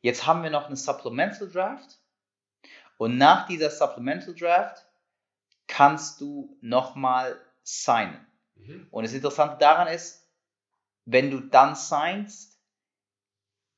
Jetzt 0.00 0.26
haben 0.26 0.42
wir 0.42 0.48
noch 0.48 0.68
eine 0.68 0.76
Supplemental 0.76 1.50
Draft. 1.50 1.98
Und 2.96 3.18
nach 3.18 3.46
dieser 3.46 3.68
Supplemental 3.68 4.34
Draft 4.34 4.85
kannst 5.76 6.22
du 6.22 6.56
nochmal 6.62 7.38
signen. 7.62 8.26
Mhm. 8.54 8.88
Und 8.90 9.04
das 9.04 9.12
Interessante 9.12 9.58
daran 9.58 9.88
ist, 9.88 10.26
wenn 11.04 11.30
du 11.30 11.40
dann 11.40 11.74
signst, 11.74 12.58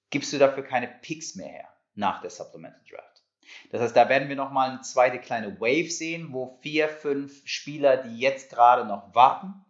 gibst 0.08 0.32
du 0.32 0.38
dafür 0.38 0.62
keine 0.62 0.86
Picks 0.86 1.34
mehr 1.34 1.48
her 1.48 1.68
nach 1.94 2.20
der 2.20 2.30
Supplemental 2.30 2.80
Draft. 2.88 3.24
Das 3.72 3.80
heißt, 3.80 3.96
da 3.96 4.08
werden 4.08 4.28
wir 4.28 4.36
nochmal 4.36 4.70
eine 4.70 4.80
zweite 4.82 5.18
kleine 5.18 5.60
Wave 5.60 5.90
sehen, 5.90 6.32
wo 6.32 6.56
vier, 6.62 6.88
fünf 6.88 7.42
Spieler, 7.44 7.96
die 7.96 8.20
jetzt 8.20 8.50
gerade 8.50 8.84
noch 8.84 9.12
warten, 9.12 9.64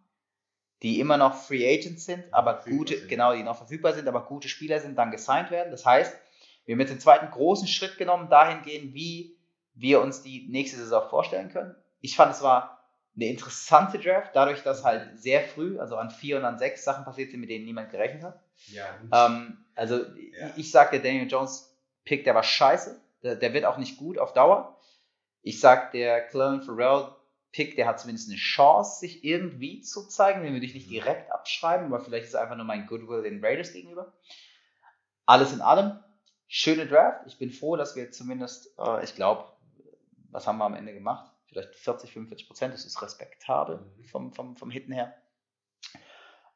die 0.83 0.99
immer 0.99 1.17
noch 1.17 1.33
Free 1.33 1.67
Agents 1.67 2.05
sind, 2.05 2.31
aber 2.31 2.61
gute, 2.63 2.95
sind. 2.95 3.09
genau, 3.09 3.33
die 3.33 3.41
noch 3.41 3.57
verfügbar 3.57 3.93
sind, 3.93 4.07
aber 4.07 4.27
gute 4.27 4.49
Spieler 4.49 4.79
sind, 4.79 4.95
dann 4.99 5.09
gesigned 5.09 5.49
werden. 5.49 5.71
Das 5.71 5.83
heißt, 5.83 6.15
wir 6.65 6.75
haben 6.75 6.79
jetzt 6.79 6.91
den 6.91 6.99
zweiten 6.99 7.31
großen 7.31 7.67
Schritt 7.67 7.97
genommen, 7.97 8.29
dahingehend, 8.29 8.93
wie 8.93 9.35
wir 9.73 9.99
uns 10.01 10.21
die 10.21 10.47
nächste 10.49 10.77
Saison 10.77 11.09
vorstellen 11.09 11.49
können. 11.49 11.75
Ich 12.01 12.15
fand, 12.15 12.31
es 12.33 12.41
war 12.41 12.79
eine 13.15 13.25
interessante 13.25 13.99
Draft, 13.99 14.31
dadurch, 14.35 14.63
dass 14.63 14.83
halt 14.83 15.19
sehr 15.19 15.41
früh, 15.41 15.79
also 15.79 15.97
an 15.97 16.09
vier 16.11 16.37
und 16.37 16.45
an 16.45 16.57
sechs 16.57 16.83
Sachen 16.83 17.03
passiert 17.03 17.31
sind, 17.31 17.41
mit 17.41 17.49
denen 17.49 17.65
niemand 17.65 17.91
gerechnet 17.91 18.23
hat. 18.23 18.39
Ja, 18.67 18.85
Ähm, 19.11 19.65
also 19.75 19.97
Ja. 19.97 20.51
ich 20.55 20.71
sag, 20.71 20.91
der 20.91 20.99
Daniel 20.99 21.27
Jones 21.29 21.75
Pick, 22.05 22.23
der 22.23 22.35
war 22.35 22.43
scheiße. 22.43 22.99
Der, 23.23 23.35
der 23.35 23.53
wird 23.53 23.65
auch 23.65 23.77
nicht 23.77 23.97
gut 23.97 24.17
auf 24.17 24.33
Dauer. 24.33 24.79
Ich 25.41 25.59
sag, 25.59 25.91
der 25.91 26.25
Clellan 26.27 26.61
Farrell 26.61 27.09
Pick, 27.51 27.75
der 27.75 27.87
hat 27.87 27.99
zumindest 27.99 28.29
eine 28.29 28.37
Chance, 28.37 28.99
sich 28.99 29.23
irgendwie 29.23 29.81
zu 29.81 30.07
zeigen. 30.07 30.43
Den 30.43 30.53
würde 30.53 30.65
ich 30.65 30.75
nicht 30.75 30.89
direkt 30.89 31.31
abschreiben, 31.31 31.87
aber 31.87 31.99
vielleicht 31.99 32.23
ist 32.25 32.29
es 32.29 32.35
einfach 32.35 32.55
nur 32.55 32.65
mein 32.65 32.85
Goodwill 32.87 33.23
den 33.23 33.43
Raiders 33.43 33.73
gegenüber. 33.73 34.13
Alles 35.25 35.51
in 35.51 35.61
allem, 35.61 35.99
schöne 36.47 36.87
Draft. 36.87 37.25
Ich 37.27 37.37
bin 37.37 37.51
froh, 37.51 37.75
dass 37.75 37.95
wir 37.95 38.11
zumindest, 38.11 38.73
äh, 38.79 39.03
ich 39.03 39.15
glaube, 39.15 39.45
was 40.31 40.47
haben 40.47 40.57
wir 40.59 40.65
am 40.65 40.75
Ende 40.75 40.93
gemacht? 40.93 41.31
Vielleicht 41.49 41.75
40, 41.75 42.11
45 42.13 42.47
Prozent. 42.47 42.73
Das 42.73 42.85
ist 42.85 43.01
respektabel 43.01 43.77
Mhm. 43.79 44.03
vom, 44.05 44.33
vom, 44.33 44.55
vom 44.55 44.69
Hitten 44.71 44.91
her. 44.93 45.13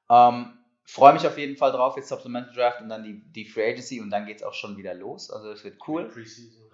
Ähm, 0.10 0.58
Freue 0.86 1.14
mich 1.14 1.26
auf 1.26 1.38
jeden 1.38 1.56
Fall 1.56 1.72
drauf, 1.72 1.96
jetzt 1.96 2.10
Supplemental 2.10 2.54
Draft 2.54 2.82
und 2.82 2.90
dann 2.90 3.04
die, 3.04 3.24
die 3.32 3.46
Free 3.46 3.70
Agency 3.72 4.02
und 4.02 4.10
dann 4.10 4.26
geht 4.26 4.38
es 4.38 4.44
auch 4.44 4.54
schon 4.54 4.76
wieder 4.76 4.94
los. 4.94 5.32
Also 5.32 5.50
es 5.50 5.64
wird 5.64 5.78
cool. 5.88 6.12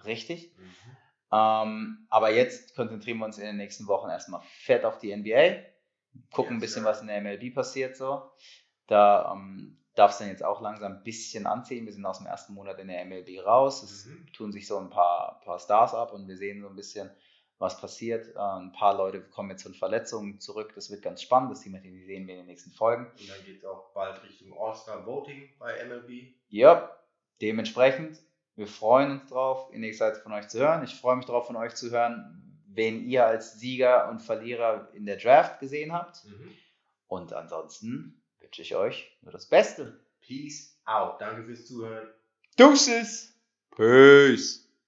Richtig. 0.04 0.52
Mhm. 0.58 0.96
Ähm, 1.32 2.06
aber 2.10 2.32
jetzt 2.32 2.74
konzentrieren 2.74 3.18
wir 3.18 3.26
uns 3.26 3.38
in 3.38 3.44
den 3.44 3.56
nächsten 3.56 3.86
Wochen 3.86 4.10
erstmal 4.10 4.40
fett 4.42 4.84
auf 4.84 4.98
die 4.98 5.12
NBA. 5.16 5.62
Gucken 6.32 6.56
ein 6.56 6.60
Yes, 6.60 6.70
bisschen, 6.70 6.82
sir. 6.82 6.88
was 6.88 7.00
in 7.02 7.06
der 7.06 7.20
MLB 7.22 7.54
passiert 7.54 7.96
so. 7.96 8.28
Da 8.88 9.32
ähm, 9.32 9.78
darf 9.94 10.10
es 10.10 10.18
dann 10.18 10.26
jetzt 10.28 10.42
auch 10.44 10.60
langsam 10.60 10.90
ein 10.96 11.04
bisschen 11.04 11.46
anziehen. 11.46 11.86
Wir 11.86 11.92
sind 11.92 12.04
aus 12.04 12.18
dem 12.18 12.26
ersten 12.26 12.52
Monat 12.52 12.80
in 12.80 12.88
der 12.88 13.04
MLB 13.04 13.46
raus. 13.46 13.84
Es 13.84 14.06
Mhm. 14.06 14.26
tun 14.32 14.50
sich 14.50 14.66
so 14.66 14.76
ein 14.76 14.90
paar, 14.90 15.40
paar 15.44 15.60
Stars 15.60 15.94
ab 15.94 16.12
und 16.12 16.26
wir 16.26 16.36
sehen 16.36 16.60
so 16.62 16.68
ein 16.68 16.74
bisschen, 16.74 17.08
was 17.60 17.78
passiert. 17.78 18.34
Äh, 18.34 18.38
ein 18.38 18.72
paar 18.72 18.96
Leute 18.96 19.20
kommen 19.20 19.50
jetzt 19.50 19.62
von 19.62 19.74
Verletzungen 19.74 20.40
zurück. 20.40 20.72
Das 20.74 20.90
wird 20.90 21.02
ganz 21.02 21.22
spannend. 21.22 21.52
Das 21.52 21.60
sehen 21.60 21.74
wir 21.74 21.80
die 21.80 22.04
sehen 22.04 22.26
wir 22.26 22.34
in 22.34 22.40
den 22.40 22.46
nächsten 22.46 22.72
Folgen. 22.72 23.06
Und 23.06 23.28
dann 23.28 23.44
geht 23.44 23.58
es 23.58 23.64
auch 23.64 23.92
bald 23.92 24.20
Richtung 24.24 24.58
All-Star 24.58 25.06
Voting 25.06 25.48
bei 25.58 25.84
MLB. 25.84 26.34
Ja, 26.48 26.90
dementsprechend, 27.40 28.18
wir 28.56 28.66
freuen 28.66 29.12
uns 29.12 29.30
drauf, 29.30 29.72
in 29.72 29.82
nächster 29.82 30.12
Zeit 30.12 30.22
von 30.22 30.32
euch 30.32 30.48
zu 30.48 30.58
hören. 30.58 30.82
Ich 30.82 30.94
freue 30.94 31.16
mich 31.16 31.26
drauf, 31.26 31.46
von 31.46 31.56
euch 31.56 31.74
zu 31.74 31.90
hören, 31.90 32.62
wen 32.66 33.04
ihr 33.04 33.26
als 33.26 33.60
Sieger 33.60 34.08
und 34.08 34.20
Verlierer 34.20 34.88
in 34.94 35.04
der 35.04 35.18
Draft 35.18 35.60
gesehen 35.60 35.92
habt. 35.92 36.24
Mhm. 36.24 36.56
Und 37.08 37.32
ansonsten 37.34 38.22
wünsche 38.38 38.62
ich 38.62 38.74
euch 38.74 39.18
nur 39.20 39.32
das 39.32 39.46
Beste. 39.46 40.00
Peace 40.22 40.80
out. 40.86 41.20
Danke 41.20 41.44
fürs 41.44 41.66
Zuhören. 41.66 42.08
Deuces! 42.56 43.34
Peace! 43.76 44.69